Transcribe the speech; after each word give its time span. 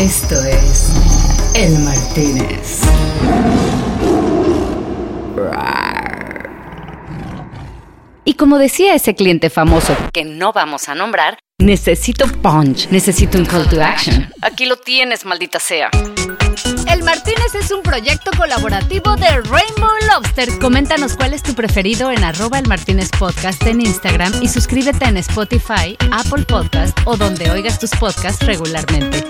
Esto 0.00 0.42
es 0.46 0.90
El 1.54 1.78
Martínez. 1.80 2.80
Y 8.24 8.32
como 8.32 8.56
decía 8.56 8.94
ese 8.94 9.14
cliente 9.14 9.50
famoso 9.50 9.94
que 10.14 10.24
no 10.24 10.54
vamos 10.54 10.88
a 10.88 10.94
nombrar, 10.94 11.38
necesito 11.58 12.26
punch, 12.40 12.88
necesito 12.88 13.36
un 13.36 13.44
call 13.44 13.68
to 13.68 13.82
action. 13.82 14.32
Aquí 14.40 14.64
lo 14.64 14.78
tienes, 14.78 15.26
maldita 15.26 15.60
sea. 15.60 15.90
El 16.90 17.02
Martínez 17.02 17.54
es 17.54 17.70
un 17.70 17.82
proyecto 17.82 18.30
colaborativo 18.38 19.16
de 19.16 19.28
Rainbow 19.28 19.90
Lobster. 20.08 20.48
Coméntanos 20.60 21.14
cuál 21.14 21.34
es 21.34 21.42
tu 21.42 21.52
preferido 21.52 22.10
en 22.10 22.24
arroba 22.24 22.58
el 22.58 22.66
Martínez 22.66 23.10
Podcast 23.18 23.62
en 23.66 23.82
Instagram 23.82 24.32
y 24.40 24.48
suscríbete 24.48 25.04
en 25.04 25.18
Spotify, 25.18 25.98
Apple 26.10 26.46
Podcast 26.46 26.98
o 27.04 27.18
donde 27.18 27.50
oigas 27.50 27.78
tus 27.78 27.90
podcasts 27.90 28.46
regularmente. 28.46 29.26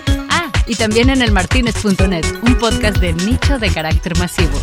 Y 0.70 0.77
también 0.77 1.10
en 1.10 1.20
elmartinez.net, 1.20 2.24
un 2.47 2.55
podcast 2.56 2.98
de 2.98 3.12
nicho 3.12 3.59
de 3.59 3.70
carácter 3.70 4.16
masivo. 4.19 4.56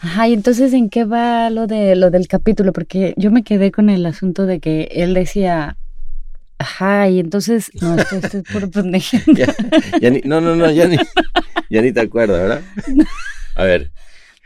Ajá, 0.00 0.28
y 0.28 0.34
entonces 0.34 0.74
¿en 0.74 0.90
qué 0.90 1.04
va 1.04 1.48
lo 1.48 1.66
de 1.66 1.96
lo 1.96 2.10
del 2.10 2.28
capítulo? 2.28 2.74
Porque 2.74 3.14
yo 3.16 3.30
me 3.30 3.42
quedé 3.42 3.72
con 3.72 3.88
el 3.88 4.04
asunto 4.04 4.44
de 4.44 4.60
que 4.60 4.82
él 4.92 5.14
decía, 5.14 5.78
ajá, 6.58 7.08
y 7.08 7.20
entonces, 7.20 7.70
no, 7.80 7.96
esto, 7.98 8.16
esto 8.16 8.36
es 8.38 8.44
puro 8.44 8.70
pendejo. 8.70 9.16
Ya- 9.34 9.54
ya 9.98 10.10
ni- 10.10 10.20
no, 10.26 10.42
no, 10.42 10.56
no, 10.56 10.70
ya 10.70 10.86
ni, 10.88 10.98
ya 11.70 11.80
ni 11.80 11.90
te 11.92 12.00
acuerdas, 12.00 12.38
¿verdad? 12.40 12.60
A 13.56 13.64
ver, 13.64 13.92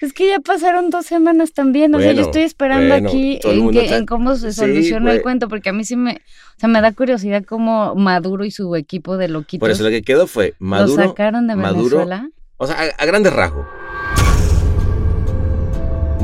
Es 0.00 0.12
que 0.12 0.28
ya 0.28 0.38
pasaron 0.38 0.90
dos 0.90 1.06
semanas 1.06 1.52
también, 1.52 1.92
o 1.94 1.98
sea, 1.98 2.12
yo 2.12 2.22
estoy 2.22 2.42
esperando 2.42 2.88
bueno, 2.94 3.08
aquí 3.08 3.40
el 3.42 3.58
en, 3.58 3.70
que- 3.72 3.84
está- 3.84 3.96
en 3.96 4.06
cómo 4.06 4.36
se 4.36 4.52
Sí, 4.52 4.60
soluciona 4.60 5.10
el 5.10 5.16
pues. 5.18 5.22
cuento, 5.24 5.48
porque 5.48 5.70
a 5.70 5.72
mí 5.72 5.84
sí 5.84 5.96
me, 5.96 6.12
o 6.12 6.60
sea, 6.60 6.68
me 6.68 6.80
da 6.80 6.92
curiosidad 6.92 7.42
cómo 7.44 7.94
Maduro 7.96 8.44
y 8.44 8.52
su 8.52 8.76
equipo 8.76 9.16
de 9.16 9.26
loquitos 9.28 9.60
por 9.60 9.70
eso 9.72 9.82
lo 9.82 9.90
que 9.90 10.02
quedó 10.02 10.26
fue 10.28 10.54
lo 10.60 10.66
Maduro, 10.66 11.02
sacaron 11.04 11.48
de 11.48 11.56
Maduro- 11.56 11.98
Venezuela. 11.98 12.30
o 12.58 12.66
sea, 12.68 12.76
a, 12.76 13.02
a 13.02 13.06
grandes 13.06 13.32
rasgos. 13.32 13.66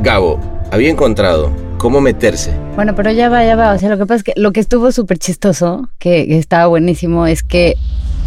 Gabo 0.02 0.38
había 0.70 0.90
encontrado 0.90 1.50
cómo 1.78 2.00
meterse. 2.00 2.52
Bueno, 2.76 2.94
pero 2.94 3.10
ya 3.10 3.28
va, 3.28 3.44
ya 3.44 3.56
va. 3.56 3.72
O 3.72 3.78
sea, 3.78 3.88
lo 3.90 3.96
que 3.98 4.02
pasa 4.06 4.16
es 4.16 4.22
que 4.24 4.32
lo 4.36 4.52
que 4.52 4.60
estuvo 4.60 4.90
súper 4.92 5.18
chistoso, 5.18 5.88
que, 5.98 6.26
que 6.26 6.38
estaba 6.38 6.66
buenísimo, 6.66 7.26
es 7.26 7.42
que 7.42 7.74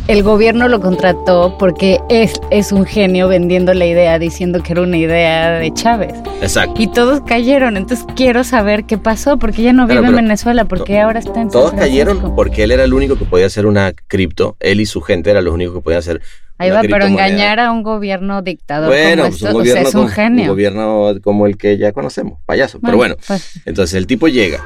el 0.08 0.24
gobierno 0.24 0.68
lo 0.70 0.80
contrató 0.80 1.58
porque 1.58 2.00
es, 2.10 2.34
es 2.50 2.72
un 2.72 2.86
genio 2.86 3.28
vendiendo 3.28 3.74
la 3.74 3.86
idea, 3.86 4.18
diciendo 4.20 4.64
que 4.64 4.74
era 4.74 4.82
una 4.82 4.98
idea 4.98 5.52
de 5.60 5.74
Chávez. 5.74 6.14
Exacto. 6.42 6.82
Y 6.82 6.88
todos 6.88 7.22
cayeron. 7.22 7.76
Entonces 7.76 8.06
quiero 8.16 8.44
saber 8.44 8.86
qué 8.86 8.98
pasó, 8.98 9.38
porque 9.38 9.62
ya 9.62 9.74
no 9.74 9.86
Claro, 9.86 10.02
vive 10.02 10.10
en 10.12 10.24
Venezuela, 10.24 10.66
porque 10.66 11.00
ahora 11.00 11.20
está 11.20 11.42
en 11.42 11.52
San 11.52 11.52
Todos 11.52 11.74
cayeron 11.74 12.36
porque 12.36 12.64
él 12.64 12.72
era 12.72 12.84
el 12.84 12.94
único 12.94 13.18
que 13.18 13.26
podía 13.26 13.48
hacer 13.48 13.66
una 13.66 13.92
cripto. 14.08 14.56
Él 14.60 14.80
y 14.80 14.86
su 14.86 15.02
gente 15.02 15.30
eran 15.30 15.44
los 15.44 15.54
únicos 15.54 15.76
que 15.76 15.82
podían 15.82 16.00
hacer. 16.00 16.22
Ahí 16.58 16.72
va, 16.72 16.82
pero 16.82 17.06
engañar 17.06 17.60
a 17.60 17.72
un 17.72 17.84
gobierno 17.84 18.42
dictador 18.42 18.88
Bueno, 18.90 19.24
como 19.24 19.38
pues 19.38 19.44
esto, 19.44 19.58
un 19.58 19.62
o 19.62 19.64
sea, 19.66 19.74
gobierno, 19.74 19.90
es 19.90 19.96
un 19.96 20.02
como, 20.02 20.14
genio. 20.14 20.42
un 20.44 20.48
gobierno 20.50 21.14
como 21.22 21.46
el 21.46 21.58
que 21.58 21.78
ya 21.78 21.92
conocemos, 21.92 22.40
payaso. 22.46 22.80
Pero 22.82 22.98
bueno, 22.98 23.16
pues, 23.28 23.62
entonces 23.66 23.94
el 23.96 24.08
tipo 24.08 24.28
llega, 24.28 24.64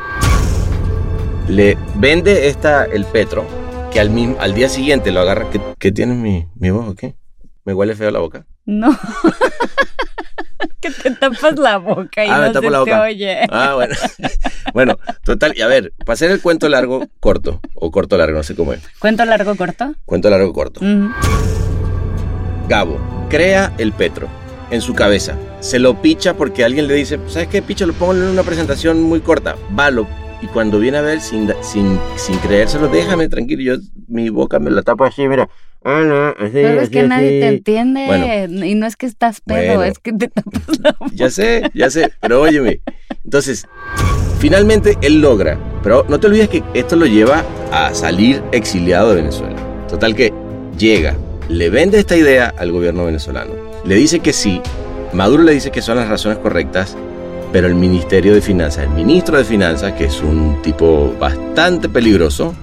le 1.50 1.78
vende 1.96 2.48
esta, 2.48 2.86
el 2.86 3.04
Petro, 3.04 3.46
que 3.92 4.00
al, 4.00 4.10
mismo, 4.10 4.38
al 4.40 4.54
día 4.54 4.70
siguiente 4.70 5.12
lo 5.12 5.20
agarra. 5.22 5.50
¿Qué, 5.50 5.60
qué 5.80 5.92
tiene 5.92 6.14
mi, 6.16 6.48
mi 6.56 6.70
voz 6.72 6.88
o 6.90 6.96
qué? 6.96 7.16
¿Me 7.66 7.74
huele 7.74 7.96
feo 7.96 8.12
la 8.12 8.20
boca? 8.20 8.46
no. 8.66 8.98
que 10.80 10.90
te 10.90 11.12
tapas 11.12 11.58
la 11.60 11.78
boca 11.78 12.26
y 12.26 12.30
Ah, 12.30 12.40
me 12.40 12.48
no 12.48 12.54
tapo 12.54 12.66
se 12.66 12.72
la 12.72 12.78
te 12.84 12.92
boca. 12.92 13.02
oye. 13.04 13.38
Ah, 13.52 13.74
bueno. 13.76 13.96
bueno, 14.74 14.98
total. 15.24 15.54
Y 15.56 15.62
a 15.62 15.68
ver, 15.68 15.94
para 16.06 16.14
hacer 16.16 16.32
el 16.32 16.42
cuento 16.42 16.70
largo, 16.70 17.04
corto. 17.20 17.60
O 17.76 17.92
corto 17.92 18.18
largo, 18.18 18.38
no 18.38 18.44
sé 18.44 18.56
cómo 18.56 18.74
es. 18.74 18.82
¿Cuento 19.00 19.24
largo 19.26 19.56
corto? 19.56 19.94
Cuento 20.06 20.30
largo, 20.30 20.52
corto. 20.54 20.82
Gabo 22.68 23.00
crea 23.30 23.74
el 23.78 23.92
Petro 23.94 24.28
en 24.72 24.82
su 24.82 24.94
cabeza. 24.94 25.36
Se 25.60 25.78
lo 25.80 26.02
picha 26.02 26.34
porque 26.36 26.64
alguien 26.64 26.88
le 26.88 26.94
dice, 26.96 27.20
¿sabes 27.28 27.48
qué? 27.48 27.62
Picha, 27.62 27.86
lo 27.86 27.94
pongo 27.94 28.14
en 28.14 28.24
una 28.24 28.44
presentación 28.44 29.02
muy 29.04 29.20
corta. 29.22 29.56
Valo. 29.70 30.08
Y 30.42 30.48
cuando 30.48 30.80
viene 30.80 30.98
a 30.98 31.02
ver, 31.02 31.22
sin, 31.22 31.52
sin, 31.62 32.00
sin 32.16 32.38
creérselo, 32.40 32.88
déjame 32.88 33.30
tranquilo. 33.30 33.62
Yo 33.62 33.82
mi 34.08 34.30
boca 34.30 34.58
me 34.60 34.72
la 34.72 34.82
tapo 34.82 35.04
así, 35.06 35.28
mira. 35.28 35.48
Ah, 35.84 36.02
no, 36.06 36.28
así, 36.30 36.52
Pero 36.54 36.70
es 36.74 36.84
así, 36.84 36.92
que 36.92 37.04
nadie 37.04 37.40
te 37.42 37.48
entiende. 37.48 38.06
Bueno. 38.08 38.66
y 38.66 38.76
no 38.76 38.86
es 38.88 38.96
que 38.96 39.06
estás 39.06 39.42
pedo, 39.42 39.76
Bueno. 39.76 39.84
es 39.84 40.00
que 40.00 40.14
te 40.14 40.28
tapas 40.28 40.80
la 40.80 40.92
boca. 41.00 41.12
Ya 41.14 41.30
sé, 41.30 41.70
ya 41.74 41.90
sé, 41.90 42.12
pero 42.20 42.42
óyeme. 42.42 42.82
Entonces, 43.24 43.68
finalmente 44.40 44.98
él 45.02 45.22
logra, 45.22 45.58
pero 45.84 46.06
no 46.10 46.20
te 46.20 46.28
olvides 46.28 46.50
que 46.50 46.64
esto 46.74 46.96
lo 46.96 47.06
lleva 47.06 47.44
a 47.72 47.94
salir 47.94 48.42
exiliado 48.52 49.10
de 49.10 49.16
Venezuela. 49.18 49.56
Total 49.88 50.16
que 50.16 50.34
llega, 50.78 51.16
le 51.50 51.70
vende 51.70 52.00
esta 52.00 52.16
idea 52.16 52.54
al 52.58 52.72
gobierno 52.72 53.06
venezolano, 53.06 53.52
le 53.86 53.96
dice 53.96 54.20
que 54.20 54.34
sí, 54.34 54.62
Maduro 55.14 55.44
le 55.44 55.52
dice 55.54 55.72
que 55.72 55.82
son 55.82 55.98
las 55.98 56.08
razones 56.08 56.38
correctas, 56.40 56.96
pero 57.52 57.68
el 57.68 57.76
Ministerio 57.76 58.34
de 58.34 58.42
Finanzas, 58.42 58.86
el 58.86 58.92
ministro 58.92 59.38
de 59.38 59.44
Finanzas, 59.44 59.94
que 59.94 60.06
es 60.06 60.22
un 60.22 60.62
tipo 60.62 61.14
bastante 61.20 61.90
peligroso, 61.90 62.54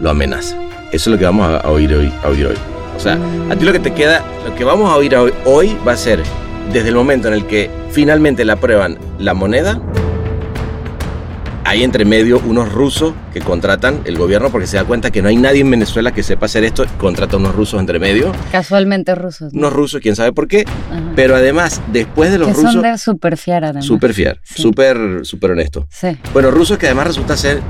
lo 0.00 0.10
amenaza. 0.10 0.56
Eso 0.92 1.10
es 1.10 1.14
lo 1.14 1.18
que 1.18 1.24
vamos 1.24 1.48
a, 1.48 1.68
oír 1.68 1.94
hoy, 1.94 2.12
a 2.22 2.28
oír 2.28 2.46
hoy. 2.46 2.56
O 2.96 3.00
sea, 3.00 3.18
a 3.50 3.56
ti 3.56 3.64
lo 3.64 3.72
que 3.72 3.80
te 3.80 3.92
queda, 3.92 4.24
lo 4.46 4.54
que 4.54 4.64
vamos 4.64 4.90
a 4.90 4.96
oír 4.96 5.14
hoy, 5.16 5.32
hoy 5.44 5.76
va 5.86 5.92
a 5.92 5.96
ser 5.96 6.22
desde 6.72 6.88
el 6.88 6.94
momento 6.94 7.28
en 7.28 7.34
el 7.34 7.46
que 7.46 7.70
finalmente 7.90 8.44
le 8.44 8.52
aprueban 8.52 8.98
la 9.18 9.34
moneda, 9.34 9.80
hay 11.66 11.82
entre 11.82 12.04
medio 12.04 12.40
unos 12.44 12.72
rusos 12.72 13.14
que 13.32 13.40
contratan 13.40 14.00
el 14.04 14.18
gobierno 14.18 14.50
porque 14.50 14.66
se 14.66 14.76
da 14.76 14.84
cuenta 14.84 15.10
que 15.10 15.22
no 15.22 15.28
hay 15.28 15.36
nadie 15.36 15.60
en 15.62 15.70
Venezuela 15.70 16.12
que 16.12 16.22
sepa 16.22 16.46
hacer 16.46 16.62
esto, 16.64 16.84
contrata 16.98 17.36
unos 17.36 17.54
rusos 17.54 17.80
entre 17.80 17.98
medio, 17.98 18.32
Casualmente 18.52 19.14
rusos. 19.14 19.52
¿no? 19.52 19.58
unos 19.60 19.72
rusos, 19.72 20.00
quién 20.00 20.14
sabe 20.16 20.32
por 20.32 20.46
qué, 20.46 20.64
Ajá. 20.90 21.12
pero 21.16 21.36
además, 21.36 21.80
después 21.92 22.30
de 22.30 22.38
los 22.38 22.48
que 22.48 22.54
rusos, 22.54 22.72
son 22.74 22.82
de 22.82 22.98
super 22.98 23.36
fiar 23.36 23.64
además. 23.64 23.84
súper 23.84 24.12
fiar, 24.14 24.40
Sí. 24.44 24.62
súper 24.62 25.50
honesto. 25.50 25.86
Sí. 25.90 26.16
Bueno, 26.32 26.50
rusos 26.50 26.76
que 26.78 26.86
además 26.86 27.06
resulta 27.08 27.36
ser 27.36 27.60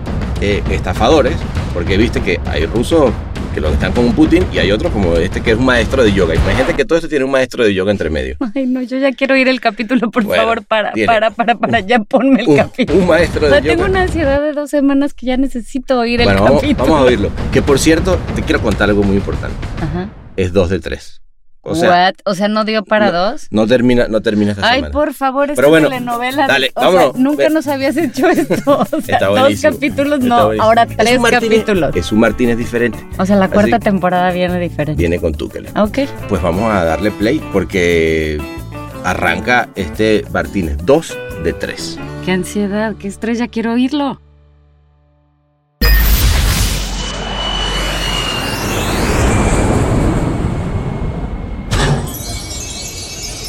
eh, 0.41 0.62
estafadores, 0.71 1.37
porque 1.72 1.97
viste 1.97 2.21
que 2.21 2.41
hay 2.47 2.66
rusos 2.66 3.10
que 3.54 3.60
los 3.60 3.72
están 3.72 3.92
con 3.92 4.12
Putin 4.12 4.44
y 4.53 4.59
hay 4.59 4.72
otros 4.72 4.92
como 4.92 5.15
este 5.16 5.41
que 5.41 5.53
es 5.53 5.56
un 5.59 5.65
maestro 5.65 6.03
de 6.03 6.12
yoga. 6.12 6.34
Imagínate 6.34 6.75
que 6.75 6.84
todo 6.84 6.98
esto 6.98 7.09
tiene 7.09 7.25
un 7.25 7.31
maestro 7.31 7.65
de 7.65 7.72
yoga 7.72 7.91
entre 7.92 8.10
medio. 8.10 8.37
Ay, 8.54 8.66
no, 8.66 8.82
yo 8.82 8.98
ya 8.98 9.12
quiero 9.12 9.37
ir 9.37 9.48
el 9.48 9.60
capítulo, 9.60 10.10
por 10.10 10.25
Bueno, 10.25 10.42
favor, 10.42 10.65
para, 10.65 10.92
tiene. 10.92 11.06
para, 11.06 11.31
para, 11.31 11.54
para, 11.54 11.81
ya 11.81 12.00
ponme 12.00 12.42
el 12.42 12.48
Un, 12.48 12.56
capítulo. 12.56 12.98
un 12.98 13.06
maestro 13.06 13.42
O 13.42 13.44
de 13.47 13.53
sea, 13.53 13.60
tengo 13.62 13.75
yoga. 13.76 13.88
una 13.91 14.03
ansiedad 14.03 14.41
de 14.42 14.53
dos 14.53 14.70
semanas 14.70 15.15
que 15.15 15.26
ya 15.26 15.37
necesito 15.37 15.98
oír 16.00 16.20
el 16.20 16.26
Bueno, 16.26 16.42
vamos, 16.42 16.60
capítulo. 16.62 16.84
vamos 16.84 17.00
a 17.00 17.04
oírlo. 17.04 17.31
Que 17.53 17.62
por 17.62 17.78
cierto, 17.78 18.19
te 18.34 18.42
quiero 18.42 18.60
contar 18.60 18.88
algo 18.91 19.03
muy 19.03 19.16
importante. 19.16 19.56
Ajá. 19.81 20.09
Es 20.36 20.53
dos 20.53 20.69
de 20.71 20.81
tres. 20.81 21.22
O 21.66 21.75
sea, 21.75 21.91
What? 21.91 22.14
O 22.25 22.34
sea, 22.34 22.48
¿no 22.48 22.64
dio 22.64 22.84
para 22.84 23.10
no, 23.10 23.12
dos? 23.30 23.47
no 23.50 23.66
termina, 23.66 24.06
no 24.08 24.20
termina 24.20 24.52
esta 24.52 24.69
Ay, 24.69 24.76
semana. 24.76 24.92
por 24.92 25.14
favor, 25.14 25.50
esta 25.50 25.66
bueno, 25.66 25.88
telenovela. 25.88 26.47
dale, 26.47 26.70
o 26.75 26.80
sea, 26.80 26.91
vámonos. 26.91 27.16
nunca 27.16 27.44
Ve. 27.44 27.50
nos 27.50 27.66
habías 27.66 27.97
hecho 27.97 28.28
esto. 28.28 28.78
O 28.92 29.00
sea, 29.00 29.16
Está 29.16 29.26
dos 29.28 29.60
capítulos, 29.62 30.14
Está 30.20 30.28
no, 30.28 30.44
buenísimo. 30.47 30.62
ahora 30.64 30.86
tres 30.86 31.19
capítulos. 31.30 31.97
Es 31.97 32.12
un 32.12 32.20
Martínez 32.20 32.58
diferente. 32.58 32.98
O 33.19 33.24
sea, 33.26 33.36
la 33.36 33.48
cuarta 33.48 33.76
Así- 33.76 33.84
temporada 33.84 34.30
viene 34.32 34.58
diferente. 34.60 34.98
Viene 35.00 35.19
con 35.19 35.32
Tukele. 35.34 35.70
Ok. 35.76 36.00
Pues 36.28 36.42
vamos 36.42 36.70
a 36.72 36.84
darle 36.84 37.10
play 37.10 37.41
porque 37.53 38.38
arranca 39.04 39.69
este 39.74 40.24
Martínez. 40.32 40.76
Dos 40.84 41.16
de 41.42 41.53
tres. 41.53 41.98
Qué 42.24 42.32
ansiedad, 42.32 42.94
qué 42.98 43.08
estrella, 43.08 43.48
quiero 43.48 43.72
oírlo. 43.72 44.20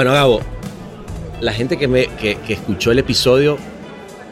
Bueno, 0.00 0.14
Gabo, 0.14 0.40
la 1.42 1.52
gente 1.52 1.76
que, 1.76 1.86
me, 1.86 2.06
que, 2.06 2.36
que 2.36 2.54
escuchó 2.54 2.90
el 2.90 2.98
episodio 3.00 3.58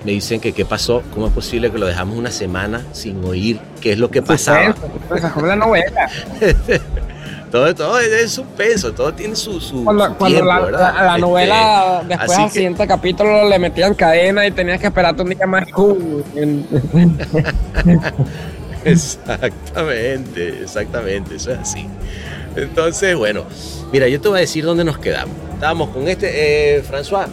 me 0.03 0.13
dicen 0.13 0.41
que 0.41 0.55
qué 0.55 0.65
pasó, 0.65 1.03
cómo 1.13 1.27
es 1.27 1.33
posible 1.35 1.71
que 1.71 1.77
lo 1.77 1.85
dejamos 1.85 2.17
una 2.17 2.31
semana 2.31 2.87
sin 2.93 3.23
oír 3.23 3.61
qué 3.83 3.93
es 3.93 3.99
lo 3.99 4.11
que 4.11 4.23
pasaba. 4.23 4.75
Pues 5.11 5.23
es 5.23 5.31
como 5.31 5.45
la 5.45 5.57
novela. 5.57 6.09
Todo, 7.53 7.75
todo 7.75 7.99
es 8.01 8.31
suspenso, 8.33 8.93
todo 8.93 9.13
tiene 9.13 9.35
su, 9.37 9.59
su, 9.61 9.85
Cuando, 9.85 10.07
su 10.07 10.15
cuando 10.17 10.37
tiempo, 10.39 10.53
la, 10.55 10.61
¿verdad? 10.61 10.95
la- 10.95 11.03
la 11.03 11.09
Este, 11.17 11.21
novela, 11.21 12.03
después 12.09 12.39
al 12.39 12.45
que- 12.47 12.51
siguiente 12.53 12.87
capítulo 12.87 13.49
le 13.49 13.59
metían 13.59 13.95
cadena 13.95 14.47
y 14.47 14.51
tenías 14.53 14.81
que 14.81 14.87
esperarte 14.87 15.21
un 15.23 15.29
día 15.31 15.47
más. 15.47 15.65
En- 16.35 16.67
Exactamente, 18.85 20.61
exactamente, 20.63 21.37
eso 21.37 21.53
es 21.53 21.59
así. 21.59 21.87
Entonces, 22.63 23.17
bueno, 23.17 23.45
mira, 23.93 24.09
yo 24.09 24.21
te 24.21 24.29
voy 24.29 24.39
a 24.39 24.41
decir 24.41 24.65
dónde 24.65 24.85
nos 24.85 24.99
quedamos. 24.99 25.35
Estábamos 25.55 25.91
con 25.91 26.07
este, 26.09 26.77
eh, 26.77 26.83
François, 26.83 27.27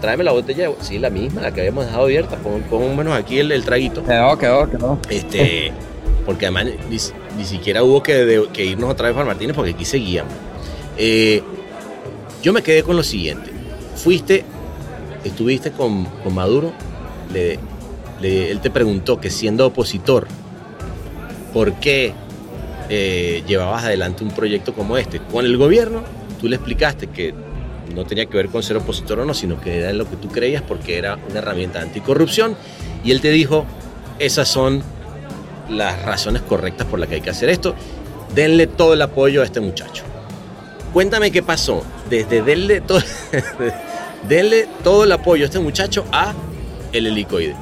tráeme 0.00 0.24
la 0.24 0.32
botella, 0.32 0.70
sí, 0.80 0.98
la 0.98 1.10
misma, 1.10 1.42
la 1.42 1.52
que 1.52 1.60
habíamos 1.60 1.84
dejado 1.86 2.04
abierta, 2.04 2.36
pon, 2.36 2.62
pon 2.62 2.96
menos 2.96 3.14
aquí 3.14 3.38
el, 3.38 3.52
el 3.52 3.64
traguito. 3.64 4.02
Quedó, 4.04 4.36
quedó, 4.38 4.70
quedó. 4.70 4.98
Este, 5.10 5.72
porque 6.26 6.46
además 6.46 6.66
ni, 6.90 6.98
ni 7.38 7.44
siquiera 7.44 7.82
hubo 7.84 8.02
que, 8.02 8.14
de- 8.24 8.48
que 8.52 8.64
irnos 8.64 8.90
otra 8.90 9.06
vez 9.08 9.14
para 9.14 9.26
Martínez 9.26 9.54
porque 9.54 9.70
aquí 9.72 9.84
seguíamos. 9.84 10.32
Eh, 10.98 11.42
yo 12.42 12.52
me 12.52 12.62
quedé 12.62 12.82
con 12.82 12.96
lo 12.96 13.02
siguiente. 13.04 13.50
Fuiste, 13.96 14.44
estuviste 15.24 15.70
con, 15.70 16.04
con 16.04 16.34
Maduro, 16.34 16.72
le- 17.32 17.58
le- 18.20 18.50
él 18.50 18.60
te 18.60 18.70
preguntó 18.70 19.20
que 19.20 19.30
siendo 19.30 19.66
opositor, 19.66 20.26
¿por 21.52 21.74
qué 21.74 22.12
eh, 22.88 23.42
llevabas 23.46 23.84
adelante 23.84 24.24
un 24.24 24.30
proyecto 24.30 24.74
como 24.74 24.96
este? 24.96 25.20
Con 25.20 25.44
el 25.44 25.56
gobierno, 25.56 26.02
tú 26.40 26.48
le 26.48 26.56
explicaste 26.56 27.08
que 27.08 27.34
no 27.94 28.04
tenía 28.04 28.26
que 28.26 28.36
ver 28.36 28.48
con 28.48 28.62
ser 28.62 28.76
opositor 28.76 29.20
o 29.20 29.24
no, 29.24 29.34
sino 29.34 29.60
que 29.60 29.78
era 29.78 29.92
lo 29.92 30.08
que 30.08 30.16
tú 30.16 30.28
creías 30.28 30.62
porque 30.62 30.98
era 30.98 31.18
una 31.28 31.38
herramienta 31.38 31.80
anticorrupción. 31.80 32.56
Y 33.04 33.10
él 33.10 33.20
te 33.20 33.30
dijo, 33.30 33.66
esas 34.18 34.48
son 34.48 34.82
las 35.68 36.02
razones 36.02 36.42
correctas 36.42 36.86
por 36.86 36.98
las 36.98 37.08
que 37.08 37.16
hay 37.16 37.20
que 37.20 37.30
hacer 37.30 37.48
esto. 37.48 37.74
Denle 38.34 38.66
todo 38.66 38.94
el 38.94 39.02
apoyo 39.02 39.42
a 39.42 39.44
este 39.44 39.60
muchacho. 39.60 40.04
Cuéntame 40.92 41.30
qué 41.30 41.42
pasó. 41.42 41.82
Desde 42.08 42.42
denle 42.42 42.80
todo, 42.80 43.00
denle 44.28 44.68
todo 44.82 45.04
el 45.04 45.12
apoyo 45.12 45.44
a 45.44 45.46
este 45.46 45.58
muchacho 45.58 46.04
a 46.12 46.34
el 46.92 47.06
helicoide. 47.06 47.56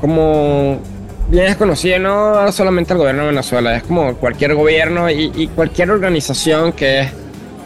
Como 0.00 0.80
bien 1.28 1.46
es 1.46 1.56
conocido, 1.56 1.98
no 1.98 2.50
solamente 2.52 2.92
el 2.92 2.98
gobierno 2.98 3.22
de 3.22 3.28
Venezuela, 3.30 3.76
es 3.76 3.82
como 3.82 4.14
cualquier 4.16 4.54
gobierno 4.54 5.10
y, 5.10 5.32
y 5.34 5.48
cualquier 5.48 5.90
organización 5.90 6.72
que 6.72 7.00
es 7.00 7.08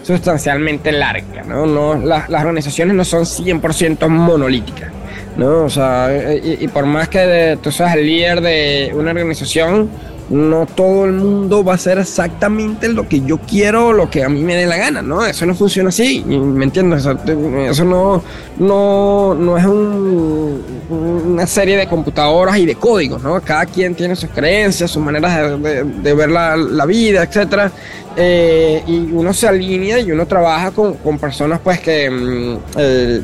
sustancialmente 0.03 0.93
larga, 0.93 1.43
¿no? 1.47 1.67
no 1.67 1.95
las, 1.95 2.29
organizaciones 2.31 2.95
no 2.97 3.05
son 3.05 3.25
100% 3.25 4.09
monolíticas, 4.09 4.91
¿no? 5.37 5.65
O 5.65 5.71
sea, 5.71 6.09
y, 6.43 6.59
y 6.61 6.69
por 6.69 6.87
más 6.87 7.09
que 7.09 7.19
de- 7.19 7.57
tú 7.59 7.71
seas 7.71 7.95
el 7.97 8.07
líder 8.07 8.41
de 8.41 8.93
una 8.95 9.11
organización, 9.11 9.91
no 10.31 10.67
todo 10.67 11.07
el 11.07 11.13
mundo 11.13 11.65
va 11.65 11.73
a 11.73 11.75
hacer 11.75 11.99
exactamente 11.99 12.89
lo 12.89 13.09
que 13.09 13.21
yo 13.21 13.39
quiero 13.39 13.93
lo 13.93 14.09
que 14.09 14.23
a 14.23 14.29
mí 14.29 14.43
me 14.43 14.55
dé 14.55 14.65
la 14.67 14.77
gana, 14.77 15.03
¿no? 15.03 15.25
Eso 15.27 15.45
no 15.45 15.55
funciona 15.55 15.89
así, 15.89 16.25
¿me 16.25 16.65
entiendes? 16.65 17.05
Eso 17.05 17.85
no, 17.85 18.23
no, 18.59 19.35
no 19.35 19.59
es 19.59 19.65
un- 19.65 20.63
una 20.91 21.47
serie 21.47 21.77
de 21.77 21.87
computadoras 21.87 22.59
y 22.59 22.67
de 22.67 22.75
códigos, 22.75 23.23
¿no? 23.23 23.41
Cada 23.41 23.67
quien 23.67 23.95
tiene 23.95 24.17
sus 24.17 24.31
creencias, 24.31 24.91
sus 24.91 25.03
maneras 25.03 25.61
de, 25.61 26.15
ver 26.15 26.29
la, 26.31 26.87
vida, 26.87 27.23
etcétera. 27.23 27.71
Eh, 28.17 28.83
y 28.87 28.99
uno 29.13 29.33
se 29.33 29.47
alinea 29.49 30.01
y 30.01 30.11
uno 30.11 30.27
trabaja 30.27 30.73
con, 30.73 30.97
personas 31.19 31.61
pues 31.63 31.81
que, 31.81 32.11
mm, 32.11 32.57
eh, 32.77 33.21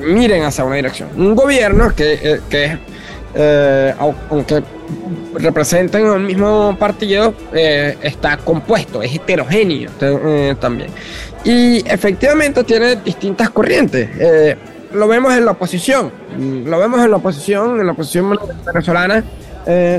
miren 0.00 0.44
hacia 0.44 0.64
una 0.64 0.76
dirección. 0.76 1.08
Un 1.16 1.34
gobierno 1.34 1.92
que, 1.94 2.18
eh, 2.22 2.40
que 2.48 2.64
es, 2.64 2.78
eh, 3.34 3.94
au- 3.98 4.14
aunque 4.30 4.62
representan 5.34 6.04
el 6.06 6.20
mismo 6.20 6.76
partido, 6.78 7.34
eh, 7.52 7.96
está 8.02 8.36
compuesto, 8.38 9.02
es 9.02 9.14
heterogéneo 9.14 9.90
te- 9.98 10.50
eh, 10.50 10.54
también. 10.60 10.90
Y 11.44 11.78
efectivamente 11.88 12.64
tiene 12.64 12.96
distintas 12.96 13.50
corrientes. 13.50 14.08
Eh, 14.18 14.56
lo 14.92 15.06
vemos 15.08 15.32
en 15.34 15.44
la 15.44 15.52
oposición, 15.52 16.10
lo 16.66 16.78
vemos 16.78 17.00
en 17.04 17.10
la 17.10 17.16
oposición, 17.18 17.80
en 17.80 17.86
la 17.86 17.92
oposición 17.92 18.36
venezolana. 18.66 19.22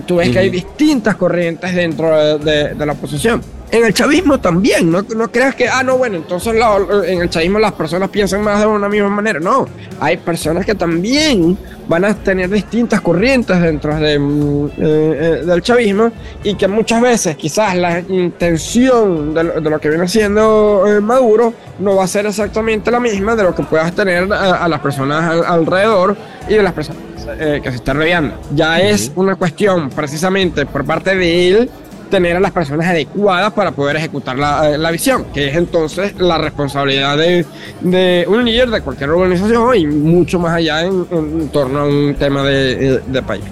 tú 0.06 0.18
ves 0.18 0.30
que 0.30 0.40
hay 0.40 0.50
distintas 0.50 1.16
corrientes 1.16 1.74
dentro 1.74 2.38
de, 2.38 2.38
de- 2.40 2.74
de 2.74 2.86
la 2.86 2.92
oposición. 2.94 3.42
En 3.72 3.86
el 3.86 3.94
chavismo 3.94 4.38
también, 4.40 4.92
no, 4.92 5.02
no 5.16 5.32
creas 5.32 5.56
que, 5.56 5.68
ah, 5.70 5.82
no, 5.82 5.98
bueno, 5.98 6.18
entonces 6.18 6.54
la- 6.56 6.78
en 7.08 7.22
el 7.22 7.30
chavismo 7.30 7.58
las 7.58 7.72
personas 7.72 8.10
piensan 8.10 8.42
más 8.44 8.60
de 8.60 8.66
una 8.66 8.90
misma 8.90 9.08
manera. 9.10 9.40
No, 9.40 9.66
hay 10.02 10.18
personas 10.18 10.66
que 10.66 10.76
también 10.76 11.58
van 11.88 12.04
a 12.04 12.14
tener 12.14 12.50
distintas 12.50 13.00
corrientes 13.00 13.62
dentro 13.62 13.96
de, 13.96 14.20
mm, 14.20 14.66
eh, 14.66 14.72
eh, 14.78 15.44
del 15.46 15.62
chavismo 15.62 16.12
y 16.44 16.56
que 16.56 16.68
muchas 16.68 17.02
veces 17.02 17.36
quizás 17.38 17.76
la 17.76 18.00
intención 18.02 19.34
de 19.34 19.44
lo, 19.44 19.62
de 19.62 19.70
lo 19.70 19.80
que 19.80 19.90
viene 19.90 20.04
haciendo 20.04 20.84
eh, 20.88 21.00
Maduro 21.00 21.54
no 21.80 21.96
va 21.96 22.04
a 22.04 22.08
ser 22.08 22.26
exactamente 22.26 22.92
la 22.92 23.00
misma 23.00 23.36
de 23.36 23.44
lo 23.44 23.56
que 23.56 23.64
puedas 23.64 23.94
tener 23.94 24.32
a, 24.34 24.64
a 24.64 24.68
las 24.68 24.80
personas 24.82 25.24
al- 25.24 25.46
alrededor 25.46 26.16
y 26.50 26.56
de 26.56 26.64
las 26.64 26.74
personas 26.74 27.02
eh, 27.40 27.60
que 27.64 27.70
se 27.70 27.78
están 27.78 27.98
rodeando. 27.98 28.36
Ya 28.54 28.80
es 28.82 29.12
una 29.16 29.36
cuestión 29.36 29.90
precisamente 29.90 30.66
por 30.66 30.84
parte 30.86 31.16
de 31.16 31.48
él 31.50 31.70
tener 32.12 32.36
a 32.36 32.40
las 32.40 32.52
personas 32.52 32.86
adecuadas 32.86 33.52
para 33.54 33.72
poder 33.72 33.96
ejecutar 33.96 34.38
la, 34.38 34.70
eh, 34.70 34.78
la 34.78 34.92
visión, 34.92 35.26
que 35.34 35.48
es 35.48 35.56
entonces 35.56 36.14
la 36.20 36.38
responsabilidad 36.38 37.18
de, 37.18 37.44
de 37.82 38.26
un 38.28 38.46
líder 38.46 38.70
de 38.70 38.82
cualquier 38.82 39.10
organización 39.10 39.76
y 39.76 39.88
mucho 39.88 40.38
más 40.38 40.54
allá 40.54 40.84
en, 40.84 41.08
en 41.10 41.50
torno 41.50 41.80
a 41.80 41.86
un 41.86 42.14
tema 42.14 42.44
de, 42.44 42.96
eh, 42.96 43.00
de 43.08 43.22
país. 43.24 43.44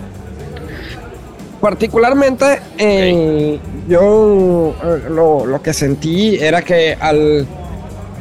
Particularmente, 1.60 2.60
eh, 2.78 3.60
yo 3.88 4.76
lo, 5.10 5.46
lo 5.46 5.62
que 5.62 5.74
sentí 5.74 6.38
era 6.40 6.62
que 6.62 6.96
al, 7.00 7.46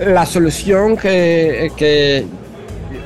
la 0.04 0.26
solución 0.26 0.96
que, 0.96 1.70
que 1.76 2.26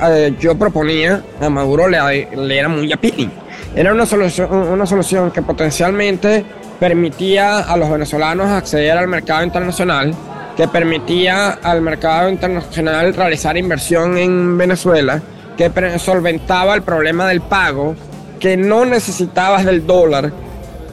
eh, 0.00 0.34
yo 0.40 0.56
proponía 0.56 1.22
a 1.40 1.50
Maduro 1.50 1.86
le, 1.88 2.28
le 2.34 2.58
era 2.58 2.68
muy 2.68 2.90
appealing. 2.92 3.30
Era 3.74 3.92
una 3.92 4.06
solución, 4.06 4.50
una 4.52 4.86
solución 4.86 5.30
que 5.30 5.42
potencialmente 5.42 6.44
permitía 6.82 7.60
a 7.60 7.76
los 7.76 7.88
venezolanos 7.88 8.48
acceder 8.48 8.98
al 8.98 9.06
mercado 9.06 9.44
internacional, 9.44 10.12
que 10.56 10.66
permitía 10.66 11.50
al 11.62 11.80
mercado 11.80 12.28
internacional 12.28 13.14
realizar 13.14 13.56
inversión 13.56 14.18
en 14.18 14.58
Venezuela, 14.58 15.22
que 15.56 15.70
solventaba 16.00 16.74
el 16.74 16.82
problema 16.82 17.28
del 17.28 17.40
pago, 17.40 17.94
que 18.40 18.56
no 18.56 18.84
necesitabas 18.84 19.64
del 19.64 19.86
dólar 19.86 20.32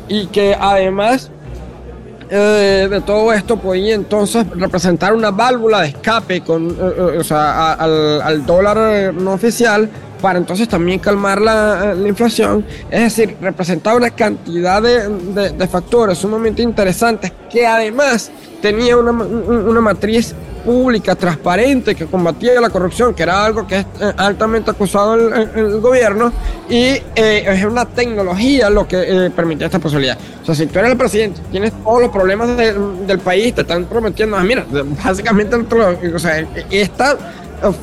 y 0.07 0.27
que 0.27 0.55
además 0.59 1.31
eh, 2.29 2.87
de 2.87 3.01
todo 3.01 3.33
esto 3.33 3.57
podía 3.57 3.95
entonces 3.95 4.45
representar 4.51 5.15
una 5.15 5.31
válvula 5.31 5.81
de 5.81 5.87
escape 5.87 6.41
con, 6.41 6.69
eh, 6.69 6.75
eh, 6.79 7.17
o 7.17 7.23
sea, 7.23 7.73
al 7.73 8.45
dólar 8.45 8.77
eh, 8.79 9.11
no 9.11 9.33
oficial 9.33 9.89
para 10.21 10.37
entonces 10.39 10.67
también 10.67 10.99
calmar 10.99 11.41
la, 11.41 11.93
la 11.95 12.07
inflación. 12.07 12.65
Es 12.89 13.01
decir, 13.15 13.35
representaba 13.41 13.97
una 13.97 14.09
cantidad 14.11 14.81
de, 14.81 15.07
de- 15.09 15.49
de 15.51 15.67
factores 15.67 16.17
sumamente 16.17 16.61
interesantes 16.61 17.31
que 17.49 17.65
además 17.65 18.31
tenía 18.61 18.97
una, 18.97 19.11
una 19.11 19.81
matriz 19.81 20.35
pública, 20.65 21.15
transparente, 21.15 21.95
que 21.95 22.05
combatía 22.05 22.59
la 22.59 22.69
corrupción, 22.69 23.13
que 23.15 23.23
era 23.23 23.45
algo 23.45 23.65
que 23.65 23.77
es 23.77 23.85
eh, 24.01 24.11
altamente 24.17 24.69
acusado 24.69 25.15
el, 25.15 25.49
el- 25.55 25.79
gobierno, 25.79 26.33
y 26.69 26.83
eh, 27.15 27.45
es 27.47 27.63
una 27.63 27.85
tecnología 27.85 28.69
lo 28.69 28.85
que 28.85 28.97
eh, 29.27 29.29
permitía 29.33 29.67
esta 29.67 29.79
posibilidad. 29.79 30.17
O 30.41 30.45
sea, 30.45 30.53
si 30.55 30.67
tú 30.67 30.77
eres 30.79 30.91
el 30.91 30.97
presidente, 30.97 31.39
tienes 31.49 31.71
todos 31.81 32.01
los 32.01 32.11
problemas 32.11 32.57
de- 32.57 32.73
del 33.07 33.19
país, 33.19 33.55
te 33.55 33.61
están 33.61 33.85
prometiendo, 33.85 34.35
ah, 34.35 34.43
mira, 34.43 34.65
básicamente, 35.03 35.55
o 35.55 36.19
sea, 36.19 36.45
esta 36.69 37.13
eh, 37.13 37.15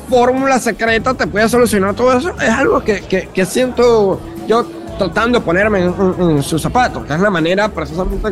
fórmula 0.09 0.59
secreta 0.59 1.13
te 1.13 1.27
puede 1.27 1.47
solucionar 1.49 1.93
todo 1.95 2.17
eso, 2.17 2.31
es 2.41 2.49
algo 2.49 2.83
que, 2.83 3.01
que- 3.01 3.45
siento 3.45 4.19
yo 4.47 4.65
tratando 4.97 5.39
de 5.39 5.45
ponerme 5.45 5.79
en, 5.85 5.93
en- 6.19 6.29
en 6.37 6.43
sus 6.43 6.61
zapatos, 6.61 7.05
que 7.05 7.13
es 7.13 7.19
la 7.19 7.29
manera 7.29 7.69
precisamente 7.69 8.31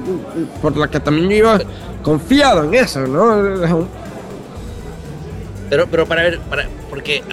por 0.61 0.75
la 0.77 0.87
que 0.87 0.99
también 0.99 1.29
yo 1.29 1.35
iba 1.35 1.59
confiado 2.03 2.63
en 2.63 2.73
eso, 2.73 3.01
¿no? 3.07 3.87
Pero, 5.69 5.87
pero 5.89 6.05
para 6.05 6.23
ver, 6.23 6.39
para, 6.41 6.65
porque, 6.89 7.23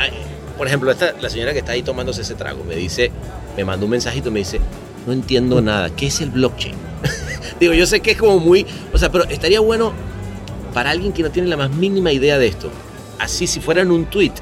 por 0.57 0.67
ejemplo, 0.67 0.91
esta, 0.91 1.13
la 1.21 1.29
señora 1.29 1.53
que 1.53 1.59
está 1.59 1.73
ahí 1.73 1.83
tomándose 1.83 2.23
ese 2.23 2.35
trago 2.35 2.65
me 2.65 2.75
dice, 2.77 3.11
me 3.57 3.65
mandó 3.65 3.85
un 3.87 3.91
mensajito 3.93 4.29
y 4.29 4.33
me 4.33 4.39
dice, 4.41 4.61
no 5.07 5.13
entiendo 5.13 5.61
nada, 5.61 5.91
¿qué 5.91 6.07
es 6.07 6.21
el 6.21 6.31
blockchain? 6.31 6.75
Digo, 7.61 7.75
yo 7.75 7.87
sé 7.87 8.01
que 8.01 8.13
es 8.13 8.17
como 8.19 8.39
muy, 8.39 8.67
o 8.93 8.99
sea, 8.99 9.11
pero 9.13 9.25
estaría 9.25 9.61
bueno 9.61 9.93
para 10.73 10.91
alguien 10.91 11.13
que 11.13 11.23
no 11.23 11.31
tiene 11.31 11.49
la 11.49 11.57
más 11.59 11.71
mínima 11.71 12.11
idea 12.13 12.39
de 12.39 12.47
esto, 12.47 12.71
así 13.23 13.47
si 13.47 13.61
fuera 13.61 13.83
en 13.83 13.91
un 13.91 14.05
tweet, 14.07 14.33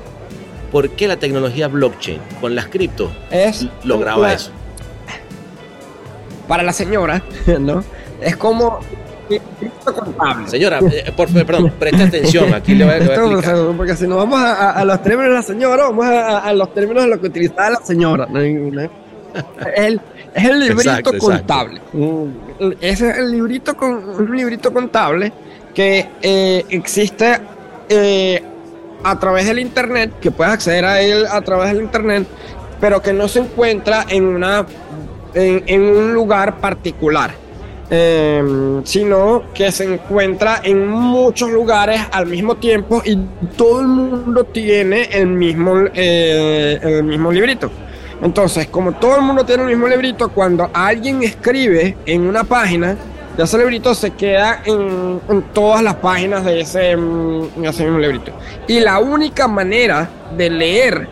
¿por 0.73 0.91
qué 0.91 1.07
la 1.09 1.17
tecnología 1.17 1.69
blockchain 1.69 2.21
con 2.41 2.55
las 2.55 2.67
cripto 2.69 3.11
es 3.31 3.67
lograba 3.85 4.29
la- 4.29 4.35
eso? 4.35 4.51
Para 6.49 6.63
la 6.63 6.73
señora, 6.73 7.23
¿no? 7.61 7.85
Es 8.21 8.37
como 8.37 8.81
contable. 9.85 10.49
Señora, 10.49 10.81
eh, 10.81 11.13
por 11.17 11.29
favor, 11.29 11.47
perdón, 11.47 11.73
preste 11.79 12.03
atención, 12.03 12.53
aquí 12.55 12.75
le 12.75 12.85
voy 12.85 12.95
a, 12.95 12.99
le 12.99 13.07
voy 13.07 13.15
a 13.35 13.35
explicar. 13.39 13.77
porque 13.77 13.97
si 13.97 14.07
nos 14.09 14.19
vamos 14.19 14.41
a, 14.41 14.53
a- 14.55 14.71
a 14.73 14.85
los 14.85 15.03
términos 15.03 15.29
de 15.31 15.35
la 15.37 15.43
señora, 15.43 15.85
vamos 15.85 16.07
a, 16.07 16.53
los 16.53 16.75
términos 16.75 17.05
de 17.05 17.11
lo 17.11 17.21
que 17.21 17.27
utilizaba 17.29 17.71
la 17.71 17.81
señora. 17.85 18.27
Es, 18.35 19.85
el, 19.85 20.01
es 20.35 20.45
el 20.45 20.59
librito 20.61 20.81
Exacto, 20.91 21.11
exacto. 21.15 21.27
contable. 21.39 21.81
Ese 22.81 23.11
es 23.11 23.19
el 23.19 23.31
librito, 23.31 23.77
con, 23.77 23.93
un 24.09 24.37
librito 24.37 24.73
contable 24.73 25.33
que 25.73 26.09
eh, 26.21 26.65
existe 26.71 27.39
eh, 27.89 28.43
a 29.03 29.19
través 29.19 29.47
del 29.47 29.59
internet, 29.59 30.13
que 30.21 30.31
puedes 30.31 30.53
acceder 30.53 30.85
a 30.85 31.01
él 31.01 31.27
a 31.31 31.41
través 31.43 31.73
del 31.73 31.83
internet, 31.83 32.27
pero 32.81 33.03
que 33.03 33.13
no 33.13 33.29
se 33.29 33.41
encuentra 33.41 34.07
en 34.09 34.25
una 34.25 34.67
en, 35.35 35.83
un 35.83 36.13
lugar 36.13 36.59
particular, 36.59 37.33
eh, 37.91 38.81
sino 38.85 39.45
que 39.55 39.71
se 39.73 39.85
encuentra 39.95 40.61
en 40.63 40.89
muchos 40.89 41.51
lugares 41.51 42.01
al 42.13 42.27
mismo 42.27 42.57
tiempo 42.57 43.03
y 43.05 43.17
todo 43.57 43.81
el 43.81 43.89
mundo 43.89 44.45
tiene 44.45 45.05
el 45.13 45.27
mismo, 45.29 45.75
eh, 45.95 46.79
el 46.83 47.05
mismo 47.05 47.33
librito. 47.33 47.71
Entonces, 48.23 48.67
como 48.67 48.93
todo 48.93 49.17
el 49.17 49.23
mundo 49.23 49.45
tiene 49.45 49.63
el 49.63 49.71
mismo 49.71 49.89
librito, 49.89 50.29
cuando 50.31 50.71
alguien 50.75 51.23
escribe 51.23 51.97
en 52.05 52.23
una 52.23 52.45
página, 52.45 52.97
ya 53.41 53.45
ese 53.45 53.57
librito 53.57 53.95
se 53.95 54.11
queda 54.11 54.61
en, 54.67 55.19
en 55.31 55.43
todas 55.55 55.83
las 55.83 55.95
páginas 55.97 56.45
de 56.45 56.61
ese, 56.61 56.95
mm, 56.97 57.65
ese 57.65 57.85
mismo 57.85 57.99
librito. 57.99 58.33
Y 58.69 58.81
la 58.81 58.99
única 58.99 59.49
manera 59.49 60.09
de 60.37 60.51
leer 60.51 61.09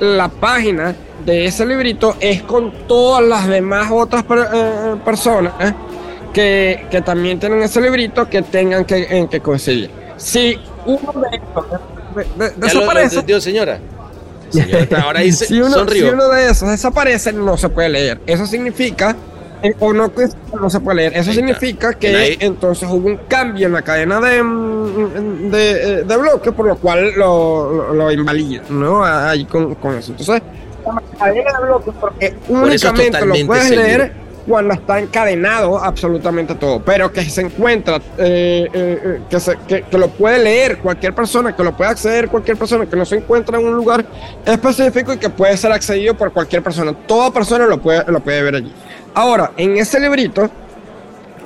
la 0.00 0.28
página 0.28 0.94
de 1.24 1.44
ese 1.46 1.64
librito 1.64 2.16
es 2.18 2.42
con 2.42 2.72
todas 2.88 3.22
las 3.24 3.46
demás 3.46 3.90
otras 3.92 4.24
per- 4.24 4.48
eh, 4.52 4.96
personas 5.04 5.52
¿eh? 5.60 5.72
que, 6.32 6.86
que 6.90 7.00
también 7.02 7.38
tienen 7.38 7.62
ese 7.62 7.80
librito 7.80 8.28
que 8.28 8.42
tengan 8.42 8.84
que, 8.84 9.06
en 9.10 9.28
que 9.28 9.40
conseguir. 9.40 9.90
Si 10.16 10.58
uno 10.84 11.12
de 11.30 11.36
estos 11.36 11.66
de- 12.16 12.24
de- 12.24 12.28
¿Ya 12.38 12.44
lo, 12.44 12.54
lo 12.54 12.66
desaparece, 12.66 13.14
entendió, 13.16 13.40
señora? 13.40 13.78
Señora, 14.50 14.86
ahora 15.04 15.20
dice, 15.20 15.46
si, 15.46 15.60
uno, 15.60 15.88
si 15.88 16.02
uno 16.02 16.28
de 16.28 16.50
esos 16.50 16.68
desaparece, 16.70 17.32
no 17.32 17.56
se 17.56 17.68
puede 17.68 17.88
leer. 17.90 18.20
Eso 18.26 18.46
significa, 18.46 19.14
o 19.80 19.92
no, 19.92 20.12
que 20.14 20.26
no 20.60 20.68
se 20.70 20.80
puede 20.80 20.96
leer. 20.96 21.12
Eso 21.16 21.32
significa 21.32 21.94
que 21.94 22.36
entonces 22.40 22.88
hubo 22.90 23.06
un 23.08 23.16
cambio 23.28 23.66
en 23.66 23.72
la 23.72 23.82
cadena 23.82 24.20
de, 24.20 24.42
mm, 24.42 25.50
de, 25.50 25.70
eh, 25.70 26.02
de 26.04 26.16
bloques, 26.16 26.52
por 26.52 26.66
lo 26.66 26.76
cual 26.76 27.12
lo, 27.16 27.72
lo, 27.88 27.94
lo 27.94 28.10
invalida, 28.12 28.62
¿no? 28.70 29.04
Ahí 29.04 29.44
con, 29.44 29.74
con 29.76 29.94
eso. 29.96 30.12
Entonces, 30.12 30.42
la 30.84 31.02
cadena 31.18 31.58
de 31.58 31.64
bloques, 31.66 31.94
porque 32.00 32.34
Por 32.46 32.56
únicamente 32.62 33.24
lo 33.24 33.34
puedes 33.46 33.64
seguro. 33.64 33.86
leer 33.86 34.28
cuando 34.48 34.72
está 34.72 34.98
encadenado 34.98 35.76
absolutamente 35.78 36.54
todo, 36.54 36.80
pero 36.80 37.12
que 37.12 37.22
se 37.26 37.42
encuentra, 37.42 37.96
eh, 37.96 38.00
eh, 38.18 38.68
eh, 38.72 39.20
que, 39.28 39.38
se- 39.40 39.58
que- 39.68 39.82
que 39.82 39.98
lo 39.98 40.08
puede 40.08 40.38
leer 40.42 40.78
cualquier 40.78 41.12
persona, 41.14 41.54
que 41.54 41.62
lo 41.62 41.76
puede 41.76 41.90
acceder 41.90 42.28
cualquier 42.28 42.56
persona, 42.56 42.86
que 42.86 42.96
no 42.96 43.04
se 43.04 43.16
encuentra 43.16 43.58
en 43.60 43.66
un 43.66 43.74
lugar 43.74 44.06
específico 44.46 45.12
y 45.12 45.18
que 45.18 45.28
puede 45.28 45.54
ser 45.58 45.70
accedido 45.72 46.14
por 46.14 46.32
cualquier 46.32 46.62
persona. 46.62 46.94
Toda 47.06 47.30
persona 47.30 47.66
lo 47.66 47.76
puede, 47.76 48.02
lo 48.10 48.20
puede 48.20 48.42
ver 48.42 48.54
allí. 48.54 48.72
Ahora, 49.14 49.52
en 49.56 49.76
ese 49.76 49.98
librito, 50.00 50.48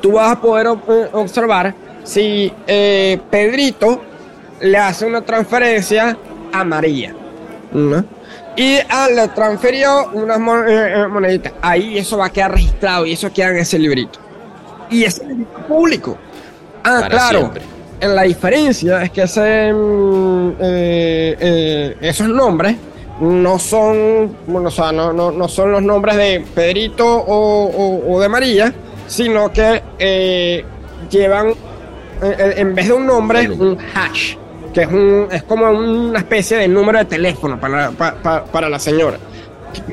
tú 0.00 0.12
vas 0.12 0.33
a 0.33 0.40
poder 0.40 0.66
observar 1.12 1.75
si 2.04 2.52
eh, 2.66 3.19
Pedrito 3.31 4.02
le 4.61 4.76
hace 4.78 5.07
una 5.07 5.23
transferencia 5.23 6.16
a 6.52 6.64
María. 6.64 7.14
¿no? 7.73 8.04
Y 8.57 8.76
ah, 8.90 9.09
le 9.14 9.28
transfirió 9.28 10.11
unas 10.12 10.38
mon- 10.38 10.69
eh, 10.69 10.92
eh, 11.04 11.07
moneditas. 11.09 11.52
Ahí 11.62 11.97
eso 11.99 12.19
va 12.19 12.26
a 12.26 12.31
quedar 12.31 12.52
registrado 12.52 13.07
y 13.07 13.12
eso 13.12 13.33
queda 13.33 13.49
en 13.50 13.59
ese 13.59 13.78
librito. 13.78 14.19
Y 14.90 15.04
ese 15.04 15.25
librito 15.25 15.50
es 15.59 15.64
público. 15.64 16.19
Ah, 16.85 16.99
Para 17.00 17.09
claro. 17.09 17.38
siempre. 17.38 17.62
La 18.02 18.23
diferencia 18.23 19.02
es 19.04 19.11
que 19.12 19.23
ese, 19.23 19.73
mm, 19.73 20.52
eh, 20.61 21.97
esos 22.00 22.28
nombres 22.28 22.76
no 23.21 23.59
son, 23.59 24.37
bueno, 24.47 24.69
o 24.69 24.71
sea, 24.71 24.90
no, 24.92 25.12
no, 25.12 25.31
no 25.31 25.49
son 25.49 25.73
los 25.73 25.83
nombres 25.83 26.16
de 26.16 26.45
Pedrito 26.54 27.07
o, 27.07 27.64
o- 27.66 28.12
o 28.14 28.21
de 28.21 28.28
María, 28.28 28.73
sino 29.07 29.52
que 29.52 29.83
eh, 29.99 30.64
llevan, 31.11 31.49
eh, 31.50 31.54
eh, 32.23 32.54
en 32.57 32.75
vez 32.75 32.88
de 32.88 32.92
un 32.95 33.07
nombre, 33.07 33.49
Un 33.50 33.78
hash, 33.95 34.37
que 34.75 34.83
es, 34.83 34.88
un, 34.88 35.28
es 35.31 35.42
como 35.45 35.71
una 35.71 36.19
especie 36.19 36.57
de 36.57 36.69
número 36.69 36.99
de 36.99 37.04
teléfono 37.04 37.61
para, 37.61 37.90
pa- 37.90 38.14
pa- 38.14 38.45
para 38.45 38.69
la 38.69 38.78
señora. 38.78 39.19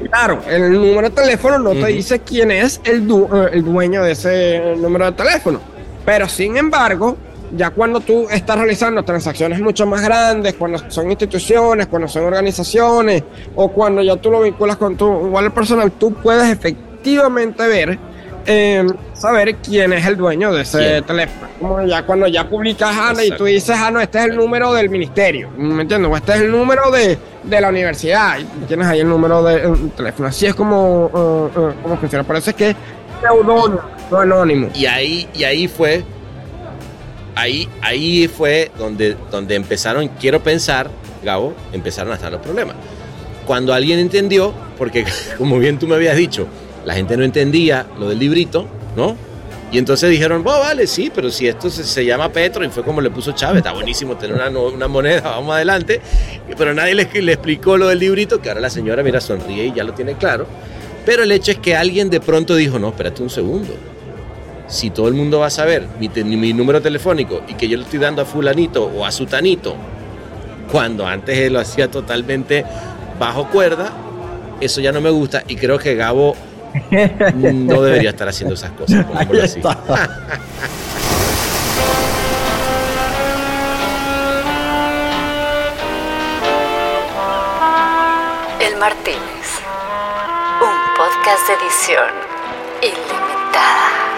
Claro, 0.10 0.42
el 0.50 0.74
número 0.74 1.10
de 1.10 1.16
teléfono 1.16 1.58
no 1.60 1.72
te 1.72 1.88
dice 1.88 2.20
quién 2.20 2.52
es 2.52 2.82
el, 2.84 3.08
du- 3.08 3.30
eh, 3.34 3.50
el 3.54 3.64
dueño 3.64 4.04
de 4.04 4.12
ese 4.12 4.76
número 4.78 5.06
de 5.06 5.12
teléfono. 5.14 5.60
Pero 6.06 6.28
sin 6.28 6.58
embargo, 6.58 7.16
ya 7.56 7.72
cuando 7.72 8.00
tú 8.00 8.28
estás 8.30 8.58
realizando 8.58 9.04
transacciones 9.04 9.60
mucho 9.60 9.86
más 9.86 10.02
grandes, 10.02 10.54
cuando 10.56 10.80
son 10.90 11.10
instituciones, 11.10 11.88
cuando 11.88 12.08
son 12.08 12.26
organizaciones, 12.26 13.24
o 13.56 13.70
cuando 13.70 14.02
ya 14.02 14.16
tú 14.18 14.32
lo 14.32 14.42
vinculas 14.42 14.78
con 14.78 14.96
tu 14.96 15.08
wallet 15.08 15.52
personal, 15.52 15.92
tú 15.92 16.14
puedes 16.14 16.50
efectivamente 16.50 17.68
ver, 17.68 17.98
eh, 18.46 18.86
saber 19.14 19.56
quién 19.58 19.94
es 19.94 20.06
el 20.06 20.18
dueño 20.18 20.52
de 20.54 20.62
ese 20.62 20.78
¿Quién? 20.78 21.04
teléfono. 21.04 21.48
Como 21.60 21.86
ya 21.86 22.06
cuando 22.06 22.28
ya 22.28 22.48
publicas 22.48 22.96
Ana 22.96 23.24
y 23.24 23.32
tú 23.32 23.46
dices, 23.46 23.76
ah, 23.78 23.92
no, 23.92 24.00
este 24.00 24.20
es 24.20 24.26
el 24.26 24.36
número 24.36 24.74
del 24.74 24.90
ministerio, 24.90 25.50
¿me 25.58 25.82
entiendes? 25.82 26.12
O 26.12 26.16
este 26.16 26.34
es 26.34 26.42
el 26.42 26.52
número 26.52 26.90
de, 26.92 27.18
de 27.44 27.62
la 27.62 27.70
universidad, 27.70 28.38
y 28.40 28.66
tienes 28.66 28.88
ahí 28.88 29.00
el 29.02 29.10
número 29.10 29.44
de 29.44 29.58
eh, 29.58 29.72
teléfono. 29.96 30.30
Así 30.30 30.46
es 30.46 30.56
como, 30.56 31.12
eh, 31.56 31.60
eh, 31.60 31.74
como 31.84 31.98
funciona. 31.98 32.24
Por 32.24 32.38
eso 32.38 32.52
es 32.52 32.56
que 32.56 32.70
es 32.70 32.76
seudónimo, 33.22 33.82
no 34.10 34.18
anónimo. 34.20 34.70
Y 34.74 34.86
ahí, 34.86 35.28
y 35.34 35.44
ahí 35.44 35.68
fue, 35.68 36.04
ahí, 37.40 37.70
ahí 37.82 38.28
fue 38.28 38.72
donde, 38.78 39.16
donde 39.32 39.56
empezaron, 39.56 40.08
quiero 40.20 40.42
pensar, 40.42 40.90
Gabo, 41.24 41.54
empezaron 41.74 42.12
a 42.12 42.16
estar 42.16 42.32
los 42.32 42.42
problemas. 42.42 42.76
Cuando 43.46 43.74
alguien 43.74 44.00
entendió, 44.00 44.54
porque 44.78 45.06
como 45.38 45.58
bien 45.60 45.80
tú 45.80 45.88
me 45.88 45.96
habías 45.96 46.16
dicho, 46.16 46.48
la 46.86 46.94
gente 46.94 47.18
no 47.18 47.24
entendía 47.24 47.86
lo 47.98 48.10
del 48.10 48.20
librito, 48.20 48.68
¿no? 48.96 49.16
Y 49.72 49.78
entonces 49.78 50.10
dijeron, 50.10 50.42
oh, 50.46 50.60
vale, 50.60 50.88
sí, 50.88 51.12
pero 51.14 51.30
si 51.30 51.48
esto 51.48 51.70
se, 51.70 51.84
se 51.84 52.04
llama 52.04 52.32
Petro 52.32 52.66
y 52.66 52.70
fue 52.70 52.84
como 52.84 53.02
le 53.02 53.12
puso 53.12 53.34
Chávez, 53.34 53.58
está 53.58 53.72
buenísimo 53.72 54.18
tener 54.18 54.36
una, 54.36 54.88
moneda, 54.88 55.22
vamos 55.22 55.54
adelante. 55.54 56.02
Pero 56.58 56.74
nadie 56.74 56.96
le, 56.96 57.08
le 57.22 57.34
explicó 57.34 57.78
lo 57.78 57.88
del 57.88 58.00
librito, 58.00 58.42
que 58.42 58.50
ahora 58.50 58.62
la 58.62 58.72
señora, 58.72 59.04
mira, 59.04 59.22
sonríe 59.22 59.68
y 59.68 59.74
ya 59.74 59.84
lo 59.84 59.94
tiene 59.94 60.16
claro. 60.16 60.48
Pero 61.06 61.22
el 61.22 61.32
hecho 61.32 61.52
es 61.52 61.60
que 61.60 61.76
alguien 61.76 62.10
de 62.10 62.20
pronto 62.20 62.56
dijo, 62.56 62.80
no, 62.80 62.90
espérate 62.90 63.22
un 63.22 63.30
segundo. 63.30 63.76
Si 64.70 64.92
todo 64.92 65.08
el 65.08 65.16
mundo 65.16 65.40
va 65.40 65.48
a 65.48 65.50
saber 65.50 65.88
mi, 66.00 66.10
te- 66.10 66.24
mi 66.24 66.54
número 66.54 66.82
telefónico 66.82 67.42
y 67.48 67.56
que 67.56 67.68
yo 67.68 67.76
le 67.78 67.84
estoy 67.84 68.00
dando 68.00 68.22
a 68.22 68.26
fulanito 68.26 68.86
o 68.86 69.06
a 69.06 69.12
sutanito, 69.12 69.76
cuando 70.72 71.08
antes 71.08 71.38
él 71.38 71.54
lo 71.54 71.60
hacía 71.60 71.90
totalmente 71.90 72.64
bajo 73.20 73.48
cuerda, 73.50 73.92
eso 74.62 74.80
ya 74.80 74.92
no 74.92 75.02
me 75.02 75.10
gusta 75.10 75.44
y 75.48 75.56
creo 75.56 75.80
que 75.80 75.96
Gabo 75.96 76.36
no 77.36 77.82
debería 77.82 78.12
estar 78.12 78.30
haciendo 78.30 78.54
esas 78.54 78.72
cosas. 78.72 79.04
así. 79.44 79.60
El 88.60 88.76
Martínez. 88.78 89.48
Un 90.62 90.78
podcast 90.98 91.48
de 91.48 91.54
edición 91.54 92.12
ilimitada. 92.82 94.09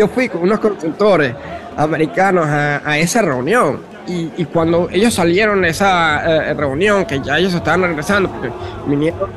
Yo 0.00 0.08
fui 0.08 0.28
con 0.30 0.42
unos 0.42 0.58
consultores 0.60 1.34
americanos 1.76 2.46
a, 2.46 2.80
a 2.88 2.98
esa 2.98 3.20
reunión. 3.22 3.80
Y, 4.08 4.30
y 4.38 4.44
cuando 4.46 4.88
ellos 4.90 5.12
salieron 5.14 5.60
de 5.60 5.68
esa 5.68 6.48
eh, 6.50 6.54
reunión, 6.54 7.04
que 7.04 7.20
ya 7.20 7.38
ellos 7.38 7.52
estaban 7.54 7.82
regresando, 7.82 8.30
porque 8.30 8.50
vinieron 8.86 9.28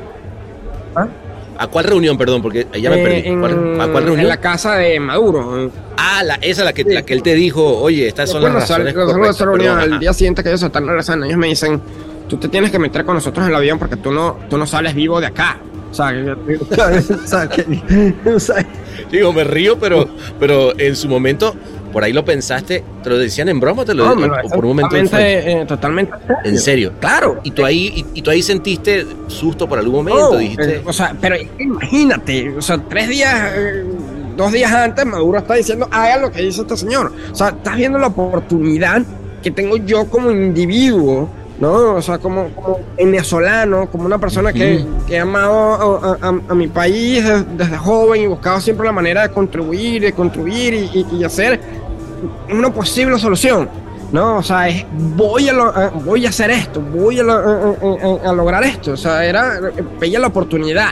¿A 1.56 1.66
cuál 1.68 1.84
reunión, 1.84 2.18
perdón? 2.18 2.42
Porque 2.42 2.66
ya 2.80 2.90
me 2.90 3.00
eh, 3.00 3.04
perdí. 3.04 3.28
en, 3.28 3.40
¿Cuál- 3.40 3.80
¿A 3.80 3.86
cuál 3.88 4.02
en 4.02 4.06
reunión? 4.08 4.28
la 4.28 4.38
casa 4.38 4.74
de 4.76 4.98
Maduro. 4.98 5.70
Ah, 5.96 6.22
la, 6.24 6.34
esa 6.36 6.62
es 6.62 6.64
la 6.64 6.72
que, 6.72 6.82
Sí. 6.82 6.92
la 6.92 7.02
que 7.02 7.12
él 7.14 7.22
te 7.22 7.34
dijo, 7.34 7.62
oye, 7.78 8.08
estas 8.08 8.30
son 8.30 8.40
Después 8.42 8.54
las 8.60 8.68
razones 8.70 8.94
nos 8.94 9.04
salimos 9.06 9.26
de 9.28 9.32
esa 9.32 9.44
reunión, 9.44 9.78
al 9.78 10.00
día 10.00 10.12
siguiente 10.12 10.42
que 10.42 10.48
ellos 10.48 10.62
están 10.62 10.86
regresando, 10.86 11.26
ellos 11.26 11.38
me 11.38 11.46
dicen, 11.48 11.80
tú 12.28 12.38
te 12.38 12.48
tienes 12.48 12.70
que 12.72 12.78
meter 12.80 13.04
con 13.04 13.14
nosotros 13.14 13.44
en 13.44 13.50
el 13.50 13.56
avión 13.56 13.78
porque 13.78 13.96
tú 13.96 14.10
no, 14.10 14.38
tú 14.50 14.58
no 14.58 14.66
sales 14.66 14.94
vivo 14.94 15.20
de 15.20 15.26
acá. 15.28 15.58
O 15.94 15.96
sea, 15.96 16.12
que- 16.12 16.56
o 17.14 17.26
sea, 17.26 17.48
que- 17.48 18.14
o 18.34 18.40
sea, 18.40 18.66
Digo, 19.10 19.32
me 19.32 19.44
río, 19.44 19.78
pero, 19.78 20.08
pero 20.40 20.76
en 20.78 20.96
su 20.96 21.08
momento, 21.08 21.54
por 21.92 22.02
ahí 22.02 22.12
lo 22.12 22.24
pensaste, 22.24 22.82
¿te 23.02 23.10
lo 23.10 23.18
decían 23.18 23.48
en 23.48 23.60
broma 23.60 23.84
te 23.84 23.94
lo 23.94 24.04
no, 24.14 24.26
lo 24.26 24.34
o 24.44 24.48
por 24.48 24.64
un 24.64 24.70
momento 24.76 24.96
totalmente, 24.96 25.52
eh, 25.52 25.66
totalmente 25.66 26.12
en 26.44 26.58
serio? 26.58 26.92
Claro. 27.00 27.40
¿Y 27.44 27.50
tú 27.52 27.64
ahí, 27.64 27.92
y, 28.12 28.18
y 28.18 28.22
tú 28.22 28.30
ahí 28.30 28.42
sentiste 28.42 29.06
susto 29.28 29.68
por 29.68 29.78
algún 29.78 30.04
momento? 30.04 30.36
Dijiste, 30.38 30.76
eh, 30.76 30.82
o 30.84 30.92
sea, 30.92 31.14
pero 31.20 31.36
imagínate, 31.58 32.50
o 32.56 32.62
sea, 32.62 32.78
tres 32.88 33.08
días, 33.08 33.52
eh, 33.56 33.84
dos 34.36 34.52
días 34.52 34.72
antes, 34.72 35.04
Maduro 35.06 35.38
está 35.38 35.54
diciendo, 35.54 35.88
hagan 35.92 36.22
lo 36.22 36.32
que 36.32 36.42
dice 36.42 36.62
este 36.62 36.76
señor. 36.76 37.12
O 37.30 37.34
sea, 37.34 37.48
estás 37.50 37.76
viendo 37.76 37.98
la 37.98 38.08
oportunidad 38.08 39.02
que 39.42 39.50
tengo 39.50 39.76
yo 39.76 40.06
como 40.08 40.30
individuo, 40.30 41.28
¿no? 41.60 41.94
O 41.94 42.02
sea, 42.02 42.18
como, 42.18 42.48
como 42.50 42.80
venezolano, 42.96 43.88
como 43.90 44.04
una 44.06 44.18
persona 44.18 44.52
que, 44.52 44.78
Ujú. 44.78 45.06
que 45.06 45.18
ha 45.18 45.22
amado 45.22 46.18
a, 46.22 46.26
a- 46.28 46.40
a 46.48 46.54
mi 46.54 46.68
país 46.68 47.22
desde, 47.24 47.44
desde 47.56 47.76
joven 47.76 48.22
y 48.22 48.26
buscado 48.26 48.60
siempre 48.60 48.86
la 48.86 48.92
manera 48.92 49.22
de 49.28 49.32
contribuir, 49.34 50.02
de 50.02 50.12
contribuir 50.12 50.74
y, 50.74 50.90
y- 50.92 51.06
y 51.18 51.24
hacer 51.24 51.60
una 52.50 52.72
posible 52.72 53.18
solución. 53.18 53.68
No, 54.12 54.36
o 54.38 54.42
sea, 54.42 54.68
es, 54.68 54.84
voy, 55.16 55.48
a 55.48 55.52
lo- 55.52 55.72
voy 56.04 56.24
a 56.26 56.28
hacer 56.28 56.50
esto, 56.50 56.80
voy 56.80 57.18
a, 57.18 57.22
lo- 57.22 58.20
a 58.24 58.32
lograr 58.32 58.62
esto. 58.64 58.92
O 58.92 58.96
sea, 58.96 59.24
era, 59.24 59.58
veía 60.00 60.18
la 60.20 60.28
oportunidad 60.28 60.90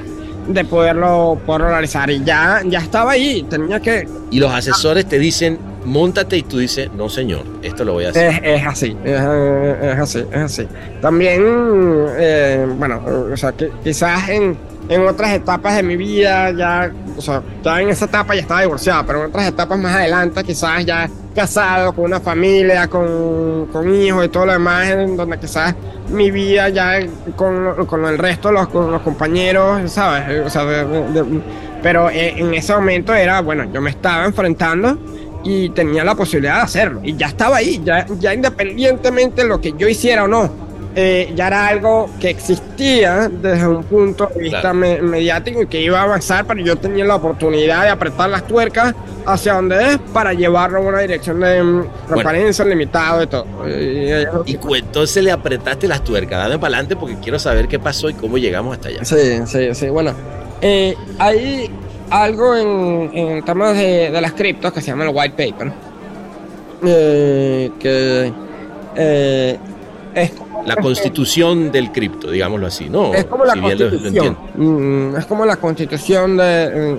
de 0.49 0.64
poderlo, 0.64 1.38
poderlo 1.47 1.69
realizar 1.69 2.11
y 2.11 2.25
ya, 2.25 2.62
ya 2.66 2.81
estaba 2.81 3.12
ahí. 3.12 3.45
Tenía 3.49 3.78
que, 3.81 4.09
y 4.31 4.38
los 4.40 4.52
asesores 4.52 5.07
te 5.07 5.19
dicen, 5.21 5.57
montate 5.85 6.37
y 6.39 6.43
tú 6.43 6.59
dices, 6.59 6.91
no 6.93 7.09
señor, 7.09 7.43
esto 7.62 7.85
lo 7.85 7.95
voy 7.95 8.05
a 8.07 8.11
hacer. 8.11 8.45
Es, 8.45 8.61
es 8.61 8.67
así, 8.67 8.97
es, 9.05 9.21
es 9.21 9.99
así, 9.99 10.19
es 10.31 10.39
así. 10.39 10.69
También, 11.01 11.43
eh, 12.19 12.67
bueno, 12.79 13.01
o 13.33 13.37
sea, 13.37 13.53
que 13.53 13.71
quizás 13.83 14.29
en, 14.29 14.57
en 14.89 15.07
otras 15.07 15.33
etapas 15.33 15.77
de 15.77 15.83
mi 15.83 15.97
vida, 15.97 16.51
ya, 16.53 16.93
o 17.17 17.21
sea, 17.21 17.43
ya 17.62 17.81
en 17.81 17.89
esa 17.91 18.05
etapa 18.07 18.35
ya 18.35 18.43
estaba 18.43 18.61
divorciado, 18.62 19.05
pero 19.07 19.21
en 19.25 19.27
otras 19.31 19.47
etapas 19.49 19.79
más 19.79 19.95
adelante, 19.97 20.45
quizás 20.45 20.85
ya 20.85 21.09
casado, 21.35 21.93
con 21.95 22.05
una 22.05 22.21
familia, 22.21 22.89
con, 22.89 23.67
con 23.73 23.95
hijos 23.95 24.27
y 24.27 24.29
todo 24.29 24.47
lo 24.47 24.53
demás, 24.53 24.89
en 24.91 25.17
donde 25.17 25.39
quizás 25.39 25.75
mi 26.11 26.31
vida 26.31 26.69
ya 26.69 27.01
con, 27.37 27.87
con 27.87 28.05
el 28.05 28.19
resto 28.19 28.53
los, 28.53 28.69
con 28.69 28.91
los 28.93 29.01
compañeros, 29.03 29.91
¿sabes? 29.91 30.47
O 30.47 30.51
sea, 30.51 30.65
de- 30.65 30.85
de- 31.12 31.41
pero 31.83 32.09
en 32.11 32.55
ese 32.55 32.73
momento 32.75 33.12
era, 33.15 33.41
bueno, 33.41 33.65
yo 33.73 33.81
me 33.81 33.91
estaba 33.91 34.25
enfrentando 34.25 34.97
y 35.44 35.68
tenía 35.70 36.04
la 36.04 36.14
posibilidad 36.14 36.56
de 36.56 36.62
hacerlo. 36.62 37.00
Y 37.02 37.16
ya 37.16 37.26
estaba 37.28 37.56
ahí, 37.56 37.80
ya, 37.84 38.06
ya 38.18 38.32
independientemente 38.34 39.42
de 39.42 39.49
lo 39.49 39.61
que 39.61 39.72
yo 39.76 39.88
hiciera 39.88 40.25
o 40.25 40.28
no, 40.28 40.50
eh, 40.94 41.32
ya 41.34 41.46
era 41.46 41.68
algo 41.68 42.11
que 42.20 42.28
existía 42.30 43.28
desde 43.30 43.66
un 43.66 43.82
punto 43.84 44.28
de 44.34 44.42
vista 44.42 44.61
Claro. 44.61 44.75
me- 44.76 45.00
mediático 45.00 45.62
y 45.62 45.66
que 45.66 45.80
iba 45.80 45.99
a 45.99 46.02
avanzar, 46.02 46.44
pero 46.46 46.61
yo 46.61 46.76
tenía 46.76 47.04
la 47.06 47.14
oportunidad 47.16 47.84
de 47.84 47.88
apretar 47.88 48.28
las 48.28 48.46
tuercas 48.46 48.94
hacia 49.25 49.54
donde 49.54 49.92
es 49.92 49.99
para 50.12 50.34
llevarlo 50.34 50.80
en 50.80 50.87
una 50.87 50.99
dirección 51.00 51.40
de 51.40 51.62
mm, 51.62 51.84
transparencia, 52.08 52.64
limitado 52.66 53.22
y 53.22 53.26
todo. 53.26 53.46
Y- 53.66 54.52
Y 54.52 54.54
cu- 54.56 54.75
entonces 54.75 55.25
le 55.25 55.32
apretaste 55.32 55.88
las 55.88 56.04
tuercas, 56.04 56.38
dame 56.38 56.58
para 56.58 56.75
adelante 56.75 56.94
porque 56.96 57.16
quiero 57.22 57.38
saber 57.38 57.68
qué 57.68 57.78
pasó 57.78 58.11
y 58.11 58.14
cómo 58.14 58.37
llegamos 58.37 58.75
hasta 58.76 58.88
allá. 58.88 59.04
Sí, 59.04 59.16
sí, 59.46 59.75
sí. 59.75 59.88
Bueno, 59.88 60.12
eh, 60.61 60.94
hay 61.18 61.70
algo 62.12 62.54
en, 62.54 63.11
en 63.16 63.28
el 63.38 63.45
tema 63.45 63.73
de, 63.73 64.11
de 64.11 64.21
las 64.21 64.33
criptos 64.33 64.73
que 64.73 64.81
se 64.81 64.88
llama 64.88 65.04
el 65.04 65.11
white 65.14 65.35
paper. 65.50 65.73
eh, 66.85 67.71
que 67.78 68.33
eh, 68.97 69.59
es, 70.14 70.33
La 70.66 70.76
constitución 70.76 71.73
del 71.73 71.90
cripto, 71.92 72.31
digámoslo 72.31 72.66
así, 72.66 72.88
¿no? 72.90 73.14
es 73.14 73.25
como 73.25 73.45
la 73.45 73.54
Si 73.54 73.61
bien 73.61 73.78
lo- 73.78 73.85
lo 73.87 73.90
constitución. 73.90 74.37
Mm, 74.57 75.16
es 75.16 75.26
como 75.26 75.45
la 75.47 75.57
constitución 75.57 76.37
de, 76.37 76.45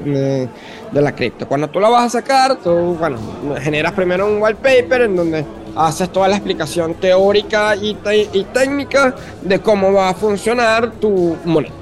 de- 0.03 0.49
de 0.91 1.01
la 1.01 1.11
cripto. 1.13 1.47
Cuando 1.47 1.69
tú 1.69 1.79
la 1.79 1.89
vas 1.89 2.05
a 2.05 2.09
sacar, 2.21 2.57
tú, 2.57 2.69
bueno, 2.99 3.17
generas 3.61 3.93
primero 3.93 4.27
un 4.27 4.41
white 4.41 4.59
paper 4.61 5.01
en 5.03 5.15
donde 5.15 5.45
haces 5.75 6.09
toda 6.11 6.27
la 6.27 6.35
explicación 6.35 6.93
teórica 6.95 7.75
y, 7.75 7.95
te- 7.95 8.29
y 8.33 8.43
técnica 8.53 9.15
de 9.41 9.59
cómo 9.59 9.91
va 9.93 10.09
a 10.09 10.13
funcionar 10.13 10.91
tu 10.93 11.35
moneda. 11.45 11.73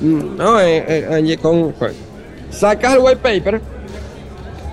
Mm, 0.00 0.36
¿no? 0.36 0.60
Eh, 0.60 0.84
eh, 0.88 1.08
allí 1.12 1.36
con, 1.36 1.72
con- 1.72 1.90
sacas 2.54 2.94
el 2.94 3.00
white 3.00 3.16
paper 3.16 3.60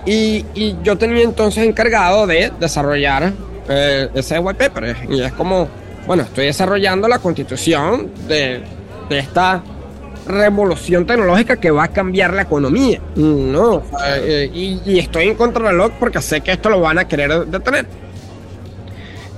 y, 0.06 0.44
y 0.54 0.76
yo 0.82 0.96
tenía 0.96 1.22
entonces 1.22 1.64
encargado 1.66 2.26
de 2.26 2.52
desarrollar 2.58 3.32
eh, 3.68 4.08
ese 4.14 4.38
white 4.38 4.68
paper. 4.68 4.96
Y 5.08 5.20
es 5.22 5.32
como, 5.32 5.68
bueno, 6.06 6.22
estoy 6.24 6.46
desarrollando 6.46 7.08
la 7.08 7.18
constitución 7.18 8.10
de, 8.26 8.62
de 9.08 9.18
esta 9.18 9.62
revolución 10.26 11.06
tecnológica 11.06 11.56
que 11.56 11.70
va 11.70 11.84
a 11.84 11.88
cambiar 11.88 12.32
la 12.32 12.42
economía. 12.42 13.00
¿no? 13.16 13.82
Eh, 14.06 14.50
y, 14.52 14.80
y 14.84 14.98
estoy 14.98 15.28
en 15.28 15.34
contrarreloj 15.34 15.92
porque 15.98 16.20
sé 16.20 16.40
que 16.40 16.52
esto 16.52 16.70
lo 16.70 16.80
van 16.80 16.98
a 16.98 17.06
querer 17.06 17.46
detener. 17.46 17.86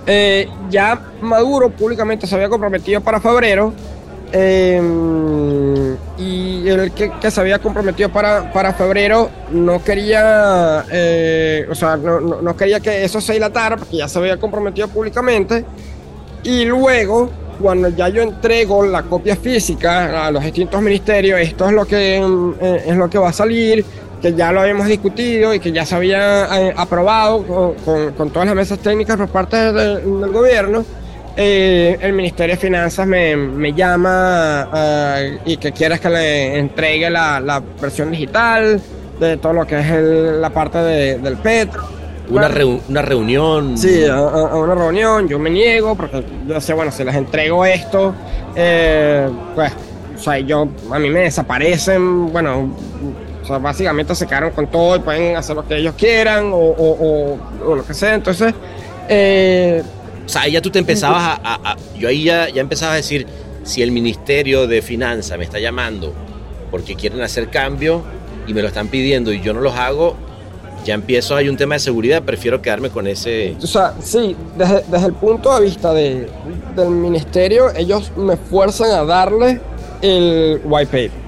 Eh, 0.07 0.49
ya 0.69 1.01
Maduro 1.23 1.71
públicamente 1.71 2.27
se 2.27 2.35
había 2.35 2.49
comprometido 2.49 3.01
para 3.01 3.21
febrero. 3.21 3.73
Eh, 4.35 5.97
y 6.19 6.69
el 6.69 6.93
que, 6.93 7.31
se 7.31 7.41
había 7.41 7.59
comprometido 7.59 8.09
para, 8.11 8.53
para 8.53 8.73
febrero 8.75 9.31
no 9.51 9.83
quería, 9.83 10.85
eh, 10.91 11.67
o 11.71 11.75
sea, 11.75 11.97
no, 11.97 12.21
no- 12.21 12.43
no 12.43 12.57
quería 12.57 12.81
que 12.81 13.05
eso 13.05 13.21
se 13.21 13.35
dilatara 13.35 13.77
porque 13.77 13.97
ya 13.99 14.09
se 14.09 14.19
había 14.19 14.37
comprometido 14.37 14.89
públicamente. 14.89 15.65
Y 16.43 16.65
luego, 16.65 17.31
cuando 17.61 17.89
ya 17.89 18.09
yo 18.09 18.23
entrego 18.23 18.85
la 18.85 19.03
copia 19.05 19.37
física 19.37 20.27
a 20.27 20.31
los 20.31 20.43
distintos 20.45 20.81
ministerios, 20.83 21.41
esto 21.41 21.67
es 21.67 21.73
lo 21.73 21.85
que, 21.87 22.21
mm, 22.21 22.55
eh, 22.61 22.83
es 22.89 22.97
lo 22.97 23.09
que 23.09 23.19
va 23.19 23.29
a 23.31 23.33
salir, 23.33 23.85
que 24.21 24.35
ya 24.35 24.53
lo 24.53 24.61
habíamos 24.61 24.87
discutido 24.87 25.53
y 25.55 25.61
que 25.61 25.71
ya 25.73 25.85
se 25.87 25.95
había 25.95 26.47
eh, 26.61 26.75
aprobado 26.77 27.43
con, 27.85 28.13
con- 28.13 28.31
todas 28.31 28.47
las 28.49 28.57
mesas 28.57 28.79
técnicas 28.79 29.17
por 29.17 29.29
parte 29.29 29.57
de- 29.57 30.01
del 30.01 30.33
gobierno. 30.33 30.85
Eh, 31.37 31.99
el 32.01 32.13
Ministerio 32.13 32.55
de 32.57 32.61
Finanzas 32.61 33.07
me, 33.07 33.37
me 33.37 33.73
llama 33.73 34.69
ah, 34.73 35.19
y 35.45 35.57
que 35.57 35.73
quieres 35.73 36.01
que 36.01 36.09
le 36.11 36.59
entregue 36.59 37.11
la, 37.11 37.41
la 37.41 37.63
versión 37.81 38.11
digital 38.11 38.81
de 39.21 39.37
todo 39.37 39.53
lo 39.53 39.67
que 39.67 39.79
es 39.81 39.87
el- 39.91 40.41
la 40.41 40.51
parte 40.51 40.79
de- 40.79 41.19
del 41.19 41.37
petro. 41.37 41.83
Una, 42.29 42.49
reu- 42.49 42.81
una 42.89 43.03
reunión. 43.03 43.77
Sí, 43.77 44.05
a, 44.07 44.15
a- 44.15 44.49
a 44.53 44.57
una 44.57 44.75
reunión, 44.75 45.29
yo 45.29 45.39
me 45.39 45.51
niego 45.51 45.95
porque 45.95 46.25
yo 46.47 46.61
sé, 46.61 46.73
bueno, 46.73 46.91
si 46.91 47.05
les 47.05 47.15
entrego 47.15 47.65
esto, 47.67 48.15
eh, 48.57 49.29
pues, 49.55 49.73
o 50.17 50.19
sea, 50.19 50.39
yo, 50.39 50.67
a 50.91 50.99
mí 50.99 51.11
me 51.11 51.21
desaparecen, 51.21 52.33
bueno, 52.33 52.75
o 53.43 53.47
sea, 53.47 53.59
básicamente 53.59 54.15
se 54.15 54.27
quedaron 54.27 54.53
con 54.53 54.69
todo 54.69 54.97
y 54.97 55.01
pueden 55.01 55.37
hacer 55.37 55.55
lo 55.55 55.67
que 55.69 55.77
ellos 55.77 55.95
quieran 55.99 56.47
o, 56.53 56.57
o- 56.57 57.37
o- 57.37 57.39
o 57.71 57.75
lo 57.75 57.85
que 57.85 57.93
sea, 57.93 58.15
entonces, 58.15 58.55
eh, 59.09 59.83
O 60.25 60.29
sea, 60.29 60.43
ahí 60.43 60.53
ya 60.53 60.63
tú 60.63 60.71
te 60.71 60.79
empezabas 60.79 61.41
a, 61.43 61.77
Yo 61.99 62.09
ahí 62.09 62.25
ya, 62.25 62.49
ya 62.49 62.61
empezaba 62.61 62.93
a 62.93 62.97
decir, 62.97 63.27
si 63.63 63.83
el 63.83 63.91
Ministerio 63.91 64.67
de 64.67 64.83
Finanzas 64.83 65.39
me 65.39 65.45
está 65.45 65.59
llamando 65.59 66.13
porque 66.71 66.95
quieren 66.95 67.21
hacer 67.23 67.51
cambio 67.51 68.03
y 68.47 68.55
me 68.55 68.63
lo 68.63 68.69
están 68.69 68.89
pidiendo 68.89 69.33
y 69.33 69.41
yo 69.41 69.55
no 69.55 69.61
los 69.61 69.75
hago, 69.75 70.17
ya 70.85 70.95
empiezo, 70.95 71.35
hay 71.37 71.49
un 71.49 71.57
tema 71.57 71.77
de 71.77 71.79
seguridad, 71.79 72.23
prefiero 72.23 72.61
quedarme 72.61 72.91
con 72.91 73.07
ese... 73.07 73.57
o 73.63 73.67
sea, 73.67 73.95
sí, 74.03 74.37
desde, 74.57 74.85
desde 74.91 75.07
el 75.07 75.15
punto 75.15 75.55
de 75.55 75.65
vista 75.65 75.95
de, 75.95 76.29
del 76.77 76.91
ministerio, 76.91 77.75
ellos 77.75 78.13
me 78.17 78.37
fuerzan 78.37 78.91
a 78.91 79.05
darle 79.05 79.61
el 80.03 80.61
white 80.65 80.87
paper. 80.87 81.24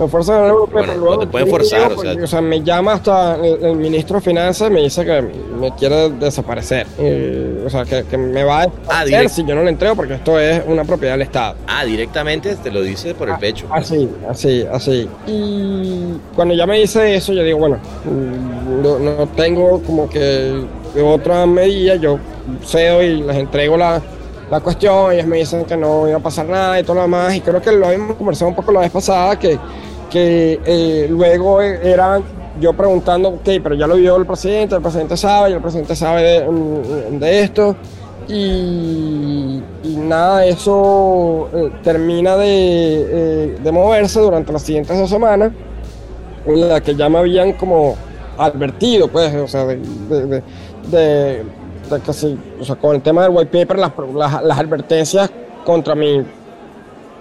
Me 0.00 0.08
fuerzan 0.08 0.44
a 0.50 0.54
white 0.54 0.72
paper. 0.72 0.86
Bueno, 0.86 0.94
luego 0.94 1.14
no 1.14 1.20
te 1.20 1.26
pueden 1.26 1.48
forzar, 1.48 1.92
o 1.92 2.00
sea- 2.00 2.24
o 2.24 2.26
sea, 2.26 2.40
me 2.40 2.62
llama 2.62 2.94
hasta 2.94 3.36
el, 3.36 3.64
el 3.64 3.76
ministro 3.76 4.16
de 4.16 4.22
Finanzas 4.22 4.68
y 4.70 4.72
me 4.72 4.80
dice 4.82 5.04
que 5.04 5.22
me 5.22 5.74
quiere 5.76 6.10
desaparecer. 6.10 6.86
Eh, 6.98 7.62
o 7.66 7.70
sea, 7.70 7.84
que, 7.84 8.04
que 8.04 8.16
me 8.16 8.42
va 8.44 8.62
a 8.62 8.66
desaparecer 8.66 9.06
directo. 9.06 9.34
si 9.34 9.44
yo 9.44 9.54
no 9.54 9.62
le 9.62 9.68
entrego 9.70 9.94
porque 9.96 10.14
esto 10.14 10.38
es 10.40 10.62
una 10.66 10.84
propiedad 10.84 11.14
del 11.14 11.22
Estado. 11.22 11.56
Ah, 11.66 11.84
directamente 11.84 12.56
te 12.56 12.70
lo 12.70 12.82
dice 12.82 13.14
por 13.14 13.28
el 13.28 13.36
pecho. 13.36 13.66
Así, 13.70 14.08
así, 14.28 14.66
así. 14.72 15.08
Y 15.26 16.14
cuando 16.34 16.54
ya 16.54 16.66
me 16.66 16.78
dice 16.78 17.14
eso, 17.14 17.32
yo 17.32 17.42
digo, 17.42 17.58
bueno, 17.58 17.76
mm, 18.04 18.82
no, 18.82 18.98
no 18.98 19.26
tengo 19.28 19.82
como 19.82 20.08
que 20.08 20.64
otra 21.04 21.46
medida, 21.46 21.96
yo 21.96 22.18
cedo 22.64 23.02
y 23.02 23.22
les 23.22 23.36
entrego 23.36 23.76
la, 23.76 24.00
la 24.50 24.60
cuestión, 24.60 25.12
ellos 25.12 25.26
me 25.26 25.36
dicen 25.38 25.64
que 25.64 25.76
no 25.76 26.08
iba 26.08 26.18
a 26.18 26.22
pasar 26.22 26.46
nada 26.46 26.80
y 26.80 26.82
todo 26.82 26.94
lo 26.96 27.02
demás, 27.02 27.34
y 27.36 27.40
creo 27.40 27.60
que 27.62 27.70
lo 27.72 27.86
habíamos 27.86 28.16
conversado 28.16 28.48
un 28.48 28.56
poco 28.56 28.72
la 28.72 28.80
vez 28.80 28.90
pasada, 28.90 29.38
que, 29.38 29.56
que 30.10 30.60
eh, 30.64 31.06
luego 31.08 31.60
era 31.62 32.20
yo 32.60 32.72
preguntando, 32.74 33.28
ok, 33.30 33.48
pero 33.62 33.74
ya 33.74 33.86
lo 33.86 33.94
vio 33.96 34.16
el 34.16 34.26
presidente, 34.26 34.74
el 34.74 34.82
presidente 34.82 35.16
sabe, 35.16 35.50
y 35.50 35.52
el 35.54 35.60
presidente 35.60 35.96
sabe 35.96 36.22
de, 36.22 36.48
mm, 36.48 37.18
de 37.18 37.40
esto, 37.42 37.76
y, 38.28 39.62
nada, 39.96 40.44
eso 40.46 41.48
eh, 41.54 41.70
termina 41.82 42.36
de, 42.36 42.46
eh, 42.48 43.58
de 43.62 43.72
moverse 43.72 44.20
durante 44.20 44.52
las 44.52 44.62
siguientes 44.62 44.98
dos 44.98 45.08
semanas, 45.08 45.52
en 46.46 46.68
la 46.68 46.80
que 46.80 46.94
ya 46.94 47.08
me 47.08 47.18
habían 47.18 47.52
como 47.54 47.96
advertido, 48.36 49.08
pues, 49.08 49.34
o 49.34 49.48
sea, 49.48 49.66
de, 49.66 49.76
de, 50.08 50.42
de- 50.90 51.44
que 52.04 52.12
sí, 52.12 52.38
o 52.60 52.64
sea, 52.64 52.76
con 52.76 52.94
el 52.94 53.02
tema 53.02 53.22
del 53.22 53.32
white 53.32 53.50
paper, 53.58 53.78
las, 53.78 53.92
las, 54.44 54.58
advertencias 54.58 55.28
contra 55.64 55.96
mi 55.96 56.22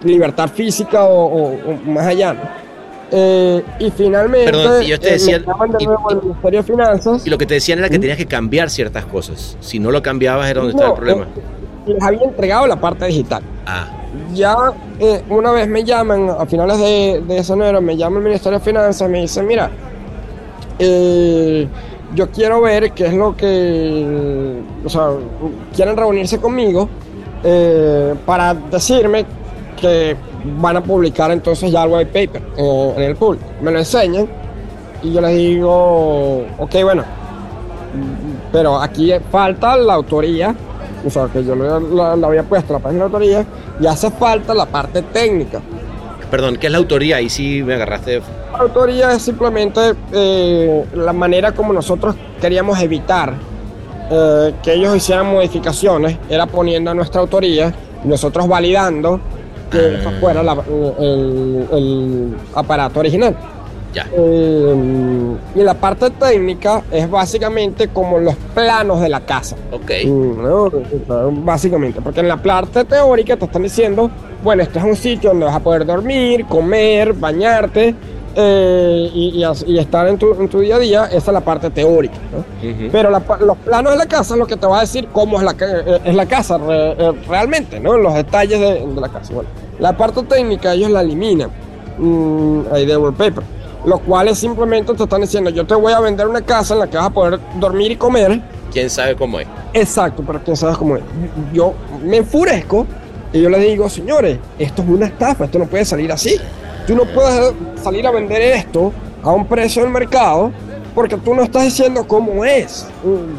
libertad 0.04 0.48
física 0.48 1.06
o, 1.06 1.26
o- 1.26 1.54
o 1.54 1.90
más 1.90 2.06
allá. 2.06 2.34
¿no? 2.34 2.69
Eh, 3.12 3.64
y 3.80 3.90
finalmente, 3.92 4.52
Perdón, 4.52 4.84
y 4.84 4.86
ellos 4.86 5.00
te 5.00 5.16
eh, 5.16 5.18
de 5.20 5.44
y- 5.80 5.86
nuevo 5.86 6.10
al 6.12 6.22
Ministerio 6.22 6.60
de 6.60 6.64
Finanzas. 6.64 7.26
Y 7.26 7.30
lo 7.30 7.38
que 7.38 7.46
te 7.48 7.56
decían 7.56 7.80
era 7.80 7.90
que 7.90 7.98
tenías 7.98 8.18
que 8.18 8.28
cambiar 8.28 8.70
ciertas 8.70 9.06
cosas. 9.06 9.58
Si 9.62 9.80
no 9.80 9.90
lo 9.92 10.02
cambiabas 10.04 10.48
era 10.50 10.62
donde 10.62 10.74
estaba 10.76 10.90
el 10.92 10.96
problema. 10.96 11.24
eh, 11.24 11.92
les 11.94 12.04
había 12.04 12.24
entregado 12.24 12.68
la 12.68 12.76
parte 12.80 13.06
digital. 13.08 13.42
Ah, 13.66 13.88
Ya 14.34 14.56
eh, 15.00 15.24
una 15.30 15.52
vez 15.52 15.68
me 15.68 15.84
llaman, 15.84 16.30
a 16.30 16.46
finales 16.46 16.78
de, 16.78 17.24
de 17.28 17.38
ese 17.40 17.54
enero, 17.54 17.82
me 17.82 17.98
llama 17.98 18.18
el 18.20 18.24
Ministerio 18.26 18.60
de 18.60 18.66
Finanzas 18.66 19.08
y 19.08 19.12
me 19.12 19.22
dice, 19.22 19.42
mira, 19.42 19.72
yo 22.16 22.30
quiero 22.32 22.62
ver 22.62 22.92
qué 22.92 23.08
es 23.08 23.14
lo 23.14 23.36
que, 23.36 24.62
o 24.86 24.90
sea, 24.90 25.10
quieren 25.76 25.98
reunirse 25.98 26.40
conmigo 26.40 26.90
para 28.26 28.54
decirme 28.54 29.26
que 29.80 30.16
van 30.60 30.78
a 30.78 30.82
publicar 30.82 31.32
entonces 31.32 31.72
ya 31.72 31.84
el 31.84 31.92
white 31.92 32.06
paper 32.28 32.42
eh, 32.58 32.94
en 32.98 33.04
el 33.04 33.16
público. 33.16 33.46
Me 33.62 33.72
lo 33.72 33.80
enseñan 33.80 34.28
y 35.04 35.14
yo 35.14 35.22
les 35.22 35.36
digo, 35.36 36.46
ok, 36.58 36.76
bueno, 36.84 37.04
pero 38.52 38.80
aquí 38.82 39.12
falta 39.32 39.78
la 39.78 39.94
autoría, 39.94 40.56
o 41.06 41.10
sea, 41.10 41.28
que 41.28 41.44
yo 41.44 41.56
la, 41.56 41.80
la- 41.80 42.16
la 42.16 42.28
había 42.28 42.44
puesto 42.44 42.74
la 42.74 42.80
página 42.80 43.00
de 43.00 43.06
autoría, 43.06 43.46
y 43.80 43.88
hace 43.88 44.12
falta 44.12 44.54
la 44.54 44.66
parte 44.66 45.02
técnica. 45.02 45.62
Perdón, 46.30 46.58
¿qué 46.58 46.68
es 46.68 46.72
la 46.72 46.78
autoría? 46.80 47.16
Ahí 47.18 47.30
sí 47.30 47.64
me 47.64 47.74
agarraste. 47.76 48.22
La 48.52 48.60
autoría 48.60 49.14
es 49.14 49.22
simplemente 49.22 49.96
eh, 50.12 50.86
la 50.94 51.14
manera 51.14 51.54
como 51.54 51.74
nosotros 51.74 52.16
queríamos 52.42 52.80
evitar 52.82 53.34
eh, 54.12 54.54
que 54.62 54.74
ellos 54.74 54.96
hicieran 54.96 55.32
modificaciones, 55.32 56.18
era 56.30 56.46
poniendo 56.46 56.94
nuestra 56.94 57.22
autoría 57.22 57.74
nosotros 58.04 58.48
validando 58.48 59.20
que 59.70 59.96
eso 59.96 60.12
fuera 60.20 60.42
la- 60.44 60.58
el, 61.00 61.68
el 61.72 62.36
aparato 62.56 63.00
original. 63.00 63.36
Ya. 63.94 64.06
Eh, 64.16 64.76
y 65.56 65.64
la 65.64 65.74
parte 65.74 66.12
técnica 66.12 66.84
es 66.92 67.10
básicamente 67.10 67.88
como 67.88 68.20
los 68.20 68.36
planos 68.54 69.02
de 69.02 69.10
la 69.10 69.22
casa. 69.22 69.56
Ok. 69.72 69.92
Mm, 70.06 71.44
Básicamente, 71.44 72.00
porque 72.02 72.20
en 72.20 72.28
la 72.28 72.38
parte 72.38 72.86
teórica 72.86 73.36
te 73.36 73.46
están 73.46 73.64
diciendo, 73.64 74.12
bueno, 74.44 74.62
este 74.62 74.78
es 74.80 74.86
un 74.86 74.96
sitio 74.96 75.32
donde 75.32 75.46
vas 75.48 75.56
a 75.56 75.60
poder 75.60 75.86
dormir, 75.88 76.46
comer, 76.46 77.14
bañarte 77.14 77.96
eh, 78.36 79.10
y, 79.14 79.44
y 79.44 79.74
y 79.74 79.80
estar 79.80 80.08
en 80.08 80.18
tu, 80.18 80.34
en 80.40 80.48
tu 80.48 80.60
día 80.60 80.76
a 80.76 80.80
día, 80.80 81.06
esa 81.06 81.18
es 81.18 81.28
la 81.34 81.42
parte 81.42 81.70
teórica. 81.70 82.16
Pero 82.92 83.10
la 83.10 83.22
los 83.42 83.58
planos 83.58 83.92
de 83.94 83.98
la 83.98 84.06
casa 84.06 84.34
es 84.36 84.40
lo 84.40 84.48
que 84.48 84.56
te 84.58 84.68
va 84.68 84.78
a 84.78 84.82
decir 84.82 85.08
cómo 85.12 85.38
es 85.38 85.44
la, 85.44 85.56
eh, 85.60 86.00
es 86.06 86.16
la 86.16 86.26
casa 86.26 86.58
re- 86.58 86.92
eh, 86.98 87.12
realmente, 87.28 87.80
¿no? 87.80 87.98
Los 87.98 88.14
detalles 88.14 88.60
de, 88.60 88.86
de 88.86 89.02
la 89.02 89.10
casa. 89.10 89.34
Bueno, 89.34 89.50
la 89.80 89.96
parte 89.98 90.24
técnica 90.24 90.74
ellos 90.74 90.92
la 90.92 91.02
eliminan 91.02 91.50
mm, 91.98 92.62
ahí 92.72 92.86
de 92.86 92.98
wallpaper. 92.98 93.44
Los 93.86 94.02
cuales 94.02 94.38
simplemente 94.38 94.94
te 94.94 95.04
están 95.04 95.22
diciendo, 95.22 95.50
yo 95.52 95.66
te 95.66 95.74
voy 95.74 95.94
a 95.94 96.00
vender 96.02 96.28
una 96.28 96.42
casa 96.42 96.74
en 96.74 96.82
la 96.82 96.88
que 96.88 96.98
vas 96.98 97.06
a 97.08 97.10
poder 97.12 97.40
dormir 97.60 97.92
y 97.92 97.96
comer. 97.96 98.42
¿Quién 98.74 98.90
sabe 98.90 99.16
cómo 99.16 99.40
es? 99.40 99.48
Exacto, 99.74 100.22
pero 100.28 100.42
quién 100.44 100.58
sabe 100.58 100.76
cómo 100.76 100.98
es. 100.98 101.04
Yo 101.54 101.74
me 102.04 102.18
enfurezco 102.18 102.86
y 103.32 103.42
yo 103.42 103.50
les 103.50 103.62
digo, 103.62 103.88
señores, 103.90 104.38
esto 104.60 104.82
es 104.82 104.90
una 104.90 105.06
estafa, 105.06 105.46
esto 105.46 105.60
no 105.60 105.66
puede 105.66 105.86
salir 105.86 106.12
así. 106.12 106.36
Tú 106.90 106.96
no 106.96 107.06
puedes 107.06 107.54
salir 107.84 108.08
a 108.08 108.10
vender 108.10 108.42
esto 108.42 108.92
a 109.22 109.32
un 109.32 109.46
precio 109.46 109.84
del 109.84 109.92
mercado 109.92 110.52
porque 110.96 111.18
tú 111.18 111.36
no 111.36 111.44
estás 111.44 111.66
diciendo 111.66 112.04
cómo 112.08 112.44
es. 112.44 112.88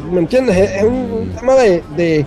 ¿Me 0.09 0.21
entiendes? 0.21 0.57
Es, 0.57 0.83
un 0.83 1.33
tema 1.37 1.55
de, 1.55 1.83
de 1.97 2.25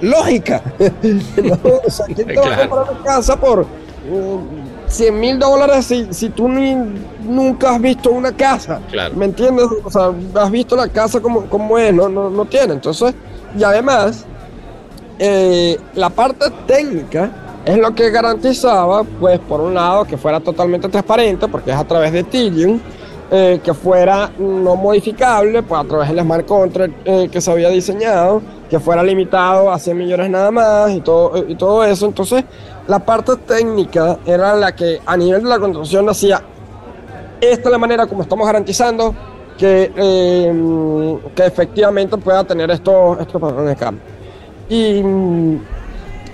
lógica. 0.00 0.62
¿no? 0.78 1.58
O 1.84 1.90
sea, 1.90 2.06
¿quién 2.06 2.24
te 2.24 2.36
va 2.36 2.54
a 2.54 2.68
comprar 2.68 2.92
una 2.92 3.02
casa 3.02 3.34
por 3.34 3.66
100 4.86 5.18
mil 5.18 5.40
dólares 5.40 5.86
si, 5.86 6.06
si 6.14 6.28
tú 6.28 6.48
ni, 6.48 6.76
nunca 7.24 7.74
has 7.74 7.80
visto 7.80 8.12
una 8.12 8.30
casa? 8.30 8.80
Claro. 8.92 9.16
¿Me 9.16 9.24
entiendes? 9.24 9.66
O 9.82 9.90
sea, 9.90 10.12
has 10.40 10.50
visto 10.52 10.76
la 10.76 10.86
casa 10.86 11.18
como, 11.18 11.46
como 11.46 11.78
es, 11.78 11.92
no, 11.92 12.08
no, 12.08 12.30
no 12.30 12.44
tiene. 12.44 12.74
Entonces, 12.74 13.12
y 13.58 13.64
además, 13.64 14.24
eh, 15.18 15.76
la 15.94 16.10
parte 16.10 16.48
técnica 16.68 17.28
es 17.64 17.76
lo 17.76 17.94
que 17.94 18.10
garantizaba, 18.10 19.04
pues, 19.04 19.38
por 19.40 19.60
un 19.60 19.74
lado, 19.74 20.04
que 20.04 20.16
fuera 20.16 20.40
totalmente 20.40 20.88
transparente, 20.88 21.48
porque 21.48 21.70
es 21.70 21.76
a 21.76 21.84
través 21.84 22.12
de 22.12 22.20
Ethereum, 22.20 22.80
eh, 23.30 23.60
que 23.62 23.74
fuera 23.74 24.30
no 24.38 24.74
modificable, 24.76 25.62
pues 25.62 25.80
a 25.80 25.84
través 25.84 26.08
del 26.08 26.20
smart 26.20 26.46
contract 26.46 26.94
eh, 27.04 27.28
que 27.30 27.40
se 27.40 27.50
había 27.50 27.68
diseñado, 27.68 28.42
que 28.68 28.80
fuera 28.80 29.02
limitado 29.02 29.70
a 29.70 29.78
100 29.78 29.96
millones 29.96 30.30
nada 30.30 30.50
más 30.50 30.90
y 30.90 31.00
todo, 31.00 31.44
y 31.46 31.54
todo 31.54 31.84
eso. 31.84 32.06
Entonces, 32.06 32.44
la 32.88 32.98
parte 32.98 33.36
técnica 33.36 34.18
era 34.26 34.56
la 34.56 34.74
que 34.74 35.00
a 35.06 35.16
nivel 35.16 35.44
de 35.44 35.48
la 35.48 35.58
construcción 35.60 36.06
decía, 36.06 36.42
esta 37.40 37.68
es 37.68 37.70
la 37.70 37.78
manera 37.78 38.06
como 38.06 38.22
estamos 38.22 38.46
garantizando 38.46 39.14
que, 39.56 39.92
eh, 39.94 41.18
que 41.34 41.46
efectivamente 41.46 42.16
pueda 42.16 42.42
tener 42.42 42.70
estos, 42.70 43.20
estos 43.20 43.40
patrones 43.40 43.68
de 43.68 43.76
cambio. 43.76 44.02
Y, 44.68 45.02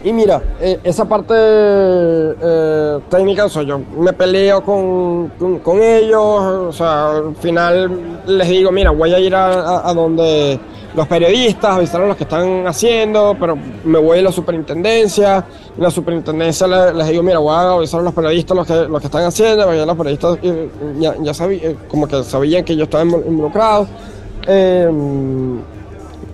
y 0.09 0.13
mira, 0.13 0.41
eh, 0.61 0.79
esa 0.85 1.05
parte 1.05 1.35
eh, 1.37 2.99
técnica, 3.11 3.47
o 3.47 3.49
sea, 3.49 3.63
yo 3.63 3.81
me 3.99 4.13
peleo 4.13 4.63
con, 4.63 5.29
con, 5.63 5.83
ellos, 5.83 6.21
o 6.23 6.73
sea, 6.73 7.11
al 7.17 7.35
final 7.37 7.91
les 8.27 8.49
digo, 8.49 8.71
mira, 8.71 8.91
voy 8.93 9.13
a 9.13 9.19
ir 9.19 9.35
a, 9.35 9.89
a- 9.89 9.93
donde 9.95 10.61
los 10.95 11.07
periodistas, 11.09 11.77
avisar 11.77 12.03
a 12.03 12.07
los 12.07 12.17
que 12.17 12.23
están 12.25 12.67
haciendo, 12.67 13.37
pero 13.39 13.59
me 13.85 13.99
voy 13.99 14.21
a 14.21 14.23
la 14.23 14.33
superintendencia, 14.33 15.45
en 15.77 15.83
la 15.83 15.91
superintendencia 15.91 16.67
le- 16.69 16.95
les, 16.95 17.09
digo, 17.09 17.23
mira, 17.25 17.39
voy 17.41 17.55
a 17.55 17.73
avisar 17.73 18.01
a 18.01 18.05
los 18.05 18.15
periodistas 18.15 18.57
los 18.57 18.67
que, 18.67 18.75
los 18.89 19.01
que 19.01 19.07
están 19.09 19.25
haciendo, 19.25 19.75
ya 19.75 19.85
los 19.85 19.97
periodistas 19.97 20.39
eh, 20.43 20.69
ya, 21.01 21.15
ya 21.21 21.35
sabí- 21.35 21.61
eh, 21.63 21.77
como 21.91 22.07
que 22.07 22.23
sabían 22.23 22.65
que 22.65 22.77
yo 22.77 22.85
estaba 22.85 23.05
invo- 23.05 23.27
involucrado. 23.27 23.89
Eh, 24.47 24.89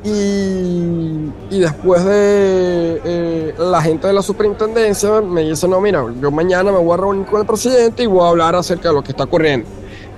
y, 0.04 1.58
después 1.60 2.04
de 2.04 3.00
eh, 3.04 3.54
la 3.58 3.80
gente 3.82 4.08
de 4.08 4.12
la 4.12 4.22
superintendencia 4.22 5.20
me 5.20 5.42
dice, 5.42 5.68
no, 5.68 5.80
mira, 5.80 6.04
yo 6.20 6.30
mañana 6.30 6.72
me 6.72 6.78
voy 6.78 6.94
a 6.94 6.96
reunir 6.96 7.26
con 7.26 7.40
el 7.40 7.46
presidente 7.46 8.02
y 8.02 8.06
voy 8.06 8.24
a 8.24 8.28
hablar 8.30 8.56
acerca 8.56 8.88
de 8.88 8.94
lo 8.94 9.02
que 9.02 9.12
está 9.12 9.24
ocurriendo 9.24 9.68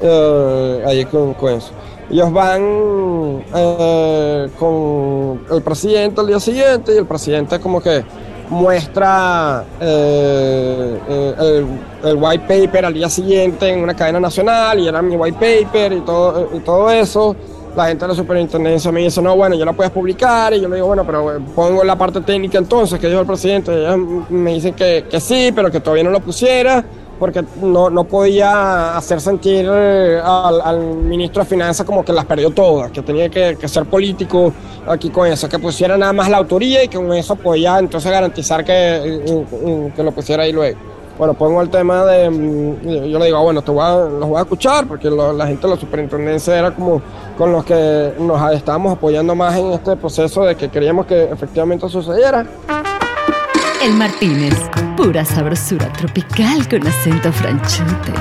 eh, 0.01 0.85
ahí 0.87 1.05
con, 1.05 1.35
con 1.35 1.53
eso. 1.53 1.71
Ellos 2.11 2.33
van 2.33 3.45
eh, 3.55 4.49
con 4.59 5.43
el 5.51 5.63
presidente 5.63 6.21
al 6.21 6.27
día 6.27 6.41
siguiente 6.41 6.95
y 6.95 6.99
el 6.99 7.07
presidente 7.07 7.59
como 7.61 7.81
que 7.81 8.05
muestra 8.51 9.65
eh, 9.81 10.99
eh, 11.09 11.35
el, 11.39 12.11
el 12.11 12.17
white 12.17 12.45
paper 12.47 12.85
al 12.87 12.95
día 12.95 13.09
siguiente 13.09 13.69
en 13.69 13.83
una 13.83 13.95
cadena 13.95 14.21
nacional 14.21 14.79
y 14.79 14.89
era 14.89 15.01
mi 15.01 15.17
white 15.17 15.39
paper 15.39 15.93
y 15.95 16.01
todo, 16.01 16.51
y 16.55 16.61
todo 16.61 16.91
eso. 16.91 17.35
La 17.77 17.87
gente 17.89 18.05
de 18.05 18.09
la 18.09 18.15
superintendencia 18.15 18.93
me 18.93 19.01
dice, 19.01 19.21
no, 19.21 19.35
bueno, 19.35 19.57
ya 19.57 19.65
la 19.65 19.73
puedes 19.73 19.93
publicar. 19.93 20.55
Y 20.55 20.61
yo 20.61 20.69
le 20.69 20.77
digo, 20.77 20.87
bueno, 20.87 21.05
pero 21.05 21.37
eh, 21.37 21.41
pongo 21.55 21.83
la 21.83 21.97
parte 21.97 22.21
técnica 22.21 22.59
entonces, 22.59 23.01
que 23.01 23.09
dijo 23.09 23.21
el 23.21 23.27
presidente. 23.27 23.73
Ellos 23.73 23.99
me 24.31 24.55
dicen 24.55 24.75
que, 24.75 25.07
que 25.11 25.19
sí, 25.19 25.51
pero 25.55 25.71
que 25.71 25.81
todavía 25.81 26.05
no 26.05 26.11
lo 26.11 26.21
pusiera, 26.21 26.85
porque 27.19 27.45
no, 27.61 27.91
no 27.91 28.05
podía 28.05 28.97
hacer 28.97 29.21
sentir 29.21 29.67
eh, 29.69 30.21
al, 30.23 30.61
al 30.61 30.79
ministro 30.79 31.43
de 31.43 31.49
Finanzas 31.49 31.85
como 31.85 32.05
que 32.05 32.13
las 32.13 32.27
perdió 32.27 32.51
todas, 32.51 32.93
que 32.93 33.03
tenía 33.03 33.29
que, 33.29 33.57
que 33.61 33.67
ser 33.67 33.87
político 33.87 34.53
aquí 34.87 35.11
con 35.11 35.27
eso, 35.27 35.49
que 35.49 35.59
pusiera 35.59 35.97
nada 35.97 36.13
más 36.13 36.31
la 36.31 36.37
autoría 36.37 36.85
y 36.85 36.89
que 36.89 36.97
con 36.97 37.13
eso 37.13 37.35
podía 37.35 37.79
entonces 37.81 38.11
garantizar 38.11 38.65
que, 38.65 38.73
eh, 38.73 39.93
que 39.97 40.03
lo 40.03 40.13
pusiera 40.13 40.45
ahí 40.45 40.53
luego. 40.53 40.94
Bueno, 41.19 41.35
pongo 41.35 41.63
el 41.63 41.71
tema 41.71 42.05
de. 42.05 42.29
mm, 42.29 43.07
Yo 43.09 43.19
le 43.19 43.27
digo, 43.27 43.39
ah, 43.39 43.43
bueno, 43.43 43.63
te 43.63 43.71
voy 43.71 43.85
a- 43.85 43.97
los 44.09 44.29
voy 44.29 44.39
a 44.39 44.43
escuchar, 44.43 44.87
porque 44.87 45.09
lo- 45.09 45.33
la 45.33 45.47
gente 45.47 45.67
de 45.67 45.75
la 45.75 45.81
superintendencia 45.81 46.59
era 46.59 46.73
como 46.75 47.01
con 47.39 47.53
los 47.53 47.65
que 47.65 48.13
nos 48.19 48.53
estábamos 48.53 48.93
apoyando 48.95 49.35
más 49.35 49.57
en 49.57 49.73
este 49.73 49.95
proceso 49.97 50.43
de 50.45 50.57
que 50.57 50.69
queríamos 50.69 51.07
que 51.07 51.25
efectivamente 51.25 51.89
sucediera. 51.89 52.45
El 53.85 53.93
Martínez, 53.95 54.55
pura 54.97 55.25
sabrosura 55.25 55.93
tropical 55.93 56.67
con 56.69 56.87
acento 56.87 57.31
franchute. 57.33 58.13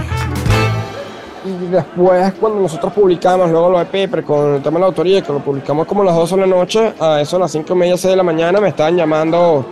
Y 1.46 1.68
después, 1.72 2.34
cuando 2.40 2.62
nosotros 2.62 2.94
publicamos 2.94 3.50
luego 3.50 3.70
lo 3.70 3.80
de 3.80 3.86
Paper 3.86 4.24
con 4.24 4.56
el 4.56 4.62
tema 4.62 4.76
de 4.76 4.80
la 4.82 4.86
autoría, 4.88 5.22
que 5.22 5.34
lo 5.34 5.40
publicamos 5.40 5.86
como 5.88 6.04
a 6.04 6.06
las 6.06 6.16
12 6.16 6.36
de 6.36 6.42
la 6.42 6.48
noche, 6.48 6.94
a 7.00 7.20
eso 7.22 7.38
a 7.38 7.40
las 7.40 7.52
5 7.52 7.74
y 7.74 7.76
media, 7.78 7.98
6 7.98 8.12
de 8.12 8.16
la 8.18 8.24
mañana, 8.24 8.62
me 8.62 8.70
estaban 8.70 8.96
llamando 8.96 9.66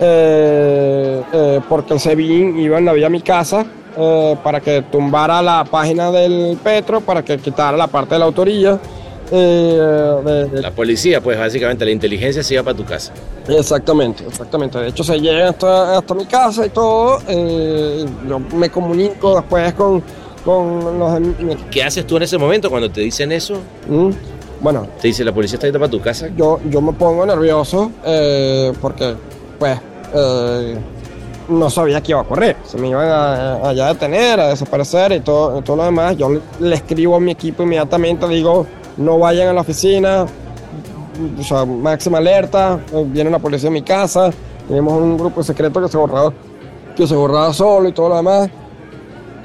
eh, 0.00 1.22
eh, 1.32 1.60
porque 1.68 1.94
el 1.94 2.00
SEBIN 2.00 2.58
iba 2.58 2.78
en 2.78 2.84
la 2.84 2.92
vía 2.92 3.06
a 3.06 3.10
mi 3.10 3.20
casa 3.20 3.64
eh, 3.96 4.36
para 4.42 4.60
que 4.60 4.82
tumbara 4.82 5.42
la 5.42 5.64
página 5.64 6.10
del 6.10 6.56
Petro, 6.62 7.00
para 7.00 7.22
que 7.24 7.38
quitara 7.38 7.76
la 7.76 7.86
parte 7.86 8.14
de 8.14 8.18
la 8.20 8.24
autoría. 8.26 8.78
eh, 9.30 10.16
de- 10.24 10.44
de- 10.46 10.62
La 10.62 10.70
policía, 10.70 11.20
pues 11.20 11.38
básicamente 11.38 11.84
la 11.84 11.90
inteligencia 11.90 12.42
se 12.42 12.54
iba 12.54 12.62
para 12.62 12.74
tu 12.76 12.84
casa. 12.86 13.12
Exactamente, 13.46 14.24
exactamente. 14.26 14.78
De 14.78 14.88
hecho, 14.88 15.04
se 15.04 15.20
llega 15.20 15.50
hasta, 15.50 15.98
hasta 15.98 16.14
mi 16.14 16.24
casa 16.24 16.64
y 16.64 16.70
todo. 16.70 17.18
yo 18.26 18.38
me 18.54 18.70
comunico 18.70 19.34
después 19.36 19.74
con, 19.74 20.02
con 20.44 20.98
los 20.98 21.20
¿Qué 21.70 21.82
haces 21.82 22.06
tú 22.06 22.16
en 22.16 22.22
ese 22.22 22.38
momento 22.38 22.70
cuando 22.70 22.90
te 22.90 23.02
dicen 23.02 23.30
eso? 23.32 23.56
Mm, 23.86 24.10
Bueno, 24.62 24.86
Te 25.00 25.08
dice 25.08 25.22
la 25.24 25.32
policía 25.34 25.56
está 25.56 25.66
yendo 25.66 25.78
para 25.78 25.90
tu 25.90 26.00
casa. 26.00 26.28
yo, 26.34 26.58
yo 26.70 26.80
me 26.80 26.92
pongo 26.94 27.26
nervioso 27.26 27.90
eh, 28.06 28.72
porque, 28.80 29.14
pues, 29.58 29.78
eh, 30.14 30.78
no 31.48 31.70
sabía 31.70 32.00
que 32.02 32.12
iba 32.12 32.20
a 32.20 32.22
ocurrir. 32.22 32.56
Se 32.64 32.78
me 32.78 32.88
iban 32.88 33.08
a, 33.08 33.68
a 33.68 33.72
detener, 33.72 34.40
a 34.40 34.48
desaparecer 34.48 35.12
y 35.12 35.20
todo, 35.20 35.62
todo 35.62 35.76
lo 35.76 35.84
demás. 35.84 36.16
Yo 36.16 36.30
le, 36.60 36.74
escribo 36.74 37.16
a 37.16 37.20
mi 37.20 37.32
equipo 37.32 37.62
inmediatamente, 37.62 38.28
digo, 38.28 38.66
no 38.96 39.18
vayan 39.18 39.48
a 39.48 39.52
la 39.52 39.62
oficina, 39.62 40.26
o 41.38 41.42
sea, 41.42 41.64
máxima 41.64 42.18
alerta, 42.18 42.80
eh, 42.92 43.04
viene 43.06 43.30
la 43.30 43.38
policía 43.38 43.68
a 43.68 43.72
mi 43.72 43.82
casa, 43.82 44.30
tenemos 44.66 44.92
un 44.94 45.16
grupo 45.16 45.42
secreto 45.42 45.80
que 45.80 45.88
se 45.88 45.96
borraba, 45.96 46.32
que 46.94 47.06
se 47.06 47.14
borraba 47.14 47.52
solo 47.52 47.88
y 47.88 47.92
todo 47.92 48.10
lo 48.10 48.16
demás. 48.16 48.50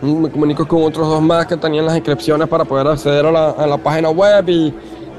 Me 0.02 0.30
comunico 0.30 0.68
con 0.68 0.84
otros 0.84 1.08
dos 1.08 1.22
más 1.22 1.46
que 1.46 1.56
tenían 1.56 1.86
las 1.86 1.96
inscripciones 1.96 2.50
para 2.50 2.66
poder 2.66 2.88
acceder 2.88 3.26
a 3.26 3.32
la, 3.32 3.50
a 3.52 3.66
la 3.66 3.78
página 3.78 4.10
web 4.10 4.50
y, 4.50 4.74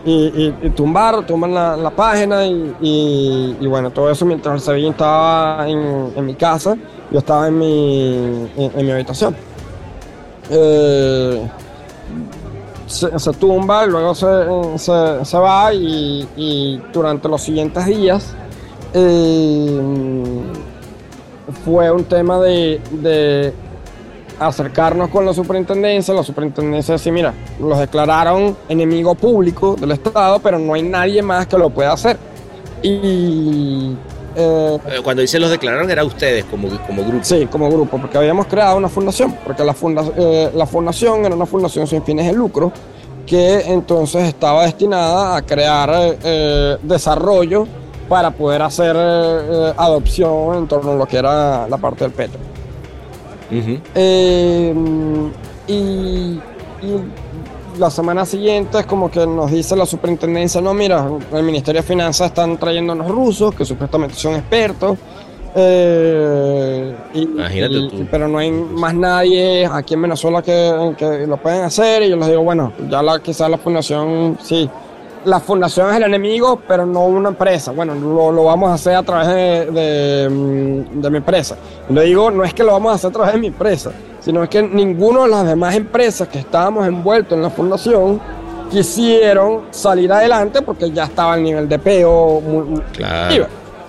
y, 0.05 0.55
y- 0.63 0.71
tumbar, 0.71 1.25
tumban 1.27 1.55
la, 1.55 1.91
página 1.91 2.47
y, 2.47 3.57
bueno, 3.67 3.91
todo 3.91 4.11
eso 4.11 4.27
mientras 4.27 4.55
el 4.55 4.61
Sevilla 4.61 4.91
estaba 4.91 5.69
en, 5.69 6.27
mi 6.27 6.35
casa, 6.35 6.77
yo 7.11 7.19
estaba 7.19 7.49
en 7.49 7.59
mi, 7.59 8.49
en, 8.57 8.87
mi 8.87 8.91
habitación. 8.93 9.35
Eh, 10.51 11.49
se, 12.87 13.19
se 13.19 13.33
tumba, 13.33 13.87
luego 13.87 14.15
se, 14.15 14.27
se- 14.79 15.25
se 15.25 15.39
va 15.39 15.73
y, 15.73 16.81
durante 16.93 17.29
los 17.29 17.41
siguientes 17.43 17.87
días 17.87 18.35
eh, 18.93 19.81
fue 21.65 21.91
un 21.91 22.05
tema 22.05 22.39
de 22.41 23.55
acercarnos 24.41 25.09
con 25.11 25.25
la 25.27 25.33
superintendencia, 25.33 26.13
la 26.15 26.23
superintendencia 26.23 26.95
decía, 26.95 27.13
mira, 27.13 27.35
los 27.61 27.79
declararon 27.79 28.57
enemigo 28.69 29.15
público 29.15 29.77
del 29.79 29.93
Estado, 29.93 30.39
pero 30.41 30.59
no 30.59 30.75
hay 30.75 30.83
nadie 30.83 31.23
más 31.23 31.47
que 31.47 31.57
lo 31.59 31.71
pueda 31.71 31.93
hacer. 31.93 32.17
Y 32.83 33.97
eh, 34.37 34.79
Eh, 34.89 35.01
Cuando 35.03 35.23
dice 35.23 35.39
los 35.39 35.51
declararon, 35.51 35.91
era 35.91 36.05
ustedes 36.05 36.45
como, 36.45 36.69
como 36.87 37.03
grupo. 37.05 37.25
Sí, 37.25 37.47
como 37.51 37.71
grupo, 37.71 37.99
porque 37.99 38.19
habíamos 38.19 38.47
creado 38.47 38.77
una 38.77 38.89
fundación, 38.89 39.35
porque 39.45 39.65
la, 39.65 39.73
funda- 39.75 40.05
eh, 40.17 40.51
la 40.55 40.67
fundación 40.67 41.25
era 41.25 41.35
una 41.35 41.47
fundación 41.47 41.87
sin 41.87 42.03
fines 42.03 42.27
de 42.27 42.33
lucro 42.33 42.73
que 43.27 43.61
entonces 43.73 44.25
estaba 44.29 44.65
destinada 44.65 45.37
a 45.37 45.43
crear 45.43 45.91
eh, 46.23 46.77
desarrollo 46.83 47.67
para 48.09 48.31
poder 48.33 48.61
hacer 48.61 48.95
adopción 49.79 50.57
en 50.57 50.69
torno 50.69 50.93
a 50.93 50.95
lo 50.97 51.07
que 51.07 51.17
era 51.17 51.67
la 51.67 51.79
parte 51.79 52.05
del 52.05 52.13
petro. 52.13 52.39
Eh, 53.95 54.75
y, 55.69 55.73
y 55.75 56.41
la 57.79 57.91
semana 57.91 58.25
siguiente 58.25 58.79
es 58.81 58.87
como 58.87 59.11
que 59.11 59.27
nos 59.27 59.51
dice 59.51 59.75
la 59.77 59.87
superintendencia, 59.87 60.61
no, 60.61 60.73
mira, 60.75 61.09
el 61.33 61.43
Ministerio 61.43 61.81
de 61.83 61.87
Finanzas 61.87 62.29
están 62.29 62.57
trayendo 62.59 62.93
unos 62.93 63.09
rusos 63.09 63.55
que 63.55 63.65
supuestamente 63.65 64.15
son 64.15 64.35
expertos. 64.35 64.97
eh, 65.57 66.95
y- 67.15 67.23
Imagínate 67.23 67.75
y- 67.75 67.89
tú. 67.89 68.07
Pero 68.11 68.27
no 68.29 68.39
hay 68.39 68.51
más 68.51 68.95
nadie 68.95 69.67
aquí 69.71 69.95
en 69.95 70.03
Venezuela 70.03 70.43
que, 70.43 70.95
que 70.99 71.27
lo 71.27 71.37
pueden 71.37 71.63
hacer 71.63 72.03
y 72.03 72.11
yo 72.11 72.17
les 72.17 72.29
digo, 72.29 72.43
bueno, 72.43 72.73
ya 72.91 73.03
la, 73.03 73.21
quizás 73.21 73.49
la 73.51 73.59
fundación, 73.59 74.37
sí. 74.43 74.69
La 75.25 75.41
fundación 75.41 75.91
es 75.91 75.97
el 75.97 76.03
enemigo, 76.05 76.61
pero 76.69 76.85
no 76.85 77.07
una 77.07 77.31
empresa. 77.31 77.73
Bueno, 77.73 77.95
lo, 77.95 78.31
lo 78.31 78.45
vamos 78.45 78.71
a 78.71 78.75
hacer 78.75 78.95
a 78.95 79.03
través 79.03 79.29
de, 79.29 79.71
de, 79.71 80.29
mm, 80.29 81.01
de 81.01 81.11
mi 81.11 81.17
empresa. 81.19 81.57
Le 81.89 82.03
digo, 82.03 82.31
no 82.31 82.45
es 82.45 82.53
que 82.53 82.63
lo 82.63 82.73
vamos 82.73 82.93
a 82.93 82.95
hacer 82.97 83.11
a 83.11 83.13
través 83.13 83.33
de 83.33 83.39
mi 83.41 83.47
empresa, 83.47 83.91
sino 84.21 84.43
es 84.43 84.49
que 84.51 84.63
ninguno 84.63 85.23
de 85.25 85.29
las 85.31 85.47
demás 85.47 85.75
empresas 85.75 86.29
que 86.29 86.39
estábamos 86.41 86.87
envueltos 86.87 87.37
en 87.37 87.43
la 87.43 87.51
fundación 87.51 88.21
quisieron 88.71 89.63
salir 89.71 90.13
adelante 90.13 90.61
porque 90.63 90.91
ya 90.91 91.05
estaba 91.05 91.37
el 91.37 91.43
nivel 91.43 91.69
de 91.69 91.79
peo 91.79 92.41
muy, 92.41 92.65
muy 92.65 92.81
Claro. 92.93 93.47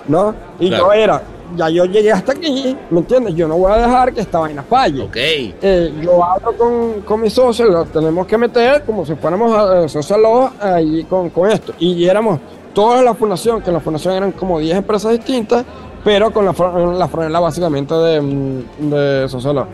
¿no? 0.08 0.34
Y 0.60 0.68
Claro. 0.68 0.84
yo 0.86 0.92
era, 0.92 1.22
ya 1.54 1.68
yo 1.68 1.84
llegué 1.84 2.12
hasta 2.12 2.32
aquí, 2.32 2.76
¿me 2.90 2.98
entiendes? 3.00 3.34
Yo 3.34 3.46
no 3.46 3.56
voy 3.56 3.72
a 3.72 3.76
dejar 3.76 4.12
que 4.12 4.20
esta 4.20 4.38
vaina 4.40 4.62
falle. 4.62 5.02
Ok. 5.02 5.16
Eh, 5.16 5.92
yo 6.02 6.24
hablo 6.24 6.56
con, 6.56 7.02
con 7.02 7.20
mis 7.20 7.32
socios, 7.32 7.68
lo 7.68 7.84
tenemos 7.84 8.26
que 8.26 8.38
meter 8.38 8.82
como 8.84 9.04
si 9.04 9.14
fuéramos 9.14 9.52
a, 9.52 9.88
sociólogos 9.88 10.52
ahí 10.60 11.04
con, 11.04 11.30
con 11.30 11.50
esto. 11.50 11.72
Y 11.78 12.04
éramos 12.06 12.40
toda 12.74 13.02
la 13.02 13.14
fundación, 13.14 13.62
que 13.62 13.70
en 13.70 13.74
la 13.74 13.80
fundación 13.80 14.14
eran 14.14 14.32
como 14.32 14.58
10 14.58 14.78
empresas 14.78 15.12
distintas, 15.12 15.64
pero 16.04 16.32
con 16.32 16.44
la, 16.44 16.52
la 16.52 17.08
franela 17.08 17.40
básicamente 17.40 17.94
de, 17.94 18.20
mm, 18.20 18.90
de 18.90 19.28
sociólogos. 19.28 19.68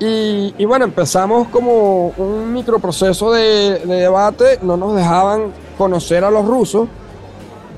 Y, 0.00 0.54
y 0.58 0.64
bueno, 0.64 0.84
empezamos 0.84 1.48
como 1.48 2.08
un 2.16 2.52
microproceso 2.52 3.32
de, 3.32 3.78
de 3.78 3.94
debate, 3.94 4.58
no 4.62 4.76
nos 4.76 4.94
dejaban 4.96 5.52
conocer 5.78 6.24
a 6.24 6.30
los 6.30 6.44
rusos. 6.44 6.88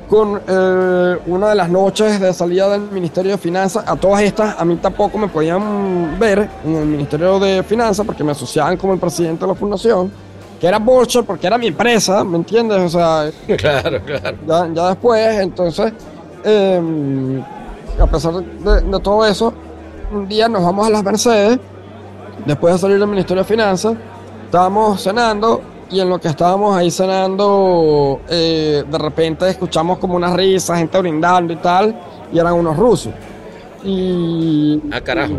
Con 0.08 0.40
eh, 0.46 1.18
una 1.26 1.48
de 1.48 1.54
las 1.56 1.68
noches 1.68 2.20
de 2.20 2.32
salida 2.32 2.68
del 2.68 2.82
Ministerio 2.82 3.32
de 3.32 3.38
Finanzas, 3.38 3.84
a 3.86 3.96
todas 3.96 4.22
estas, 4.22 4.54
a 4.58 4.64
mí 4.64 4.76
tampoco 4.76 5.18
me 5.18 5.26
podían 5.26 6.16
ver 6.18 6.48
en 6.64 6.76
el 6.76 6.86
Ministerio 6.86 7.40
de 7.40 7.64
Finanzas 7.64 8.06
porque 8.06 8.22
me 8.22 8.30
asociaban 8.30 8.76
como 8.76 8.92
el 8.94 9.00
presidente 9.00 9.44
de 9.44 9.48
la 9.48 9.54
fundación, 9.56 10.12
que 10.60 10.66
era 10.68 10.78
Bolcher 10.78 11.24
porque 11.24 11.48
era 11.48 11.58
mi 11.58 11.66
empresa, 11.66 12.22
¿me 12.22 12.36
entiendes? 12.36 12.78
O 12.78 12.88
sea, 12.88 13.30
Claro, 13.58 14.00
claro. 14.04 14.36
ya, 14.46 14.68
ya 14.72 14.88
después, 14.90 15.40
entonces, 15.40 15.92
eh, 16.44 17.42
a 18.00 18.06
pesar 18.06 18.34
de, 18.34 18.80
de 18.82 19.00
todo 19.00 19.26
eso, 19.26 19.52
un 20.12 20.28
día 20.28 20.48
nos 20.48 20.62
vamos 20.62 20.86
a 20.86 20.90
las 20.90 21.02
Mercedes, 21.02 21.58
después 22.46 22.74
de 22.74 22.78
salir 22.78 23.00
del 23.00 23.08
Ministerio 23.08 23.42
de 23.42 23.48
Finanzas, 23.48 23.94
estábamos 24.44 25.02
cenando 25.02 25.60
y 25.90 26.00
en 26.00 26.08
lo 26.08 26.20
que 26.20 26.28
estábamos 26.28 26.76
ahí 26.76 26.90
cenando, 26.90 28.20
eh, 28.28 28.82
de 28.88 28.98
repente 28.98 29.48
escuchamos 29.48 29.98
como 29.98 30.16
unas 30.16 30.34
risas, 30.34 30.78
gente 30.78 30.98
brindando 30.98 31.52
y 31.52 31.56
tal, 31.56 31.96
y 32.32 32.38
eran 32.38 32.54
unos 32.54 32.76
rusos. 32.76 33.12
Y, 33.84 34.82
Ah, 34.92 35.00
carajo. 35.00 35.34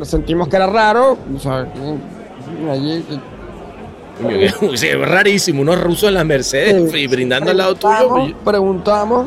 y 0.00 0.04
sentimos 0.04 0.48
que 0.48 0.56
era 0.56 0.66
raro, 0.66 1.16
o 1.34 1.38
sea, 1.38 1.66
allí, 2.70 3.04
es 4.72 4.98
rarísimo, 5.08 5.62
unos 5.62 5.80
rusos 5.80 6.08
en 6.08 6.14
las 6.14 6.24
Mercedes 6.26 6.94
y 6.94 7.06
brindando 7.06 7.50
al 7.50 7.56
lado 7.56 7.74
tuyo. 7.74 7.94
Preguntamos, 7.96 8.34
preguntamos 8.44 9.26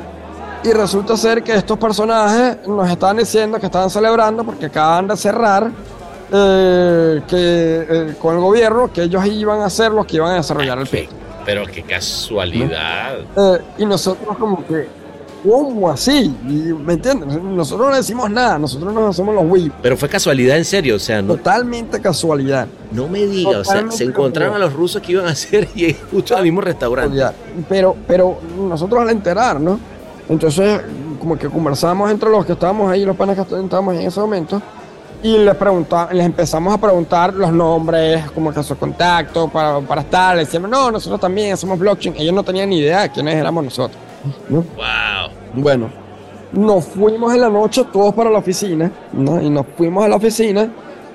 y 0.64 0.72
resulta 0.72 1.18
ser 1.18 1.44
que 1.44 1.54
estos 1.56 1.78
personajes 1.78 2.66
nos 2.68 2.90
estaban 2.90 3.18
diciendo 3.18 3.60
que 3.60 3.66
estaban 3.66 3.90
celebrando 3.90 4.44
porque 4.44 4.68
acaban 4.68 5.08
de 5.08 5.18
cerrar 5.18 5.70
eh, 6.32 7.22
que, 7.28 7.86
eh, 7.90 8.16
con 8.22 8.36
el 8.36 8.42
gobierno 8.42 8.92
que 8.92 9.04
ellos 9.04 9.26
iban 9.26 9.62
a 9.62 9.70
ser 9.70 9.92
los 9.92 10.06
que 10.06 10.18
iban 10.18 10.32
a 10.32 10.36
desarrollar 10.36 10.78
el 10.80 10.88
Qué- 10.88 10.98
PIB. 11.10 11.10
Pero 11.46 11.66
qué 11.66 11.84
casualidad. 11.84 13.18
Eh, 13.36 13.62
y 13.80 13.86
nosotros 13.86 14.38
como 14.38 14.66
que, 14.66 14.88
¿cómo 15.44 15.90
así? 15.90 16.34
Y, 16.48 16.52
¿Me 16.74 16.94
entiendes? 16.94 17.42
Nosotros 17.42 17.90
no 17.90 17.96
decimos 17.98 18.30
nada, 18.32 18.58
nosotros 18.58 18.94
nos 18.94 19.10
hacemos 19.10 19.36
los 19.36 19.44
whip. 19.48 19.74
Pero 19.82 19.98
fue 19.98 20.08
casualidad 20.08 20.58
en 20.58 20.64
serio, 20.66 20.96
o 20.96 21.00
sea, 21.00 21.22
no, 21.22 21.36
Totalmente 21.36 22.00
casualidad. 22.00 22.68
no 22.92 23.08
me 23.10 23.26
diga, 23.26 23.60
o 23.60 23.64
sea, 23.66 23.92
se 23.92 24.06
encontraron 24.06 24.56
a 24.56 24.60
los 24.60 24.72
rusos 24.74 25.02
que 25.02 25.12
iban 25.12 25.26
a 25.28 25.32
hacer 25.32 25.68
y 25.76 25.94
justo 26.12 26.38
el 26.38 26.44
mismo 26.44 26.62
restaurante. 26.62 27.22
Pero, 27.68 27.96
pero 28.08 28.38
nosotros 28.58 29.02
al 29.02 29.10
enterar, 29.10 29.60
¿no? 29.60 29.78
Entonces, 30.30 30.80
como 31.20 31.38
que 31.38 31.50
conversamos 31.50 32.10
entre 32.10 32.30
los 32.30 32.46
que 32.46 32.54
estábamos 32.54 32.90
ahí, 32.90 33.04
los 33.04 33.18
panas 33.18 33.36
que 33.36 33.42
estábamos 33.42 33.96
en 33.96 34.02
ese 34.02 34.20
momento, 34.22 34.62
y 35.24 35.38
les, 35.38 35.56
les 36.12 36.26
empezamos 36.26 36.74
a 36.74 36.78
preguntar 36.78 37.34
los 37.34 37.52
nombres, 37.52 38.30
como 38.32 38.54
que 38.54 38.62
su 38.62 38.78
contacto 38.78 39.48
para, 39.48 39.80
para 39.80 40.02
estar. 40.02 40.36
Les 40.36 40.48
decíamos, 40.48 40.70
no, 40.70 40.92
nosotros 40.92 41.20
también 41.20 41.54
hacemos 41.54 41.80
blockchain. 41.80 42.16
Ellos 42.18 42.34
no 42.34 42.44
tenían 42.44 42.70
ni 42.70 42.80
idea 42.80 43.04
de 43.04 43.10
quiénes 43.12 43.36
éramos 43.36 43.64
nosotros. 43.64 43.98
¿no? 44.50 44.58
Wow. 44.58 45.64
Bueno, 45.64 45.90
nos 46.52 46.86
fuimos 46.86 47.34
en 47.34 47.42
la 47.42 47.50
noche 47.50 47.86
todos 47.92 48.14
para 48.14 48.30
la 48.30 48.40
oficina, 48.40 48.92
¿no? 49.14 49.42
Y 49.42 49.50
nos 49.50 49.66
fuimos 49.78 50.04
a 50.06 50.08
la 50.10 50.16
oficina. 50.18 50.70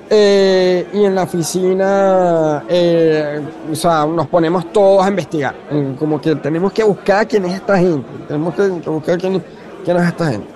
eh, 0.09 0.87
y 0.91 1.03
en 1.05 1.13
la 1.13 1.23
oficina, 1.23 2.63
eh, 2.67 3.39
o 3.71 3.75
sea, 3.75 4.05
nos 4.07 4.27
ponemos 4.27 4.71
todos 4.73 5.05
a 5.05 5.09
investigar. 5.09 5.55
Como 5.99 6.19
que 6.19 6.35
tenemos 6.35 6.71
que 6.73 6.83
buscar 6.83 7.27
quién 7.27 7.45
es 7.45 7.53
esta 7.55 7.77
gente. 7.77 8.07
Tenemos 8.27 8.55
que, 8.55 8.81
que 8.81 8.89
buscar 8.89 9.17
quién, 9.19 9.43
quién 9.85 9.97
es 9.97 10.07
esta 10.07 10.31
gente. 10.31 10.47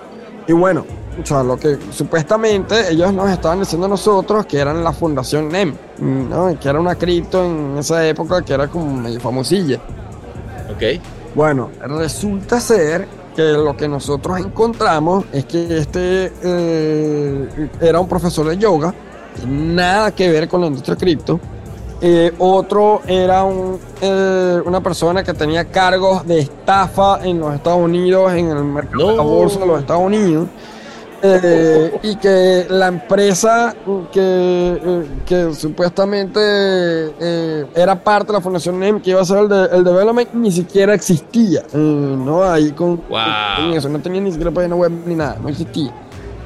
Y 0.48 0.52
bueno, 0.52 0.84
o 1.22 1.26
sea, 1.26 1.42
lo 1.42 1.56
que 1.56 1.78
supuestamente 1.90 2.90
ellos 2.90 3.12
nos 3.12 3.30
estaban 3.30 3.60
diciendo 3.60 3.86
a 3.86 3.90
nosotros 3.90 4.46
que 4.46 4.58
eran 4.58 4.82
la 4.82 4.92
fundación 4.92 5.48
NEM, 5.48 5.74
¿no? 5.98 6.58
Que 6.58 6.68
era 6.68 6.80
una 6.80 6.96
cripto 6.96 7.44
en 7.44 7.78
esa 7.78 8.06
época 8.06 8.42
que 8.42 8.52
era 8.52 8.68
como 8.68 8.96
medio 8.96 9.20
famosilla. 9.20 9.80
Ok. 10.74 11.00
Bueno, 11.34 11.70
resulta 11.82 12.60
ser 12.60 13.06
que 13.34 13.42
lo 13.42 13.76
que 13.76 13.88
nosotros 13.88 14.38
encontramos 14.38 15.24
es 15.32 15.44
que 15.44 15.78
este 15.78 16.32
eh, 16.42 17.68
era 17.80 18.00
un 18.00 18.08
profesor 18.08 18.46
de 18.46 18.56
yoga, 18.56 18.94
nada 19.46 20.12
que 20.12 20.30
ver 20.30 20.48
con 20.48 20.60
la 20.60 20.68
industria 20.68 20.96
cripto. 20.96 21.40
Eh, 22.00 22.32
otro 22.38 23.00
era 23.06 23.44
un, 23.44 23.78
eh, 24.00 24.60
una 24.64 24.80
persona 24.80 25.22
que 25.22 25.32
tenía 25.32 25.64
cargos 25.64 26.26
de 26.26 26.40
estafa 26.40 27.24
en 27.24 27.40
los 27.40 27.54
Estados 27.54 27.80
Unidos, 27.80 28.32
en 28.34 28.50
el 28.50 28.64
mercado 28.64 29.10
de 29.10 29.16
la 29.16 29.22
bolsa 29.22 29.60
de 29.60 29.66
los 29.66 29.80
Estados 29.80 30.02
Unidos. 30.02 30.48
Eh, 31.26 32.00
y 32.02 32.16
que 32.16 32.66
la 32.68 32.88
empresa 32.88 33.74
que, 34.12 34.20
eh, 34.84 35.04
que 35.24 35.54
supuestamente 35.54 36.38
eh, 36.38 37.64
era 37.74 37.98
parte 38.04 38.26
de 38.26 38.32
la 38.34 38.40
Fundación 38.42 38.78
NEM 38.78 39.00
que 39.00 39.08
iba 39.10 39.20
a 39.20 39.22
hacer 39.22 39.38
el, 39.38 39.48
de- 39.48 39.68
el 39.72 39.84
development 39.84 40.34
ni 40.34 40.52
siquiera 40.52 40.92
existía, 40.92 41.62
¿no? 41.72 42.44
Ahí 42.44 42.72
con, 42.72 42.96
Wow. 43.08 43.18
con 43.56 43.72
eso, 43.72 43.88
no 43.88 44.00
tenía 44.00 44.20
ni 44.20 44.32
siquiera 44.32 44.50
página 44.50 44.74
web 44.76 44.92
ni 45.06 45.14
nada, 45.14 45.38
no 45.42 45.48
existía. 45.48 45.90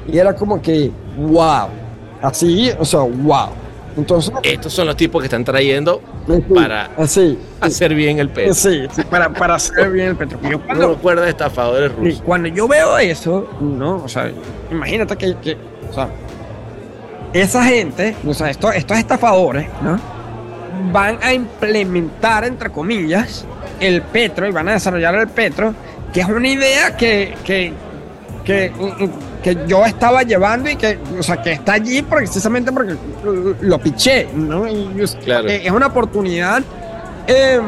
Y 0.07 0.17
era 0.17 0.33
como 0.33 0.61
que, 0.61 0.91
wow, 1.17 1.67
así, 2.21 2.71
o 2.79 2.85
sea, 2.85 3.01
wow. 3.01 3.49
Entonces, 3.97 4.33
Estos 4.43 4.71
son 4.73 4.87
los 4.87 4.95
tipos 4.95 5.21
que 5.21 5.25
están 5.25 5.43
trayendo 5.43 6.01
para 6.53 6.91
así, 6.97 7.37
hacer 7.59 7.93
bien 7.95 8.19
el 8.19 8.29
peso. 8.29 8.69
sí, 8.69 8.87
sí, 8.91 9.01
para, 9.09 9.29
para 9.33 9.55
hacer 9.55 9.89
bien 9.91 10.09
el 10.09 10.15
petróleo. 10.15 10.51
Yo 10.51 10.57
No 10.59 10.65
cuando- 10.65 10.87
recuerda 10.95 11.21
de 11.23 11.29
estafadores 11.31 11.91
y 11.91 12.05
rusos. 12.05 12.21
cuando 12.25 12.47
yo 12.49 12.67
veo 12.67 12.97
eso, 12.99 13.49
¿no? 13.59 13.97
O 14.03 14.07
sea, 14.07 14.31
imagínate 14.71 15.15
que, 15.17 15.35
que, 15.41 15.57
o 15.89 15.93
sea, 15.93 16.07
esa 17.33 17.63
gente, 17.63 18.15
o 18.25 18.33
sea, 18.33 18.49
estos, 18.49 18.73
estos 18.75 18.97
estafadores, 18.97 19.67
¿no? 19.81 19.99
Van 20.93 21.17
a 21.21 21.33
implementar, 21.33 22.45
entre 22.45 22.69
comillas, 22.69 23.45
el 23.79 24.01
petro 24.01 24.47
y 24.47 24.51
van 24.51 24.69
a 24.69 24.73
desarrollar 24.73 25.15
el 25.15 25.27
petro, 25.27 25.73
que 26.13 26.21
es 26.21 26.27
una 26.27 26.47
idea 26.47 26.95
que, 26.95 27.35
que, 27.43 27.73
que, 28.45 28.71
que 29.43 29.57
yo 29.67 29.85
estaba 29.85 30.23
llevando 30.23 30.69
y 30.69 30.75
que, 30.75 30.99
o 31.17 31.23
sea, 31.23 31.41
que 31.41 31.53
está 31.53 31.73
allí 31.73 32.01
precisamente 32.01 32.71
porque 32.71 32.95
lo 33.61 33.79
piché, 33.79 34.27
¿no? 34.33 34.65
Claro. 35.23 35.47
eh, 35.47 35.61
es 35.65 35.71
una 35.71 35.87
oportunidad 35.87 36.61
eh, 37.27 37.59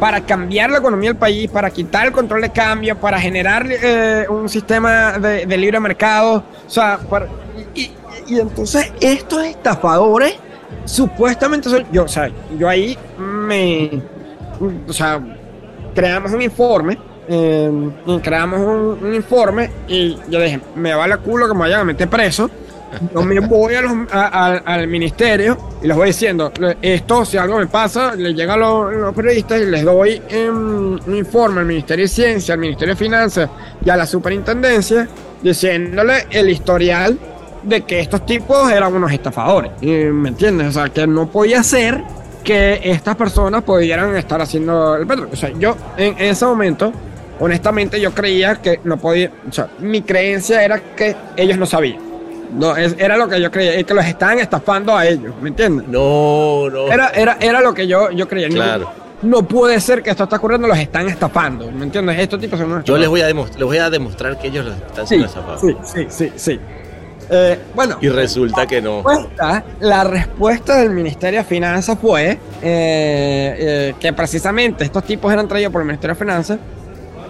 para 0.00 0.20
cambiar 0.20 0.70
la 0.70 0.78
economía 0.78 1.10
del 1.10 1.18
país, 1.18 1.50
para 1.50 1.68
quitar 1.70 2.06
el 2.06 2.12
control 2.12 2.42
de 2.42 2.50
cambio, 2.50 2.96
para 2.96 3.18
generar 3.20 3.66
eh, 3.68 4.24
un 4.28 4.48
sistema 4.48 5.18
de, 5.18 5.46
de 5.46 5.56
libre 5.56 5.78
mercado. 5.80 6.44
O 6.66 6.70
sea, 6.70 6.98
para- 7.10 7.26
y- 7.74 7.90
Y 8.26 8.40
entonces 8.40 8.90
estos 9.00 9.44
estafadores 9.44 10.34
supuestamente 10.86 11.68
son, 11.68 11.84
yo, 11.92 12.04
o 12.04 12.08
sea, 12.08 12.30
yo 12.58 12.68
ahí 12.68 12.96
me, 13.18 14.00
o 14.88 14.92
sea, 14.92 15.20
creamos 15.94 16.32
un 16.32 16.40
informe, 16.42 16.96
eh, 17.28 17.70
creamos 18.22 18.60
un, 18.60 18.98
un 19.06 19.14
informe 19.14 19.70
y 19.88 20.16
yo 20.28 20.40
dije, 20.40 20.60
me 20.76 20.94
vale 20.94 21.16
culo 21.18 21.46
que 21.48 21.54
me 21.54 21.60
vayan 21.60 21.80
a 21.80 21.84
meter 21.84 22.08
preso. 22.08 22.50
Yo 23.12 23.22
me 23.22 23.40
voy 23.40 23.74
a 23.74 23.80
los- 23.82 23.92
a- 24.12 24.26
a- 24.46 24.56
al 24.58 24.86
ministerio 24.86 25.58
y 25.82 25.88
les 25.88 25.96
voy 25.96 26.06
diciendo, 26.08 26.52
esto 26.80 27.24
si 27.24 27.36
algo 27.36 27.58
me 27.58 27.66
pasa, 27.66 28.14
le 28.14 28.32
llega 28.34 28.54
a 28.54 28.56
los, 28.56 28.94
los 28.94 29.12
periodistas 29.14 29.60
y 29.62 29.66
les 29.66 29.82
doy 29.84 30.22
em, 30.28 30.92
un 31.04 31.14
informe 31.16 31.60
al 31.60 31.66
Ministerio 31.66 32.04
de 32.04 32.08
Ciencia, 32.08 32.54
al 32.54 32.60
Ministerio 32.60 32.94
de 32.94 32.98
Finanzas 32.98 33.50
y 33.84 33.90
a 33.90 33.96
la 33.96 34.06
Superintendencia 34.06 35.08
diciéndole 35.42 36.26
el 36.30 36.48
historial 36.50 37.18
de 37.64 37.80
que 37.80 37.98
estos 38.00 38.24
tipos 38.26 38.70
eran 38.70 38.94
unos 38.94 39.10
estafadores. 39.10 39.72
¿Me 39.82 40.28
entiendes? 40.28 40.68
O 40.68 40.72
sea, 40.72 40.88
que 40.88 41.04
no 41.06 41.26
podía 41.26 41.62
ser 41.64 42.00
que 42.44 42.78
estas 42.84 43.16
personas 43.16 43.62
pudieran 43.64 44.14
estar 44.16 44.40
haciendo 44.40 44.94
el 44.96 45.06
petróleo. 45.06 45.32
O 45.32 45.36
sea, 45.36 45.50
yo 45.58 45.76
en 45.96 46.14
ese 46.18 46.44
momento, 46.46 46.92
honestamente, 47.40 48.00
yo 48.00 48.12
creía 48.12 48.56
que 48.56 48.80
no 48.84 48.96
podía. 48.96 49.30
O 49.48 49.52
sea, 49.52 49.68
mi 49.80 50.02
creencia 50.02 50.64
era 50.64 50.80
que 50.96 51.14
ellos 51.36 51.58
no 51.58 51.66
sabían. 51.66 51.98
No, 52.52 52.76
es- 52.76 52.94
era 52.98 53.16
lo 53.16 53.28
que 53.28 53.40
yo 53.40 53.50
creía, 53.50 53.74
es 53.74 53.84
que 53.84 53.94
los 53.94 54.04
estaban 54.04 54.38
estafando 54.38 54.96
a 54.96 55.06
ellos, 55.06 55.34
¿me 55.40 55.48
entiendes? 55.48 55.88
No, 55.88 56.70
no. 56.70 56.92
Era, 56.92 57.08
era, 57.08 57.36
era 57.40 57.60
lo 57.60 57.74
que 57.74 57.86
yo, 57.86 58.10
yo 58.10 58.28
creía. 58.28 58.48
No- 58.48 58.54
Claro. 58.54 58.90
No, 59.22 59.42
puede 59.48 59.80
ser 59.80 60.02
que 60.02 60.10
esto 60.10 60.24
está 60.24 60.36
ocurriendo, 60.36 60.68
los 60.68 60.76
están 60.78 61.08
estafando, 61.08 61.70
¿me 61.72 61.84
entiendes? 61.84 62.18
Estos 62.18 62.38
tipos 62.38 62.58
son 62.58 62.70
unos 62.70 62.84
Yo 62.84 62.98
les 62.98 63.08
voy 63.08 63.22
a 63.22 63.26
demostrar, 63.26 63.58
les 63.58 63.66
voy 63.66 63.78
a 63.78 63.88
demostrar 63.88 64.38
que 64.38 64.48
ellos 64.48 64.66
los 64.66 64.76
están 64.76 65.06
Sí, 65.06 65.14
siendo 65.16 65.26
estafados. 65.26 65.60
sí, 65.62 65.76
sí, 65.84 66.06
sí, 66.10 66.32
sí. 66.36 66.60
Eh, 67.30 67.58
bueno, 67.74 67.96
Y 68.02 68.08
resulta 68.10 68.66
que 68.66 68.82
no. 68.82 68.96
respuesta- 69.02 69.64
la 69.80 70.04
respuesta 70.04 70.76
del 70.76 70.90
Ministerio 70.90 71.38
de 71.40 71.44
Finanzas 71.44 71.96
fue 71.98 72.32
eh, 72.32 72.38
eh, 72.62 73.94
que 73.98 74.12
precisamente 74.12 74.84
estos 74.84 75.04
tipos 75.04 75.32
eran 75.32 75.48
traídos 75.48 75.72
por 75.72 75.80
el 75.80 75.86
Ministerio 75.86 76.14
de 76.14 76.18
Finanzas. 76.18 76.58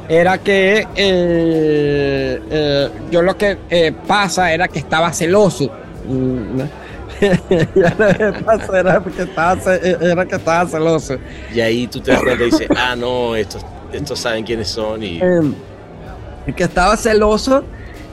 Era 0.09 0.39
que 0.39 0.87
eh, 0.97 2.41
eh, 2.51 2.91
yo 3.11 3.23
lo 3.23 3.37
que 3.37 3.59
eh, 3.71 3.93
pasa 4.07 4.53
era 4.53 4.69
que 4.69 4.79
estaba 4.79 5.13
celoso. 5.13 5.71
Mm, 6.07 6.61
era 7.21 9.03
que 9.03 9.23
estaba, 9.23 9.75
era 9.75 10.27
que 10.27 10.37
estaba 10.37 10.69
celoso. 10.69 11.17
Y 11.55 11.61
ahí 11.61 11.87
tú 11.87 12.01
te 12.01 12.11
das 12.11 12.23
cuenta 12.23 12.43
y 12.43 12.51
dices, 12.51 12.69
ah, 12.77 12.95
no, 12.95 13.35
estos, 13.35 13.65
estos 13.93 14.19
saben 14.19 14.45
quiénes 14.45 14.69
son 14.69 15.03
y 15.03 15.21
Eh, 15.23 15.53
y 16.47 16.53
que 16.53 16.65
estaba 16.65 16.97
celoso 16.97 17.65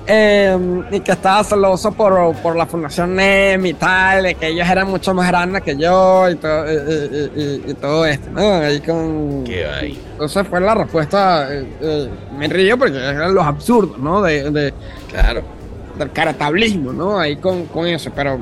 eh, 0.07 0.57
y 0.91 0.99
que 1.01 1.11
estaba 1.11 1.43
celoso 1.43 1.91
por, 1.91 2.35
por 2.37 2.55
la 2.55 2.65
fundación 2.65 3.15
NEM 3.15 3.65
y 3.65 3.73
tal, 3.73 4.23
de 4.23 4.35
que 4.35 4.47
ellos 4.47 4.67
eran 4.69 4.89
mucho 4.89 5.13
más 5.13 5.27
grandes 5.27 5.61
que 5.61 5.77
yo 5.77 6.29
y, 6.29 6.35
todo- 6.35 6.65
y, 6.71 6.75
y- 6.75 7.41
y- 7.67 7.71
y 7.71 7.73
todo 7.75 8.05
esto, 8.05 8.29
¿no? 8.31 8.55
Ahí 8.55 8.79
con... 8.81 9.43
qué 9.43 9.65
hay. 9.67 10.01
Entonces 10.13 10.47
fue 10.47 10.59
la 10.61 10.73
respuesta, 10.75 11.47
eh, 11.53 11.65
eh, 11.81 12.09
me 12.37 12.47
río 12.47 12.77
porque 12.77 12.97
eran 12.97 13.33
los 13.33 13.45
absurdos, 13.45 13.97
¿no? 13.99 14.21
De, 14.21 14.49
de- 14.51 14.73
Claro. 15.09 15.41
del 15.97 16.11
caratablismo, 16.11 16.93
¿no? 16.93 17.19
Ahí 17.19 17.35
con, 17.35 17.65
con 17.65 17.85
eso, 17.87 18.11
pero 18.15 18.39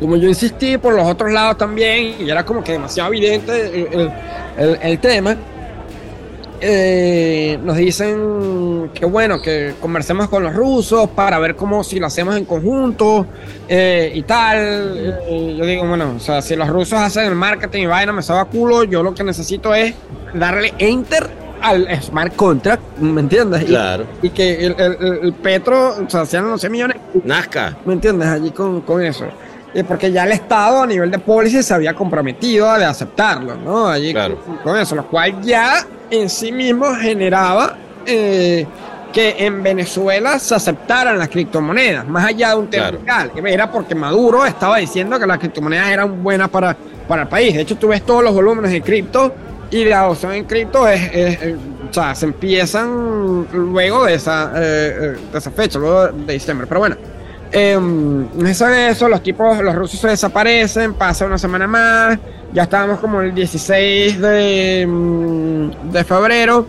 como 0.00 0.16
yo 0.16 0.28
insistí 0.28 0.78
por 0.78 0.94
los 0.94 1.06
otros 1.06 1.30
lados 1.32 1.58
también, 1.58 2.16
y 2.18 2.28
era 2.28 2.44
como 2.44 2.64
que 2.64 2.72
demasiado 2.72 3.10
evidente 3.12 3.66
el, 3.82 4.00
el- 4.00 4.12
el- 4.58 4.78
el 4.82 4.98
tema, 4.98 5.36
eh, 6.62 7.58
nos 7.62 7.76
dicen 7.76 8.90
que 8.94 9.04
bueno, 9.04 9.42
que 9.42 9.74
conversemos 9.80 10.28
con 10.28 10.42
los 10.44 10.54
rusos 10.54 11.08
para 11.10 11.38
ver 11.38 11.56
cómo 11.56 11.82
si 11.84 11.98
lo 11.98 12.06
hacemos 12.06 12.36
en 12.36 12.44
conjunto 12.44 13.26
eh, 13.68 14.12
y 14.14 14.22
tal. 14.22 14.56
Eh, 15.28 15.56
yo 15.58 15.64
digo, 15.66 15.86
bueno, 15.86 16.14
o 16.16 16.20
sea, 16.20 16.40
si 16.40 16.54
los 16.56 16.68
rusos 16.68 16.98
hacen 16.98 17.24
el 17.26 17.34
marketing 17.34 17.82
y 17.82 17.86
vaina, 17.86 18.12
me 18.12 18.22
sabe 18.22 18.48
culo, 18.50 18.84
yo 18.84 19.02
lo 19.02 19.14
que 19.14 19.24
necesito 19.24 19.74
es 19.74 19.94
darle 20.34 20.72
enter 20.78 21.28
al 21.60 21.86
smart 22.02 22.34
contract, 22.34 22.82
¿me 22.98 23.20
entiendes? 23.20 23.62
Y- 23.62 23.66
Claro. 23.66 24.04
Y, 24.22 24.30
que 24.30 24.66
el, 24.66 24.74
el- 24.78 25.32
Petro, 25.34 25.96
o 26.06 26.10
sea, 26.10 26.24
sean 26.26 26.44
11 26.46 26.68
millones 26.68 26.96
Nazca. 27.24 27.76
¿Me 27.84 27.92
entiendes? 27.92 28.28
Allí 28.28 28.50
con, 28.50 28.80
con 28.80 29.02
eso. 29.02 29.26
Y 29.74 29.82
porque 29.84 30.12
ya 30.12 30.24
el 30.24 30.32
Estado 30.32 30.82
a 30.82 30.86
nivel 30.86 31.10
de 31.10 31.18
policy 31.18 31.62
se 31.62 31.72
había 31.72 31.94
comprometido 31.94 32.68
a 32.70 32.78
de 32.78 32.84
aceptarlo, 32.84 33.54
¿no? 33.56 33.86
Allí 33.88 34.12
Claro. 34.12 34.38
con, 34.62 34.76
eso, 34.76 34.94
lo 34.94 35.06
cual 35.06 35.40
ya 35.42 35.86
en 36.10 36.28
sí 36.28 36.52
mismo 36.52 36.94
generaba 36.94 37.76
eh, 38.04 38.66
que 39.12 39.36
en 39.46 39.62
Venezuela 39.62 40.38
se 40.38 40.54
aceptaran 40.54 41.18
las 41.18 41.28
criptomonedas, 41.28 42.06
más 42.06 42.26
allá 42.26 42.50
de 42.50 42.56
un 42.56 42.68
tema 42.68 42.90
Claro. 42.90 43.30
legal. 43.34 43.46
Era 43.46 43.70
porque 43.70 43.94
Maduro 43.94 44.44
estaba 44.44 44.78
diciendo 44.78 45.18
que 45.18 45.26
las 45.26 45.38
criptomonedas 45.38 45.88
eran 45.88 46.22
buenas 46.22 46.48
para, 46.50 46.76
para 47.08 47.22
el 47.22 47.28
país. 47.28 47.54
De 47.54 47.62
hecho, 47.62 47.76
tú 47.76 47.88
ves 47.88 48.02
todos 48.02 48.22
los 48.22 48.34
volúmenes 48.34 48.70
de 48.72 48.80
cripto 48.82 49.34
y 49.70 49.84
la 49.86 50.00
adopción 50.00 50.32
en 50.32 50.44
cripto 50.44 50.86
es, 50.88 51.00
es- 51.14 51.42
es- 51.42 51.56
o 51.90 51.94
sea, 51.94 52.14
se 52.14 52.24
empiezan 52.24 53.46
luego 53.52 54.06
de 54.06 54.14
esa, 54.14 54.50
eh, 54.56 54.96
eh, 55.14 55.16
de 55.32 55.38
esa 55.38 55.50
fecha, 55.50 55.78
luego 55.78 56.08
de 56.08 56.32
diciembre. 56.32 56.66
Pero 56.66 56.80
bueno, 56.80 56.96
eh, 57.52 57.78
eso 58.46 58.66
de 58.66 58.88
eso, 58.88 59.08
los 59.08 59.22
tipos, 59.22 59.58
los 59.58 59.74
rusos 59.74 60.00
se 60.00 60.08
desaparecen, 60.08 60.94
pasa 60.94 61.26
una 61.26 61.38
semana 61.38 61.66
más, 61.66 62.18
ya 62.52 62.62
estábamos 62.62 62.98
como 62.98 63.20
el 63.20 63.34
16 63.34 64.20
de, 64.20 64.86
mm, 64.88 65.90
de 65.92 66.04
febrero, 66.04 66.66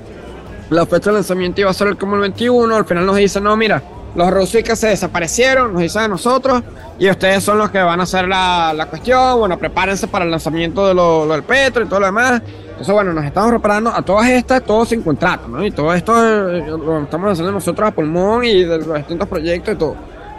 la 0.69 0.85
fecha 0.85 1.09
de 1.09 1.15
lanzamiento 1.15 1.61
iba 1.61 1.69
a 1.69 1.73
ser 1.73 1.95
como 1.97 2.15
el 2.15 2.21
21, 2.21 2.75
al 2.75 2.85
final 2.85 3.05
nos 3.05 3.15
dicen, 3.15 3.43
no, 3.43 3.55
mira, 3.55 3.81
los 4.15 4.29
rusos 4.31 4.61
que 4.61 4.75
se 4.75 4.87
desaparecieron, 4.87 5.73
nos 5.73 5.81
dicen 5.81 6.03
a 6.03 6.07
nosotros, 6.07 6.61
y 6.99 7.09
ustedes 7.09 7.43
son 7.43 7.57
los 7.57 7.71
que 7.71 7.79
van 7.79 7.99
a 7.99 8.03
hacer 8.03 8.27
la, 8.27 8.73
la 8.73 8.85
cuestión, 8.85 9.39
bueno, 9.39 9.57
prepárense 9.57 10.07
para 10.07 10.25
el 10.25 10.31
lanzamiento 10.31 10.87
de 10.87 10.93
lo, 10.93 11.27
del 11.27 11.43
petro 11.43 11.83
y 11.83 11.87
todo 11.87 11.99
lo 11.99 12.05
demás. 12.05 12.41
Entonces, 12.69 12.93
bueno, 12.93 13.13
nos 13.13 13.25
estamos 13.25 13.51
preparando 13.51 13.89
a 13.89 14.01
todas 14.01 14.29
estas, 14.29 14.63
todo 14.63 14.85
sin 14.85 15.01
contrato, 15.01 15.47
¿no? 15.47 15.63
Y 15.63 15.71
todo 15.71 15.93
esto 15.93 16.13
eh, 16.49 16.65
lo 16.67 17.03
estamos 17.03 17.31
haciendo 17.31 17.51
nosotros 17.51 17.87
a 17.87 17.91
pulmón 17.91 18.43
y 18.43 18.63
de 18.63 18.79
los 18.79 18.97
distintos 18.97 19.27
proyectos 19.27 19.73
y 19.73 19.77
todo. 19.77 19.95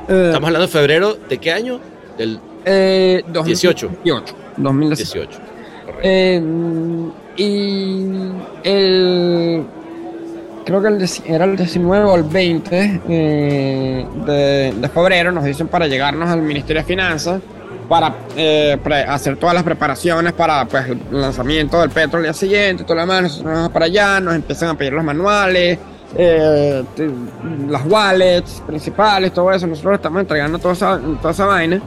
Eh, 0.09 0.23
Estamos 0.27 0.49
hablando 0.49 0.67
de 0.67 0.73
febrero, 0.73 1.17
¿de 1.29 1.38
qué 1.38 1.53
año? 1.53 1.81
Del 2.19 2.38
eh, 2.64 3.23
18. 3.33 3.87
2018. 4.05 4.35
2018. 4.57 5.29
18. 5.29 5.40
Correcto. 5.87 6.01
Eh, 6.03 6.43
y 7.37 8.07
el. 8.62 9.64
Creo 10.64 10.81
que 10.81 10.88
el 10.88 11.07
era 11.27 11.45
el 11.45 11.57
19 11.57 12.05
o 12.07 12.14
el 12.14 12.23
20 12.23 13.01
eh, 13.07 14.07
de, 14.25 14.73
de 14.81 14.88
febrero 14.88 15.31
nos 15.31 15.45
dicen 15.45 15.69
para 15.69 15.87
llegarnos 15.87 16.31
al 16.31 16.40
Ministerio 16.40 16.81
de 16.81 16.88
Finanzas 16.88 17.43
para 17.87 18.14
eh, 18.35 18.79
pre- 18.83 19.03
hacer 19.05 19.37
todas 19.37 19.55
las 19.55 19.62
preparaciones 19.62 20.33
para 20.33 20.64
pues, 20.67 20.87
el 20.88 20.99
lanzamiento 21.11 21.79
del 21.83 21.90
petro 21.90 22.19
el 22.19 22.25
día 22.25 22.33
siguiente, 22.33 22.85
todo 22.85 22.95
lo 22.95 23.03
demás. 23.03 23.23
Nosotros 23.25 23.45
nos 23.45 23.55
vamos 23.57 23.73
para 23.73 23.85
allá, 23.85 24.21
nos 24.21 24.35
empiezan 24.37 24.71
a 24.71 24.79
pedir 24.79 24.95
los 24.95 25.05
manuales, 25.05 25.79
eh, 26.17 26.85
las 27.69 27.83
wallets 27.87 28.62
principales, 28.67 29.33
todo 29.33 29.51
eso. 29.53 29.67
Nosotros 29.67 29.95
estamos 29.97 30.21
entregando 30.21 30.59
toda 30.59 30.75
esa, 30.75 30.99
toda 31.21 31.33
esa 31.33 31.47
vaina. 31.47 31.81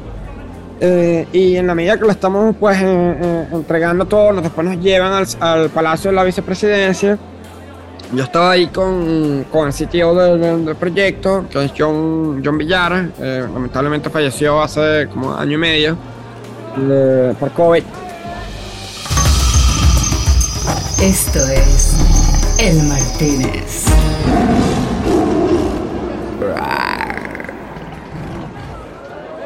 Eh, 0.79 1.27
y 1.33 1.55
en 1.55 1.65
la 1.67 1.73
medida 1.73 1.95
que 1.97 2.05
lo 2.05 2.11
estamos 2.11 2.55
pues 2.59 2.79
entregando 2.81 4.05
todo, 4.05 4.31
nos- 4.33 4.43
después 4.43 4.67
nos 4.67 4.77
llevan 4.79 5.11
al, 5.13 5.25
al 5.39 5.69
Palacio 5.69 6.11
de 6.11 6.15
la 6.15 6.23
Vicepresidencia. 6.23 7.17
Yo 8.13 8.23
estaba 8.23 8.51
ahí 8.51 8.67
con, 8.67 9.45
con 9.51 9.67
el 9.67 9.73
CTO 9.73 10.15
del, 10.15 10.65
del- 10.65 10.75
proyecto, 10.75 11.45
que 11.51 11.65
es 11.65 11.73
John, 11.77 12.41
John 12.45 12.57
Villar. 12.57 13.09
eh, 13.19 13.45
lamentablemente 13.51 14.09
falleció 14.09 14.61
hace 14.61 15.07
como 15.11 15.35
año 15.35 15.53
y 15.53 15.57
medio 15.57 15.97
por 17.39 17.51
COVID. 17.51 17.83
Esto 21.01 21.39
es 21.49 21.95
El 22.59 22.83
Martínez. 22.83 23.85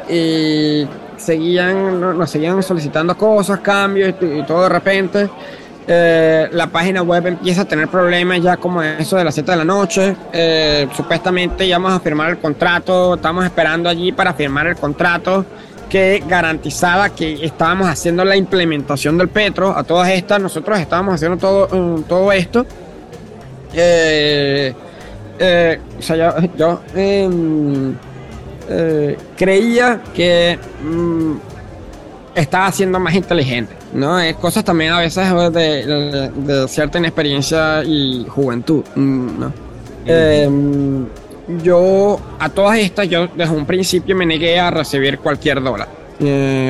y 0.08 0.86
seguían, 1.16 2.00
no- 2.00 2.12
nos 2.14 2.30
seguían 2.30 2.62
solicitando 2.62 3.16
cosas, 3.16 3.60
cambios 3.60 4.14
y, 4.20 4.42
todo 4.44 4.62
de 4.64 4.68
repente. 4.68 5.30
eh, 5.88 6.48
la 6.52 6.68
página 6.68 7.02
web 7.02 7.26
empieza 7.26 7.62
a 7.62 7.64
tener 7.64 7.88
problemas 7.88 8.40
ya 8.40 8.56
como 8.56 8.80
eso 8.84 9.16
de 9.16 9.24
las 9.24 9.34
7 9.34 9.50
de 9.50 9.56
la 9.58 9.64
noche. 9.64 10.14
eh, 10.32 10.86
supuestamente 10.94 11.66
íbamos 11.66 11.92
a 11.92 11.98
firmar 11.98 12.30
el 12.30 12.38
contrato, 12.38 13.14
estamos 13.16 13.44
esperando 13.44 13.88
allí 13.88 14.12
para 14.12 14.32
firmar 14.32 14.68
el 14.68 14.76
contrato 14.76 15.44
que 15.90 16.22
garantizaba 16.28 17.08
que 17.10 17.44
estábamos 17.44 17.88
haciendo 17.88 18.24
la 18.24 18.36
implementación 18.36 19.18
del 19.18 19.28
Petro. 19.28 19.76
A 19.76 19.82
todas 19.82 20.08
estas, 20.10 20.40
nosotros 20.40 20.78
estábamos 20.78 21.14
haciendo 21.16 21.36
todo, 21.36 21.68
mm, 21.76 22.02
todo 22.04 22.30
esto. 22.32 22.64
Eh, 23.74 24.74
eh, 25.38 25.78
o 25.98 26.02
sea, 26.02 26.16
yo, 26.16 26.48
yo, 26.56 26.80
em, 26.94 27.94
eh, 28.68 29.16
creía 29.36 30.00
que 30.14 30.58
mm, 30.84 31.32
estaba 32.34 32.70
siendo 32.72 32.98
más 33.00 33.14
inteligente, 33.14 33.72
¿no? 33.94 34.18
Es 34.20 34.36
cosas 34.36 34.64
también 34.64 34.92
a 34.92 35.00
veces 35.00 35.28
de, 35.52 35.86
de- 35.86 36.30
de 36.30 36.68
cierta 36.68 36.98
inexperiencia 36.98 37.82
y 37.84 38.26
juventud, 38.28 38.84
mm, 38.94 39.40
¿no? 39.40 39.52
Eh, 40.06 40.48
yo 41.62 42.20
a 42.38 42.48
todas 42.48 42.78
estas, 42.78 43.08
yo 43.08 43.26
desde 43.28 43.54
un 43.54 43.66
principio 43.66 44.14
me 44.16 44.24
negué 44.26 44.58
a 44.58 44.70
recibir 44.70 45.18
cualquier 45.18 45.62
dólar 45.62 45.88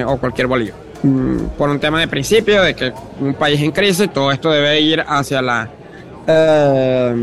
o 0.07 0.16
cualquier 0.16 0.46
bolívar. 0.46 0.74
Mm, 1.03 1.36
por 1.59 1.68
un 1.68 1.78
tema 1.78 2.00
de 2.00 2.09
principio, 2.09 2.62
de 2.62 2.74
que 2.74 2.92
un 3.20 3.34
país 3.34 3.61
en 3.61 3.70
crisis, 3.72 4.11
todo 4.12 4.30
esto 4.32 4.50
debe 4.50 4.80
ir 4.80 5.05
hacia 5.07 5.42
la, 5.42 5.68
eh, 6.26 7.14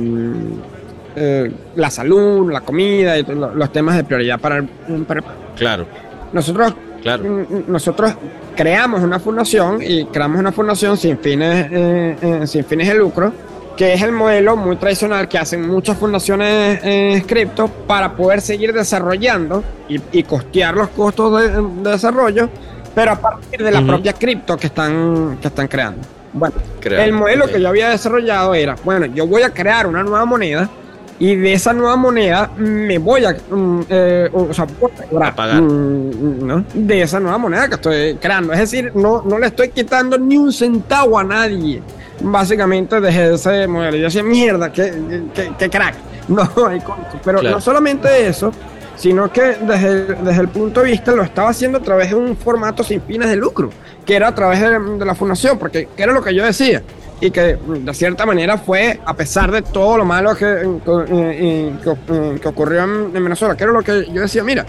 eh, 1.16 1.52
la 1.76 1.90
salud, 1.90 2.52
la 2.52 2.62
comida 2.62 3.18
y 3.18 3.24
lo- 3.24 3.54
los 3.54 3.72
temas 3.72 3.96
de 3.98 4.04
prioridad 4.04 4.40
para 4.40 4.58
el, 4.58 4.66
para 5.08 5.24
Claro, 5.56 5.86
nosotros, 6.32 6.74
Claro. 7.02 7.46
nosotros 7.68 8.14
creamos 8.56 9.02
una 9.02 9.20
fundación 9.20 9.82
y 9.82 10.06
creamos 10.06 10.40
una 10.40 10.52
fundación 10.52 10.98
sin 10.98 11.18
fines, 11.18 11.68
eh, 11.72 12.16
eh, 12.22 12.48
sin 12.48 12.64
fines 12.66 12.88
de 12.90 12.96
lucro, 12.96 13.32
que 13.76 13.94
es 13.94 14.02
el 14.02 14.12
modelo 14.12 14.56
muy 14.58 14.76
tradicional 14.76 15.28
que 15.30 15.38
hacen 15.38 15.66
muchas 15.68 15.98
fundaciones 15.98 16.80
en 16.84 17.22
cripto 17.22 17.68
para 17.88 18.14
poder 18.16 18.42
seguir 18.42 18.74
desarrollando 18.74 19.64
y, 19.88 20.00
y 20.12 20.24
costear 20.24 20.76
los 20.76 20.90
costos 20.90 21.42
de, 21.42 21.50
de 21.84 21.90
desarrollo, 21.92 22.50
pero 22.94 23.12
a 23.12 23.16
partir 23.16 23.64
de 23.64 23.72
la 23.72 23.82
propia 23.82 24.12
cripto 24.14 24.58
que 24.58 24.68
están, 24.68 25.38
que 25.42 25.48
están 25.48 25.68
creando. 25.70 26.02
Bueno, 26.34 26.56
el 26.84 27.12
modelo 27.14 27.48
que 27.48 27.60
yo 27.62 27.70
había 27.70 27.90
desarrollado 27.90 28.54
era, 28.54 28.76
bueno, 28.84 29.06
yo 29.08 29.26
voy 29.28 29.42
a 29.42 29.50
crear 29.52 29.88
una 29.88 30.04
nueva 30.04 30.26
moneda 30.26 30.70
y 31.18 31.36
de 31.36 31.54
esa 31.54 31.74
nueva 31.74 31.96
moneda 31.98 32.52
me 32.58 32.98
voy 32.98 33.26
a, 33.26 33.32
mm, 33.50 33.82
eh, 33.90 34.30
o 34.32 34.54
sea, 34.54 34.66
voy 34.80 34.92
a 34.98 35.04
cobrar, 35.10 35.30
A 35.32 35.36
pagar. 35.36 35.62
mm, 35.62 36.48
¿no? 36.48 36.64
de 36.74 37.02
esa 37.02 37.20
nueva 37.20 37.38
moneda 37.38 37.68
que 37.68 37.76
estoy 37.76 38.16
creando. 38.16 38.54
Es 38.54 38.60
decir, 38.60 38.92
no, 38.96 39.22
no 39.24 39.38
le 39.40 39.48
estoy 39.48 39.70
quitando 39.70 40.18
ni 40.18 40.38
un 40.38 40.54
centavo 40.54 41.18
a 41.20 41.24
nadie. 41.24 41.82
Básicamente 42.22 43.00
desde 43.00 43.34
ese 43.36 43.68
modelo. 43.68 43.98
Yo 43.98 44.04
decía, 44.04 44.24
mierda, 44.24 44.72
qué, 44.72 44.94
qué- 45.34 45.52
qué 45.58 45.70
crack. 45.70 45.96
No, 46.30 46.44
hay 46.68 46.80
pero 47.26 47.40
Claro. 47.40 47.56
no 47.56 47.62
solamente 47.62 48.28
eso, 48.28 48.52
sino 49.00 49.32
que 49.32 49.42
desde, 49.62 50.14
desde 50.16 50.42
el 50.42 50.50
punto 50.50 50.82
de 50.82 50.88
vista 50.92 51.14
lo 51.14 51.24
estaba 51.24 51.50
haciendo 51.50 51.78
a 51.78 51.82
través 51.82 52.10
de 52.10 52.16
un 52.16 52.36
formato 52.36 52.84
sin 52.84 53.02
fines 53.02 53.30
de 53.30 53.38
lucro, 53.38 53.70
que 54.06 54.14
era 54.16 54.28
a 54.28 54.36
través 54.36 54.60
de, 54.60 54.78
de 54.78 55.06
la 55.06 55.16
fundación, 55.16 55.58
porque 55.58 55.88
que 55.96 56.04
era 56.04 56.12
lo 56.12 56.22
que 56.22 56.36
yo 56.36 56.44
decía. 56.46 56.84
Y 57.22 57.32
que 57.32 57.58
de 57.58 57.94
cierta 57.94 58.26
manera 58.26 58.58
fue, 58.58 59.00
a 59.06 59.14
pesar 59.14 59.52
de 59.52 59.62
todo 59.62 59.98
lo 59.98 60.06
malo 60.06 60.36
que, 60.36 60.46
eh, 60.46 60.80
eh, 60.86 61.74
que, 61.84 61.90
eh, 62.14 62.40
que 62.42 62.48
ocurrió 62.48 62.84
en, 62.84 63.16
en 63.16 63.24
Venezuela, 63.24 63.56
que 63.58 63.64
era 63.64 63.74
lo 63.74 63.82
que 63.82 64.06
yo 64.12 64.22
decía, 64.22 64.44
mira, 64.44 64.66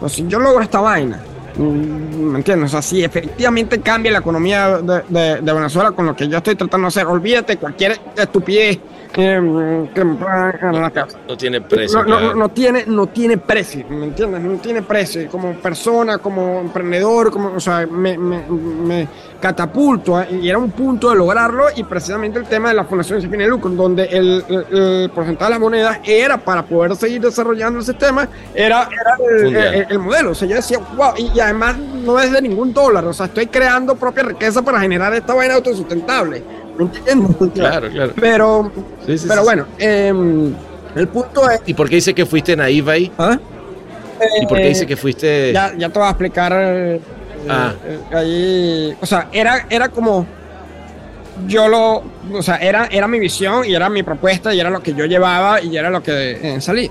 pues 0.00 0.12
si 0.12 0.26
yo 0.26 0.38
logro 0.38 0.62
esta 0.62 0.80
vaina, 0.80 1.20
mm, 1.56 1.62
¿me 2.32 2.38
entiendes? 2.38 2.70
O 2.70 2.72
sea, 2.72 2.82
si 2.82 3.02
efectivamente 3.04 3.80
cambia 3.80 4.12
la 4.12 4.18
economía 4.18 4.78
de, 4.80 5.02
de- 5.08 5.40
de 5.40 5.52
Venezuela 5.52 5.92
con 5.92 6.06
lo 6.06 6.14
que 6.16 6.28
yo 6.28 6.38
estoy 6.38 6.56
tratando 6.56 6.86
de 6.86 6.88
hacer, 6.88 7.06
olvídate 7.06 7.56
cualquier 7.56 7.98
estupidez 8.16 8.78
que 9.14 10.04
la 10.72 10.90
cabeza 10.90 11.18
no 11.28 11.36
tiene 11.36 11.60
precio. 11.60 12.02
no, 12.02 12.08
no, 12.08 12.18
claro. 12.18 12.34
no 12.34 12.48
tiene, 12.48 12.84
no 12.86 13.06
tiene 13.06 13.38
precio, 13.38 13.84
¿me 13.88 14.06
entiendes? 14.06 14.40
No 14.42 14.56
tiene 14.58 14.82
precio. 14.82 15.28
Como 15.30 15.54
persona, 15.54 16.18
como 16.18 16.60
emprendedor, 16.60 17.30
como, 17.30 17.52
o 17.54 17.60
sea, 17.60 17.86
me, 17.86 18.18
me, 18.18 18.42
me 18.48 19.08
catapulto 19.40 20.20
¿eh? 20.20 20.28
y 20.42 20.48
era 20.48 20.58
un 20.58 20.70
punto 20.70 21.10
de 21.10 21.16
lograrlo 21.16 21.66
y 21.76 21.84
precisamente 21.84 22.38
el 22.38 22.46
tema 22.46 22.70
de 22.70 22.74
la 22.74 22.84
fundación 22.84 23.20
sin 23.20 23.30
de 23.30 23.46
lucro, 23.46 23.70
donde 23.70 24.04
el, 24.04 24.44
el- 24.48 24.78
el 24.78 25.10
porcentaje 25.10 25.44
de 25.44 25.50
las 25.50 25.60
monedas 25.60 25.98
era 26.04 26.38
para 26.38 26.62
poder 26.64 26.96
seguir 26.96 27.20
desarrollando 27.20 27.78
el 27.80 27.84
sistema, 27.84 28.26
era, 28.54 28.88
era 28.90 29.16
el, 29.36 29.42
Mundial. 29.44 29.74
el- 29.74 29.86
el 29.90 29.98
modelo. 29.98 30.30
O 30.30 30.34
sea, 30.34 30.48
yo 30.48 30.56
decía, 30.56 30.78
wow, 30.96 31.12
y, 31.18 31.30
y 31.34 31.40
además 31.40 31.76
no 31.78 32.18
es 32.18 32.32
de 32.32 32.40
ningún 32.42 32.72
dólar, 32.72 33.04
o 33.04 33.12
sea, 33.12 33.26
estoy 33.26 33.46
creando 33.46 33.94
propia 33.96 34.22
riqueza 34.22 34.62
para 34.62 34.80
generar 34.80 35.12
esta 35.14 35.34
vaina 35.34 35.54
autosustentable. 35.54 36.42
¿Me 36.78 36.84
entiendes? 36.84 37.36
Claro, 37.54 37.88
claro. 37.90 38.12
Pero, 38.20 38.72
Sí, 39.06 39.18
sí, 39.18 39.26
pero 39.28 39.40
sí, 39.42 39.44
bueno, 39.46 39.66
em, 39.78 40.54
el 40.96 41.08
punto 41.08 41.48
es... 41.50 41.60
¿Y 41.66 41.74
por 41.74 41.88
qué 41.88 41.96
dice 41.96 42.14
que 42.14 42.26
fuiste 42.26 42.56
naive 42.56 42.92
ahí? 42.92 43.12
¿Ah? 43.18 43.38
¿Y 44.40 44.46
por 44.46 44.58
qué 44.58 44.64
Eh, 44.66 44.68
dice 44.68 44.86
que 44.86 44.96
fuiste.? 44.96 45.52
Ya, 45.52 45.72
ya 45.76 45.88
te 45.88 45.98
voy 45.98 46.06
a 46.06 46.10
explicar. 46.10 46.52
eh, 46.56 47.00
Ah. 47.48 47.74
eh, 47.84 47.98
ahí. 48.12 48.96
O 49.02 49.06
sea, 49.06 49.28
era, 49.32 49.66
era 49.68 49.88
como. 49.90 50.26
Yo 51.46 51.68
lo. 51.68 52.02
O 52.32 52.42
sea, 52.42 52.56
era, 52.56 52.86
era 52.90 53.06
mi 53.06 53.18
visión 53.18 53.64
y 53.66 53.74
era 53.74 53.90
mi 53.90 54.02
propuesta 54.02 54.54
y 54.54 54.60
era 54.60 54.70
lo 54.70 54.80
que 54.80 54.94
yo 54.94 55.04
llevaba 55.04 55.60
y 55.60 55.76
era 55.76 55.90
lo 55.90 56.02
que 56.02 56.54
eh, 56.56 56.60
salí. 56.60 56.90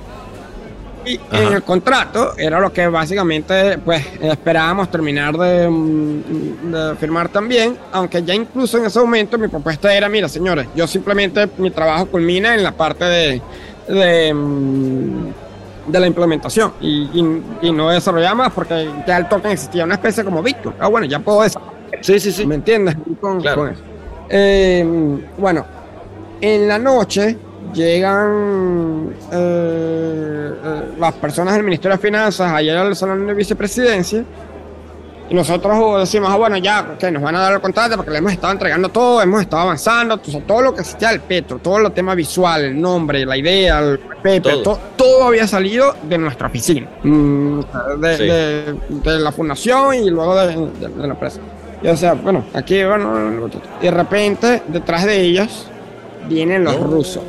Y 1.05 1.17
Ajá. 1.17 1.43
en 1.43 1.53
el 1.53 1.63
contrato 1.63 2.33
era 2.37 2.59
lo 2.59 2.71
que 2.71 2.87
básicamente 2.87 3.77
pues 3.79 4.05
esperábamos 4.21 4.89
terminar 4.89 5.35
de, 5.37 5.67
mm, 5.69 6.71
de 6.71 6.95
firmar 6.95 7.27
también, 7.29 7.77
aunque 7.91 8.23
ya 8.23 8.33
incluso 8.33 8.77
en 8.77 8.85
ese 8.85 8.99
momento 8.99 9.37
mi 9.37 9.47
propuesta 9.49 9.93
era, 9.93 10.07
mira 10.07 10.29
señores, 10.29 10.67
yo 10.75 10.87
simplemente 10.87 11.49
mi 11.57 11.71
trabajo 11.71 12.05
culmina 12.05 12.55
en 12.55 12.63
la 12.63 12.71
parte 12.71 13.03
de, 13.05 13.41
de, 13.87 14.33
mm, 14.33 15.27
de 15.87 15.99
la 15.99 16.07
implementación 16.07 16.71
y, 16.79 17.09
y- 17.13 17.43
y 17.67 17.71
no 17.73 17.89
desarrollar 17.89 18.35
más 18.35 18.53
porque 18.53 18.89
ya 19.05 19.17
el 19.17 19.27
token 19.27 19.51
existía 19.51 19.83
una 19.83 19.95
especie 19.95 20.23
como 20.23 20.41
Bitcoin. 20.41 20.75
Ah, 20.79 20.87
bueno, 20.87 21.05
ya 21.05 21.19
puedo 21.19 21.41
desarrollar. 21.41 21.73
Sí, 22.01 22.19
sí, 22.19 22.31
sí. 22.31 22.45
¿Me 22.45 22.55
entiendes? 22.55 22.95
Con, 23.19 23.41
Claro. 23.41 23.57
con 23.63 23.69
eso. 23.71 23.81
Eh, 24.29 25.19
bueno, 25.37 25.65
en 26.39 26.67
la 26.67 26.79
noche 26.79 27.37
llegan 27.73 29.13
eh, 29.31 30.51
eh, 30.63 30.81
las 30.99 31.13
personas 31.13 31.53
del 31.55 31.63
Ministerio 31.63 31.97
de 31.97 32.01
Finanzas 32.01 32.51
ayer 32.53 32.77
al 32.77 32.95
salón 32.95 33.25
de 33.27 33.33
vicepresidencia 33.33 34.23
y 35.29 35.33
nosotros 35.35 35.99
decimos, 36.01 36.29
ah, 36.31 36.35
bueno, 36.35 36.57
ya, 36.57 36.95
que 36.99 37.09
nos 37.09 37.23
van 37.23 37.35
a 37.37 37.39
dar 37.39 37.53
el 37.53 37.61
contrato 37.61 37.95
porque 37.95 38.11
le 38.11 38.17
hemos 38.17 38.33
estado 38.33 38.51
entregando 38.53 38.89
todo, 38.89 39.21
hemos 39.21 39.41
estado 39.41 39.63
avanzando, 39.63 40.19
sea, 40.23 40.41
todo 40.41 40.61
lo 40.61 40.75
que 40.75 40.81
existía 40.81 41.09
del 41.09 41.21
Petro, 41.21 41.59
todo 41.59 41.79
lo 41.79 41.91
tema 41.91 42.13
visual, 42.13 42.61
el 42.65 42.79
nombre, 42.79 43.25
la 43.25 43.37
idea, 43.37 43.79
el 43.79 43.99
paper, 43.99 44.41
Todo. 44.41 44.63
to- 44.63 44.79
todo 44.97 45.23
había 45.23 45.47
salido 45.47 45.95
de 46.03 46.17
nuestra 46.17 46.47
oficina, 46.47 46.87
mm, 47.03 47.59
de, 47.99 48.17
Sí. 48.17 48.23
de- 48.25 48.75
de 49.11 49.19
la 49.19 49.31
fundación 49.31 49.95
y 49.95 50.09
luego 50.09 50.35
de, 50.35 50.47
de- 50.47 50.87
de 50.89 51.07
la 51.07 51.13
empresa. 51.13 51.39
Y 51.81 51.87
o 51.87 51.97
sea, 51.97 52.13
bueno, 52.13 52.45
aquí, 52.53 52.83
bueno, 52.83 53.49
y 53.81 53.85
de 53.85 53.91
repente, 53.91 54.61
detrás 54.67 55.05
de 55.05 55.19
ellos, 55.21 55.67
vienen 56.27 56.63
los 56.63 56.79
No, 56.79 56.87
rusos. 56.87 57.23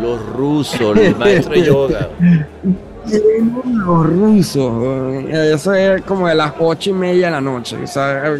Los 0.00 0.26
rusos, 0.34 0.96
el 0.98 1.16
maestro 1.18 1.52
de 1.54 1.62
yoga. 1.62 2.08
Vienen 3.04 3.62
los 3.78 4.06
rusos. 4.06 4.72
eh, 5.28 5.52
Eso 5.54 5.72
es 5.74 6.02
como 6.02 6.28
de 6.28 6.34
las 6.34 6.52
ocho 6.58 6.90
y 6.90 6.92
media 6.92 7.26
de 7.26 7.32
la 7.32 7.40
noche. 7.40 7.76
O 7.82 7.86
sea, 7.86 8.34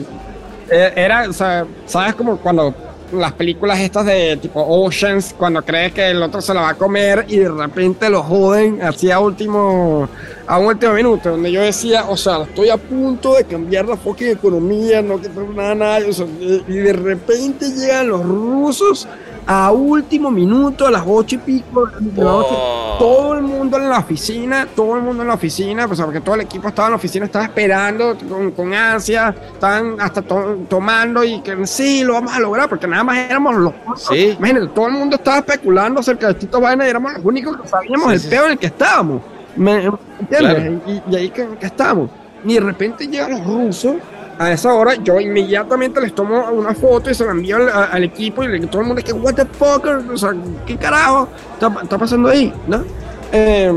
eh, 0.70 0.92
era, 0.96 1.28
o 1.28 1.32
sea, 1.32 1.64
¿sabes 1.86 2.14
como 2.14 2.36
cuando 2.38 2.74
las 3.12 3.32
películas 3.32 3.80
estas 3.80 4.06
de 4.06 4.36
tipo 4.36 4.64
Oceans, 4.66 5.34
cuando 5.36 5.62
crees 5.62 5.92
que 5.92 6.10
el 6.10 6.22
otro 6.22 6.40
se 6.40 6.54
la 6.54 6.62
va 6.62 6.70
a 6.70 6.74
comer 6.74 7.24
y 7.28 7.38
de 7.38 7.48
repente 7.48 8.08
lo 8.10 8.22
joden 8.22 8.82
así 8.82 9.10
a 9.10 9.20
último, 9.20 10.08
a 10.46 10.58
último 10.58 10.92
minuto, 10.92 11.30
donde 11.30 11.52
yo 11.52 11.62
decía, 11.62 12.06
o 12.08 12.16
sea, 12.16 12.42
estoy 12.42 12.70
a 12.70 12.76
punto 12.76 13.34
de 13.34 13.44
cambiar 13.44 13.86
la 13.86 13.96
fucking 13.96 14.28
economía, 14.28 15.02
no 15.02 15.18
quiero 15.18 15.52
nada, 15.52 15.74
nada, 15.74 16.00
y 16.00 16.74
de 16.74 16.92
repente 16.92 17.70
llegan 17.70 18.08
los 18.08 18.24
rusos 18.24 19.08
a 19.46 19.70
último 19.70 20.30
minuto, 20.30 20.86
a 20.86 20.90
las 20.90 21.02
ocho 21.06 21.36
y 21.36 21.38
pico 21.38 21.88
Oh. 22.18 22.96
todo 22.98 23.34
el 23.34 23.42
mundo 23.42 23.76
en 23.76 23.88
la 23.88 23.98
oficina, 23.98 24.66
todo 24.74 24.96
el 24.96 25.02
mundo 25.02 25.22
en 25.22 25.28
la 25.28 25.34
oficina, 25.34 25.86
pues 25.86 26.00
porque 26.00 26.20
todo 26.20 26.34
el 26.34 26.40
equipo 26.42 26.68
estaba 26.68 26.88
en 26.88 26.92
la 26.92 26.96
oficina, 26.96 27.26
estaba 27.26 27.44
esperando 27.44 28.16
con, 28.28 28.50
con 28.52 28.74
ansia, 28.74 29.34
estaban 29.52 30.00
hasta 30.00 30.22
to- 30.22 30.58
tomando 30.68 31.22
y 31.22 31.40
que 31.42 31.66
sí, 31.66 32.02
lo 32.02 32.14
vamos 32.14 32.32
a 32.34 32.40
lograr, 32.40 32.68
porque 32.68 32.86
nada 32.86 33.04
más 33.04 33.18
éramos 33.18 33.54
los 33.56 33.72
Sí. 33.96 34.34
Imagínate, 34.38 34.68
todo 34.68 34.86
el 34.88 34.92
mundo 34.94 35.16
estaba 35.16 35.38
especulando 35.38 36.00
acerca 36.00 36.28
de 36.28 36.34
Tito 36.34 36.60
Vaina 36.60 36.86
y 36.86 36.90
éramos 36.90 37.12
los 37.14 37.24
únicos 37.24 37.56
que 37.60 37.68
sabíamos 37.68 38.08
Sí, 38.08 38.12
el 38.14 38.20
sí, 38.20 38.28
peo 38.28 38.44
en 38.46 38.52
el 38.52 38.58
que 38.58 38.66
estábamos. 38.66 39.22
¿Me 39.56 39.74
me 39.90 39.96
entiendes? 40.20 40.38
Claro. 40.38 40.80
Y, 40.86 41.02
y 41.12 41.16
ahí 41.16 41.30
que, 41.30 41.46
que 41.60 41.66
estábamos. 41.66 42.10
Y 42.44 42.54
de 42.54 42.60
repente 42.60 43.06
llegan 43.06 43.30
los 43.32 43.44
rusos. 43.46 43.94
A 44.38 44.52
esa 44.52 44.74
hora 44.74 44.94
yo 44.96 45.18
inmediatamente 45.18 46.00
les 46.00 46.14
tomo 46.14 46.50
una 46.50 46.74
foto 46.74 47.10
y 47.10 47.14
se 47.14 47.24
la 47.24 47.30
envío 47.30 47.56
al, 47.56 48.04
equipo 48.04 48.44
y 48.44 48.48
le, 48.48 48.66
todo 48.66 48.82
el 48.82 48.86
mundo 48.86 49.00
es 49.00 49.04
que, 49.04 49.12
what 49.12 49.34
the 49.34 49.46
fuck, 49.46 49.86
o 50.12 50.16
sea, 50.16 50.34
¿qué 50.66 50.76
carajo 50.76 51.28
está, 51.54 51.72
está 51.82 51.96
pasando 51.96 52.28
ahí? 52.28 52.52
¿No? 52.66 52.84
Eh, 53.32 53.72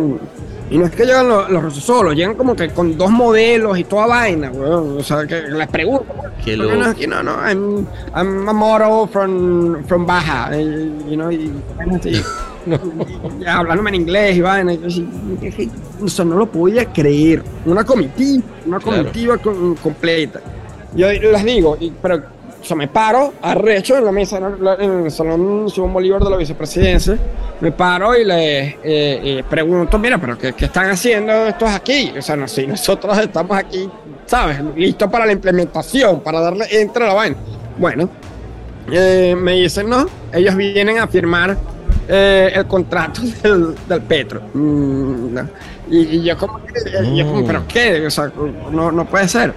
y 0.71 0.77
no 0.77 0.85
es 0.85 0.91
que 0.91 1.03
llegan 1.05 1.27
los, 1.27 1.49
los 1.49 1.73
solos, 1.75 2.13
llegan 2.13 2.35
como 2.35 2.55
que 2.55 2.69
con 2.69 2.95
dos 2.95 3.09
modelos 3.09 3.77
y 3.79 3.83
toda 3.85 4.05
vaina, 4.05 4.51
weón. 4.51 4.97
O 4.99 5.03
sea, 5.03 5.25
que 5.25 5.41
les 5.41 5.67
pregunto. 5.67 6.05
Qué 6.45 6.55
¿por 6.55 6.67
qué 6.67 6.73
no 6.73 6.79
loco. 6.79 6.89
aquí? 6.91 7.07
No, 7.07 7.23
no, 7.23 7.31
I'm, 7.41 7.87
I'm 8.13 8.47
a 8.47 8.53
model 8.53 9.07
from, 9.07 9.83
from 9.85 10.05
Baja, 10.05 10.49
eh, 10.53 10.91
you 11.07 11.15
know, 11.15 11.31
y- 11.31 11.51
y 13.41 13.45
hablándome 13.47 13.89
en 13.89 13.95
inglés 13.95 14.37
y 14.37 14.41
vaina. 14.41 14.73
o 16.01 16.07
sea, 16.07 16.25
no 16.25 16.35
lo 16.37 16.51
podía 16.51 16.85
creer. 16.85 17.43
Una 17.65 17.83
comitiva, 17.83 18.43
una 18.65 18.79
Claro. 18.79 18.97
comitiva 19.03 19.37
con- 19.37 19.75
completa. 19.75 20.39
Yo 20.95 21.07
les 21.11 21.43
digo, 21.45 21.77
pero 22.01 22.15
o 22.61 22.65
sea, 22.65 22.75
me 22.75 22.87
paro 22.89 23.33
arrecho 23.41 23.97
en 23.97 24.03
la 24.05 24.11
mesa, 24.11 24.37
en 24.79 25.05
el 25.05 25.11
salón 25.11 25.69
Simón 25.69 25.93
Bolívar 25.93 26.21
de 26.21 26.29
la 26.29 26.35
vicepresidencia, 26.35 27.17
me 27.61 27.71
paro 27.71 28.17
y 28.17 28.25
les 28.25 28.37
eh, 28.37 28.75
eh, 28.83 29.43
pregunto, 29.49 29.97
mira, 29.97 30.17
pero 30.17 30.37
¿qué, 30.37 30.51
qué 30.53 30.65
están 30.65 30.89
haciendo 30.89 31.31
estos 31.47 31.69
aquí? 31.69 32.11
O 32.17 32.21
sea, 32.21 32.35
no, 32.35 32.47
si 32.49 32.67
nosotros 32.67 33.17
estamos 33.17 33.55
aquí, 33.57 33.89
¿sabes? 34.25 34.57
Listos 34.75 35.09
para 35.09 35.25
la 35.25 35.31
implementación, 35.31 36.19
para 36.21 36.41
darle 36.41 36.65
entre 36.71 37.05
a 37.05 37.07
la 37.07 37.13
vaina. 37.13 37.37
Bueno, 37.77 38.09
eh, 38.91 39.35
me 39.39 39.53
dicen, 39.53 39.87
no, 39.89 40.07
ellos 40.33 40.55
vienen 40.55 40.97
a 40.99 41.07
firmar 41.07 41.55
eh, 42.11 42.51
el 42.55 42.65
contrato 42.65 43.21
del, 43.43 43.75
del 43.87 44.01
Petro. 44.01 44.41
Mm, 44.53 45.33
no. 45.33 45.49
y, 45.89 45.97
y 45.99 46.23
yo 46.23 46.37
como, 46.37 46.59
que- 46.65 47.15
yo 47.15 47.25
como, 47.27 47.41
Mm. 47.41 47.45
¿pero 47.47 47.63
qué? 47.67 48.05
O 48.07 48.09
sea, 48.11 48.31
no, 48.71 48.91
no 48.91 49.05
puede 49.05 49.27
ser. 49.27 49.53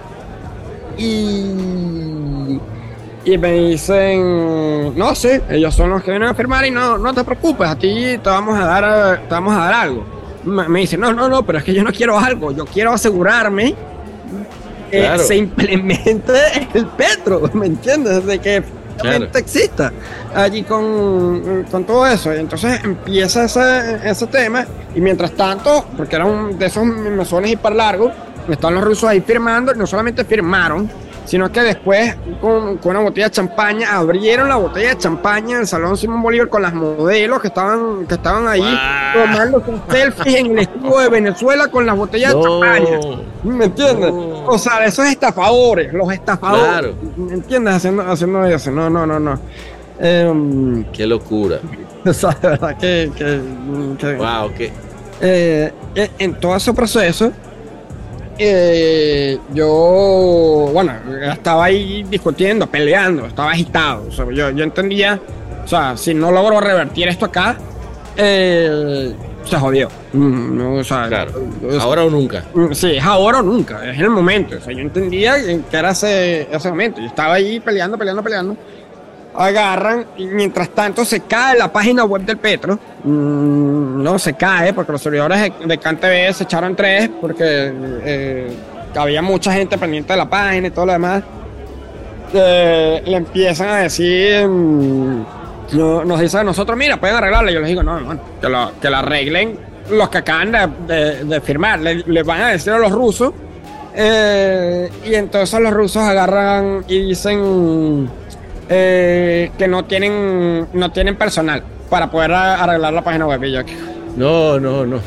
Y, 0.97 2.59
y 3.25 3.37
me 3.37 3.51
dicen, 3.53 4.97
no, 4.97 5.15
sí, 5.15 5.29
ellos 5.49 5.73
son 5.73 5.89
los 5.89 6.03
que 6.03 6.11
vienen 6.11 6.29
a 6.29 6.33
firmar 6.33 6.65
y 6.65 6.71
no, 6.71 6.97
no 6.97 7.13
te 7.13 7.23
preocupes, 7.23 7.67
a 7.67 7.75
ti 7.77 8.17
te 8.21 8.29
vamos 8.29 8.57
a 8.59 8.65
dar, 8.65 9.21
te 9.27 9.33
vamos 9.33 9.53
a 9.55 9.59
dar 9.59 9.73
algo. 9.73 10.05
Me, 10.43 10.81
dicen, 10.81 10.99
no, 10.99 11.13
no, 11.13 11.29
no, 11.29 11.43
pero 11.45 11.57
es 11.59 11.63
que 11.63 11.73
yo 11.73 11.83
no 11.83 11.91
quiero 11.91 12.19
algo, 12.19 12.51
yo 12.51 12.65
quiero 12.65 12.91
asegurarme 12.91 13.73
que 14.91 14.99
Claro. 14.99 15.23
se 15.23 15.37
implemente 15.37 16.33
el 16.73 16.85
petro, 16.87 17.49
¿me 17.53 17.65
entiendes? 17.67 18.25
De 18.25 18.37
que 18.39 18.61
exista 19.33 19.91
allí 20.33 20.63
con, 20.63 21.65
con 21.69 21.83
todo 21.85 22.05
eso. 22.07 22.33
Y 22.33 22.39
entonces 22.39 22.83
empieza 22.83 23.45
ese, 23.45 23.99
ese 24.03 24.27
tema 24.27 24.65
y 24.95 25.01
mientras 25.01 25.31
tanto, 25.31 25.85
porque 25.97 26.15
era 26.15 26.25
un 26.25 26.57
de 26.57 26.65
esos 26.65 26.85
mesones 26.85 27.51
hiper 27.51 27.75
largos, 27.75 28.11
estaban 28.49 28.75
los 28.75 28.83
rusos 28.83 29.09
ahí 29.09 29.21
firmando, 29.21 29.73
no 29.73 29.87
solamente 29.87 30.25
firmaron, 30.25 30.89
sino 31.25 31.51
que 31.51 31.61
después 31.61 32.15
con, 32.41 32.77
con 32.77 32.91
una 32.91 32.99
botella 33.01 33.27
de 33.27 33.31
champaña 33.31 33.95
abrieron 33.97 34.49
la 34.49 34.57
botella 34.57 34.89
de 34.89 34.97
champaña 34.97 35.55
en 35.55 35.61
el 35.61 35.67
Salón 35.67 35.95
Simón 35.97 36.21
Bolívar 36.21 36.49
con 36.49 36.61
las 36.61 36.73
modelos 36.73 37.41
que 37.41 37.47
estaban, 37.47 38.05
que 38.05 38.15
estaban 38.15 38.47
ahí 38.47 38.61
tomando 39.13 39.63
sus 39.65 39.75
selfies 39.89 40.35
en 40.35 40.51
el 40.51 40.59
escudo 40.59 40.99
de 40.99 41.09
Venezuela 41.09 41.67
con 41.69 41.85
las 41.85 41.95
botellas 41.95 42.33
de 42.35 42.41
champaña. 42.41 42.99
¿Me 43.43 43.65
entiendes? 43.65 44.11
No. 44.13 44.45
O 44.47 44.57
sea, 44.57 44.83
esos 44.85 45.05
estafadores, 45.07 45.93
los 45.93 46.11
estafadores. 46.11 46.65
Claro. 46.67 46.93
¿Me 47.17 47.33
entiendes? 47.33 47.73
Haciendo, 47.75 48.03
haciendo 48.03 48.45
eso. 48.45 48.71
No, 48.71 48.89
no, 48.89 49.05
no, 49.05 49.19
no. 49.19 49.39
Em, 49.99 50.83
Qué 50.91 51.05
locura. 51.05 51.59
o 52.05 52.13
sea, 52.13 52.31
de 52.41 52.47
verdad 52.49 52.77
que. 52.77 53.11
que, 53.15 53.41
que- 53.97 54.15
Wow, 54.15 54.51
qué. 54.57 54.71
eh, 55.21 55.71
en- 55.95 56.09
en 56.19 56.39
todo 56.39 56.55
ese 56.55 56.73
proceso, 56.73 57.31
eh, 58.37 59.37
yo, 59.53 60.69
bueno, 60.73 60.93
estaba 61.31 61.65
ahí 61.65 62.03
discutiendo, 62.03 62.67
peleando, 62.67 63.25
estaba 63.25 63.51
agitado. 63.51 64.07
O 64.07 64.11
sea, 64.11 64.25
yo, 64.31 64.49
yo 64.51 64.63
entendía, 64.63 65.19
o 65.63 65.67
sea, 65.67 65.95
si 65.97 66.13
no 66.13 66.31
logro 66.31 66.59
revertir 66.59 67.07
esto 67.07 67.25
acá, 67.25 67.57
eh, 68.17 69.13
se 69.45 69.57
jodió. 69.57 69.89
Mm, 70.13 70.57
no, 70.57 70.73
o 70.75 70.83
sea, 70.83 71.07
Claro. 71.07 71.31
Ahora 71.79 72.05
o 72.05 72.09
nunca. 72.09 72.43
Mm, 72.53 72.71
Sí, 72.73 72.91
es 72.95 73.03
ahora 73.03 73.39
o 73.39 73.43
nunca, 73.43 73.89
es 73.89 73.99
el 73.99 74.09
momento. 74.09 74.55
O 74.57 74.61
sea, 74.61 74.73
yo 74.73 74.79
entendía 74.79 75.35
que 75.35 75.77
era 75.77 75.91
ese, 75.91 76.47
ese 76.51 76.69
momento. 76.69 77.01
Yo 77.01 77.07
estaba 77.07 77.33
ahí 77.33 77.59
peleando, 77.59 77.97
peleando, 77.97 78.23
peleando. 78.23 78.57
Agarran 79.35 80.05
y 80.17 80.25
mientras 80.27 80.69
tanto 80.69 81.03
se 81.05 81.21
cae 81.21 81.57
la 81.57 81.71
página 81.71 82.03
web 82.05 82.21
del 82.23 82.37
Petro. 82.37 82.77
Mm, 83.03 84.03
no 84.03 84.19
se 84.19 84.33
cae 84.35 84.73
porque 84.73 84.91
los 84.91 85.01
servidores 85.01 85.51
de, 85.65 85.77
CanTV 85.77 86.33
se 86.33 86.43
echaron 86.43 86.75
tres 86.75 87.09
porque 87.19 87.73
eh, 88.03 88.53
había 88.95 89.21
mucha 89.21 89.51
gente 89.53 89.77
pendiente 89.77 90.13
de 90.13 90.17
la 90.17 90.29
página 90.29 90.67
y 90.67 90.71
todo 90.71 90.85
lo 90.85 90.91
demás. 90.93 91.23
Eh, 92.33 93.01
le 93.05 93.17
empiezan 93.17 93.69
a 93.69 93.77
decir. 93.77 94.47
mm, 94.47 95.25
no- 95.73 96.03
nos 96.05 96.19
dicen 96.19 96.41
a 96.41 96.43
nosotros, 96.43 96.77
mira, 96.77 96.97
pueden 96.99 97.15
arreglarla. 97.15 97.51
Yo 97.51 97.59
les 97.59 97.69
digo, 97.69 97.83
no, 97.83 97.99
no, 97.99 98.19
que, 98.39 98.49
lo, 98.49 98.71
que 98.79 98.89
la 98.89 98.99
arreglen 98.99 99.57
los 99.89 100.09
que 100.09 100.19
acaban 100.19 100.51
de, 100.51 100.93
de- 100.95 101.23
de 101.25 101.41
firmar. 101.41 101.79
Le, 101.79 101.95
le 102.05 102.23
van 102.23 102.41
a 102.41 102.47
decir 102.49 102.71
a 102.73 102.77
los 102.77 102.91
rusos. 102.91 103.33
eh, 103.95 104.89
y 105.05 105.13
entonces 105.15 105.59
los 105.59 105.71
rusos 105.73 106.01
agarran 106.03 106.83
y 106.87 107.01
dicen 107.09 108.09
eh, 108.69 109.51
que 109.57 109.67
no 109.67 109.85
tienen, 109.85 110.67
no 110.73 110.91
tienen 110.91 111.15
personal 111.17 111.63
para 111.89 112.09
poder 112.09 112.31
arreglar 112.33 112.93
la 112.93 113.03
página 113.03 113.27
web. 113.27 113.41
No, 114.15 114.59
no, 114.59 114.85
no. 114.85 114.99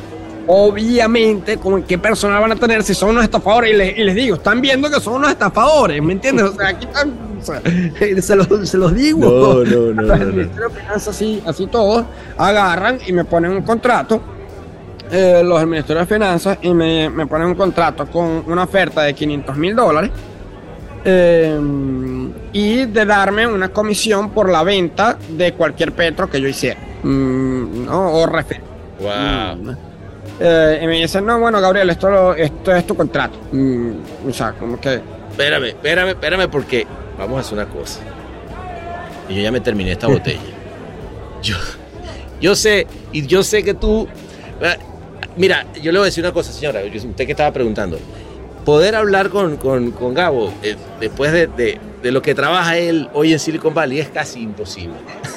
obviamente, 0.46 1.56
¿con 1.58 1.82
qué 1.82 1.98
personal 1.98 2.40
van 2.40 2.52
a 2.52 2.56
tener 2.56 2.82
si 2.82 2.94
son 2.94 3.10
unos 3.10 3.24
estafadores? 3.24 3.72
Y 3.72 3.76
les, 3.76 3.98
y 3.98 4.04
les 4.04 4.14
digo, 4.14 4.36
están 4.36 4.60
viendo 4.60 4.90
que 4.90 5.00
son 5.00 5.14
unos 5.14 5.30
estafadores, 5.30 6.02
¿me 6.02 6.12
entiendes? 6.12 6.46
O 6.46 6.54
sea, 6.54 6.68
aquí 6.68 6.86
están, 6.86 7.12
o 7.40 7.44
sea, 7.44 7.60
se, 8.22 8.36
los, 8.36 8.68
se 8.68 8.78
los 8.78 8.94
digo. 8.94 9.64
No, 9.64 9.64
no, 9.64 9.92
no, 9.94 10.02
no. 10.16 10.26
Ministerio 10.26 10.68
de 10.68 10.74
Finanzas, 10.80 11.08
así, 11.08 11.42
así 11.46 11.66
todos, 11.66 12.04
agarran 12.36 12.98
y 13.06 13.12
me 13.12 13.24
ponen 13.24 13.52
un 13.52 13.62
contrato. 13.62 14.20
eh, 15.10 15.42
los 15.44 15.58
del 15.60 15.68
Ministerio 15.68 16.00
de 16.00 16.06
Finanzas 16.06 16.58
y 16.62 16.74
me, 16.74 17.08
me 17.10 17.26
ponen 17.26 17.48
un 17.48 17.54
contrato 17.54 18.06
con 18.06 18.42
una 18.46 18.64
oferta 18.64 19.02
de 19.02 19.14
500 19.14 19.56
mil 19.56 19.74
dólares 19.76 20.10
eh, 21.08 21.58
y 22.52 22.84
de 22.86 23.04
darme 23.06 23.46
una 23.46 23.68
comisión 23.70 24.30
por 24.30 24.50
la 24.50 24.62
venta 24.64 25.16
de 25.30 25.52
cualquier 25.54 25.92
petro 25.92 26.28
que 26.28 26.40
yo 26.40 26.48
hiciera 26.48 26.80
Mm, 27.02 27.84
¿no? 27.86 28.12
o 28.14 28.26
refer 28.26 28.60
Wow. 29.00 29.56
Mm. 29.62 29.76
Eh, 30.40 30.80
y 30.82 30.86
me 30.86 31.00
dicen, 31.00 31.24
no, 31.24 31.38
bueno, 31.38 31.60
Gabriel, 31.60 31.88
esto, 31.90 32.10
lo- 32.10 32.34
esto 32.34 32.74
es 32.74 32.86
tu 32.86 32.94
contrato. 32.96 33.38
Mm, 33.52 33.90
o 34.28 34.32
sea, 34.32 34.52
como 34.52 34.78
que... 34.80 35.00
Espérame, 35.30 35.64
espérame, 35.68 36.08
espérame, 36.10 36.48
porque 36.50 36.86
vamos 37.18 37.36
a 37.38 37.40
hacer 37.40 37.54
una 37.54 37.66
cosa. 37.66 38.00
Y 39.28 39.34
yo 39.36 39.42
ya 39.42 39.52
me 39.52 39.60
terminé 39.60 39.92
esta 39.92 40.06
botella. 40.08 40.40
Yo, 41.42 41.56
yo 42.40 42.54
sé, 42.56 42.86
y 43.12 43.26
yo 43.26 43.42
sé 43.42 43.62
que 43.62 43.74
tú. 43.74 44.08
eh, 44.60 44.76
Mira, 45.36 45.66
yo 45.82 45.92
le 45.92 45.98
voy 45.98 46.06
a 46.06 46.08
decir 46.10 46.24
una 46.24 46.32
cosa, 46.32 46.50
señora. 46.52 46.80
Usted 46.84 47.24
que 47.26 47.32
estaba 47.32 47.52
preguntando. 47.52 47.98
Poder 48.66 48.94
hablar 48.96 49.30
con, 49.30 49.56
con, 49.56 49.92
con 49.92 50.12
Gabo 50.12 50.52
eh, 50.62 50.76
después 51.00 51.32
de, 51.32 51.46
de- 51.46 51.80
de 52.02 52.10
lo 52.12 52.20
que 52.20 52.34
trabaja 52.34 52.76
él 52.76 53.08
hoy 53.14 53.32
en 53.32 53.38
Silicon 53.38 53.72
Valley 53.72 53.98
es 54.00 54.08
casi 54.10 54.40
imposible. 54.40 54.94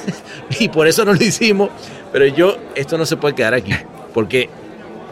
y 0.60 0.68
por 0.68 0.86
eso 0.86 1.04
no 1.04 1.14
lo 1.14 1.22
hicimos. 1.24 1.70
Pero 2.12 2.26
yo, 2.26 2.56
esto 2.74 2.98
no 2.98 3.06
se 3.06 3.16
puede 3.16 3.34
quedar 3.34 3.54
aquí. 3.54 3.72
Porque 4.12 4.48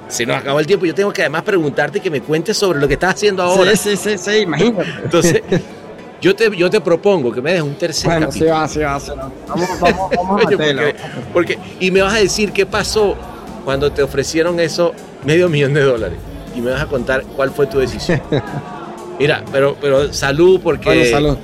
se 0.09 0.27
nos 0.27 0.37
acabó 0.37 0.61
el 0.61 0.67
tiempo. 0.67 0.85
Yo 0.85 0.95
tengo 0.95 1.13
que 1.13 1.23
además 1.23 1.43
preguntarte 1.43 2.01
que 2.01 2.11
me 2.11 2.21
cuentes 2.21 2.57
sobre 2.57 2.79
lo 2.81 2.87
que 2.89 2.95
estás 2.95 3.15
haciendo 3.15 3.43
ahora. 3.43 3.75
Sí, 3.77 3.97
sí, 3.97 4.11
sí, 4.11 4.19
sí, 4.19 4.37
imagínate. 4.39 4.89
Entonces, 5.03 5.43
yo 6.21 6.35
te, 6.35 6.55
yo 6.57 6.69
te 6.69 6.81
propongo 6.81 7.31
que 7.33 7.41
me 7.41 7.53
des 7.53 7.63
un 7.63 7.77
tercer 7.77 8.11
bueno, 8.11 8.33
sí 8.33 8.43
va, 8.45 8.67
sí 8.67 8.81
va, 8.81 8.99
sí 8.99 9.11
va. 9.11 9.31
Vamos, 9.49 9.69
vamos, 9.81 10.11
vamos 10.17 10.43
a 10.45 10.49
porque- 11.33 11.59
y 11.79 11.91
me 11.93 12.03
vas 12.03 12.15
a 12.15 12.19
decir 12.19 12.53
qué 12.53 12.67
pasó 12.67 13.17
cuando 13.65 13.93
te 13.93 14.03
ofrecieron 14.03 14.59
eso 14.59 14.93
medio 15.25 15.49
millón 15.49 15.75
de 15.75 15.83
dólares. 15.83 16.19
Y 16.59 16.61
me 16.61 16.73
vas 16.73 16.83
a 16.83 16.87
contar 16.87 17.23
cuál 17.37 17.51
fue 17.53 17.69
tu 17.69 17.79
decisión. 17.79 18.21
Mira, 19.21 19.45
pero, 19.53 19.77
pero 19.81 20.13
salud 20.13 20.61
porque 20.61 20.87
Bueno, 20.89 21.05
salud. 21.11 21.39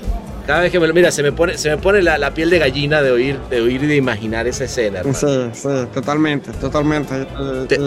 cada 0.46 0.62
vez 0.62 0.72
que 0.72 0.80
me 0.80 0.86
lo 0.88 0.94
mira 0.94 1.10
se 1.12 1.22
me 1.22 1.30
pone, 1.32 1.56
se 1.56 1.70
me 1.70 1.76
pone 1.76 2.02
la, 2.02 2.18
la 2.18 2.32
piel 2.34 2.50
de 2.50 2.58
gallina 2.58 3.00
de 3.02 3.10
oír, 3.12 3.38
de 3.50 3.60
oír 3.60 3.82
y 3.84 3.86
de 3.86 3.96
imaginar 3.96 4.46
esa 4.48 4.64
escena. 4.64 5.00
hermano. 5.00 5.16
Sí, 5.18 5.26
sí, 5.52 5.68
totalmente, 5.92 6.50
totalmente. 6.52 7.14
Eh, 7.22 7.64
Te- 7.68 7.78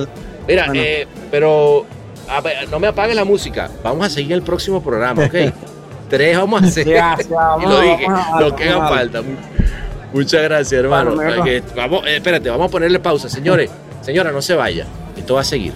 Mira, 0.48 0.68
Bueno. 0.68 0.82
eh, 0.84 1.08
pero 1.32 1.86
a 2.30 2.40
ver, 2.42 2.70
no 2.70 2.80
me 2.80 2.88
apagues 2.88 3.16
la 3.16 3.26
música. 3.26 3.70
Vamos 3.84 4.08
a 4.08 4.10
seguir 4.10 4.34
el 4.34 4.42
próximo 4.42 4.82
programa, 4.82 5.24
¿ok? 5.26 5.36
Tres 6.10 6.38
vamos 6.38 6.64
a 6.64 6.66
hacer. 6.68 6.88
Va, 6.88 7.18
y 7.62 7.66
lo 7.66 7.82
dije, 7.82 8.06
vamos 8.08 8.42
lo 8.42 8.56
que 8.56 8.70
haga 8.70 8.88
falta. 8.88 9.22
Muchas 10.14 10.42
gracias, 10.44 10.74
hermano. 10.82 11.16
Bueno, 11.16 11.44
vamos, 11.76 12.08
eh, 12.08 12.16
espérate, 12.18 12.50
vamos 12.50 12.68
a 12.68 12.72
ponerle 12.72 13.00
pausa, 13.00 13.28
señores. 13.30 13.70
Señora, 14.02 14.32
no 14.32 14.42
se 14.42 14.54
vaya. 14.56 14.86
Esto 15.18 15.34
va 15.36 15.42
a 15.42 15.46
seguir. 15.46 15.74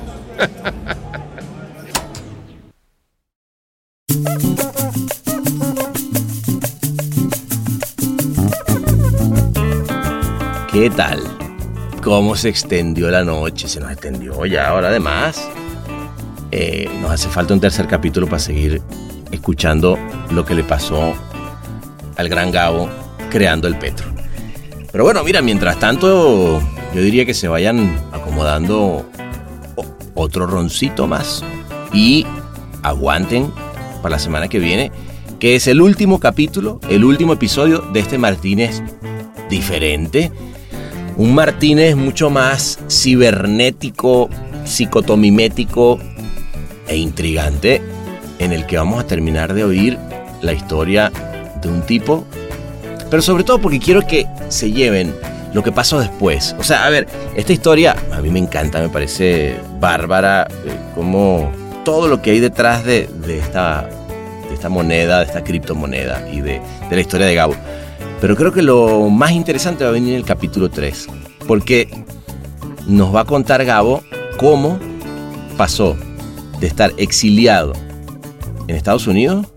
¿Qué 10.72 10.90
tal? 10.90 11.20
¿Cómo 12.02 12.38
se 12.38 12.48
extendió 12.48 13.12
la 13.12 13.26
noche? 13.26 13.68
Se 13.68 13.82
nos 13.82 13.92
extendió 13.92 14.46
ya 14.46 14.70
ahora 14.70 14.88
además. 14.88 15.50
Eh, 16.50 16.90
nos 17.02 17.12
hace 17.12 17.28
falta 17.28 17.54
un 17.54 17.60
tercer 17.60 17.88
capítulo 17.88 18.26
para 18.26 18.40
seguir 18.40 18.82
escuchando 19.34 20.00
lo 20.30 20.46
que 20.46 20.56
le 20.56 20.64
pasó 20.64 21.14
al 22.16 22.30
gran 22.30 22.52
Gabo 22.52 22.90
creando 23.30 23.68
el 23.68 23.78
Petro. 23.78 24.08
Pero 24.94 25.04
bueno, 25.04 25.22
mira, 25.26 25.42
mientras 25.42 25.78
tanto, 25.78 26.62
yo 26.96 27.02
diría 27.02 27.26
que 27.26 27.34
se 27.34 27.50
vayan 27.50 28.00
acomodando 28.14 29.06
otro 30.16 30.48
roncito 30.48 31.06
más 31.06 31.44
y 31.92 32.26
aguanten 32.82 33.52
para 34.02 34.16
la 34.16 34.20
semana 34.20 34.48
que 34.48 34.60
viene, 34.60 34.90
que 35.38 35.56
es 35.56 35.68
el 35.68 35.82
último 35.82 36.22
capítulo, 36.22 36.80
el 36.90 37.04
último 37.04 37.34
episodio 37.34 37.80
de 37.92 38.00
este 38.00 38.18
Martínez 38.18 38.82
diferente. 39.50 40.32
Un 41.18 41.36
Martínez 41.36 41.95
mucho 41.95 42.30
más 42.30 42.80
cibernético, 42.89 44.30
psicotomimético 44.66 45.99
e 46.88 46.97
intrigante, 46.97 47.82
en 48.39 48.51
el 48.51 48.66
que 48.66 48.78
vamos 48.78 49.03
a 49.03 49.07
terminar 49.07 49.53
de 49.53 49.64
oír 49.64 49.97
la 50.41 50.53
historia 50.53 51.12
de 51.62 51.70
un 51.70 51.82
tipo, 51.84 52.26
pero 53.09 53.22
sobre 53.22 53.43
todo 53.43 53.59
porque 53.59 53.80
quiero 53.80 54.01
que 54.05 54.26
se 54.49 54.72
lleven 54.72 55.14
lo 55.53 55.64
que 55.64 55.72
pasó 55.72 55.99
después. 55.99 56.55
O 56.57 56.64
sea, 56.64 56.86
a 56.86 56.89
ver, 56.89 57.07
esta 57.36 57.53
historia 57.53 57.95
a 58.12 58.22
mí 58.22 58.30
me 58.30 58.39
encanta, 58.39 58.80
me 58.80 58.89
parece 58.89 59.55
bárbara, 59.80 60.47
eh, 60.66 60.76
como 60.95 61.51
todo 61.84 62.07
lo 62.07 62.22
que 62.22 62.32
hay 62.32 62.39
detrás 62.39 62.86
de, 62.86 63.07
de 63.26 63.39
esta, 63.39 63.88
de 64.47 64.53
esta 64.53 64.70
moneda, 64.70 65.20
de 65.20 65.26
esta 65.26 65.43
criptomoneda 65.43 66.28
y 66.32 66.41
de, 66.41 66.62
de 66.89 66.95
la 66.95 67.01
historia 67.01 67.28
de 67.28 67.36
Gabo. 67.36 67.55
Pero 68.22 68.36
creo 68.36 68.54
que 68.54 68.62
lo 68.62 69.10
más 69.10 69.32
interesante 69.32 69.84
va 69.84 69.90
a 69.90 69.94
venir 69.94 70.12
en 70.12 70.18
el 70.18 70.26
capítulo 70.26 70.70
3. 70.70 71.08
porque 71.48 71.90
nos 72.88 73.14
va 73.14 73.22
a 73.22 73.26
contar 73.26 73.66
Gabo 73.66 74.04
cómo 74.38 74.80
pasó 75.58 75.98
de 76.60 76.68
estar 76.68 76.94
exiliado 76.98 77.74
en 78.68 78.76
Estados 78.76 79.08
Unidos 79.08 79.48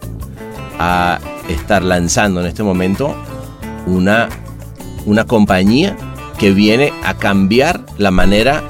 a 0.78 1.20
estar 1.48 1.82
lanzando 1.82 2.40
en 2.40 2.46
este 2.46 2.62
momento 2.62 3.14
una, 3.86 4.28
una 5.06 5.24
compañía 5.24 5.96
que 6.38 6.50
viene 6.50 6.92
a 7.04 7.14
cambiar 7.14 7.84
la 7.98 8.10
manera 8.10 8.62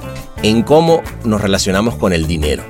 en 0.42 0.62
cómo 0.62 1.02
nos 1.24 1.40
relacionamos 1.40 1.94
con 1.94 2.12
el 2.12 2.26
dinero 2.26 2.62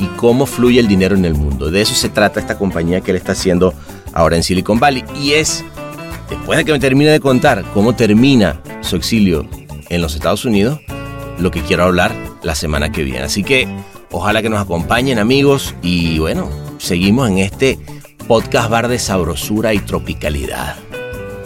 y 0.00 0.06
cómo 0.16 0.46
fluye 0.46 0.80
el 0.80 0.88
dinero 0.88 1.16
en 1.16 1.24
el 1.24 1.34
mundo. 1.34 1.70
De 1.70 1.80
eso 1.80 1.94
se 1.94 2.08
trata 2.08 2.40
esta 2.40 2.58
compañía 2.58 3.00
que 3.00 3.12
él 3.12 3.16
está 3.16 3.32
haciendo 3.32 3.72
ahora 4.12 4.36
en 4.36 4.42
Silicon 4.42 4.78
Valley. 4.78 5.04
Y 5.18 5.32
es, 5.32 5.64
después 6.32 6.58
de 6.58 6.64
que 6.64 6.72
me 6.72 6.78
termine 6.78 7.10
de 7.10 7.20
contar 7.20 7.62
cómo 7.74 7.94
termina 7.94 8.60
su 8.80 8.96
exilio 8.96 9.46
en 9.90 10.00
los 10.00 10.14
Estados 10.14 10.44
Unidos, 10.44 10.80
lo 11.38 11.50
que 11.50 11.60
quiero 11.60 11.84
hablar 11.84 12.14
la 12.42 12.54
semana 12.54 12.90
que 12.90 13.04
viene. 13.04 13.20
Así 13.20 13.44
que 13.44 13.68
ojalá 14.10 14.40
que 14.40 14.48
nos 14.48 14.60
acompañen 14.60 15.18
amigos 15.18 15.74
y 15.82 16.18
bueno, 16.18 16.48
seguimos 16.78 17.28
en 17.28 17.38
este 17.38 17.78
podcast 18.26 18.70
bar 18.70 18.88
de 18.88 18.98
sabrosura 18.98 19.74
y 19.74 19.78
tropicalidad. 19.80 20.76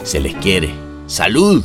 Se 0.05 0.21
les 0.21 0.35
quiere. 0.35 0.71
¡Salud! 1.07 1.65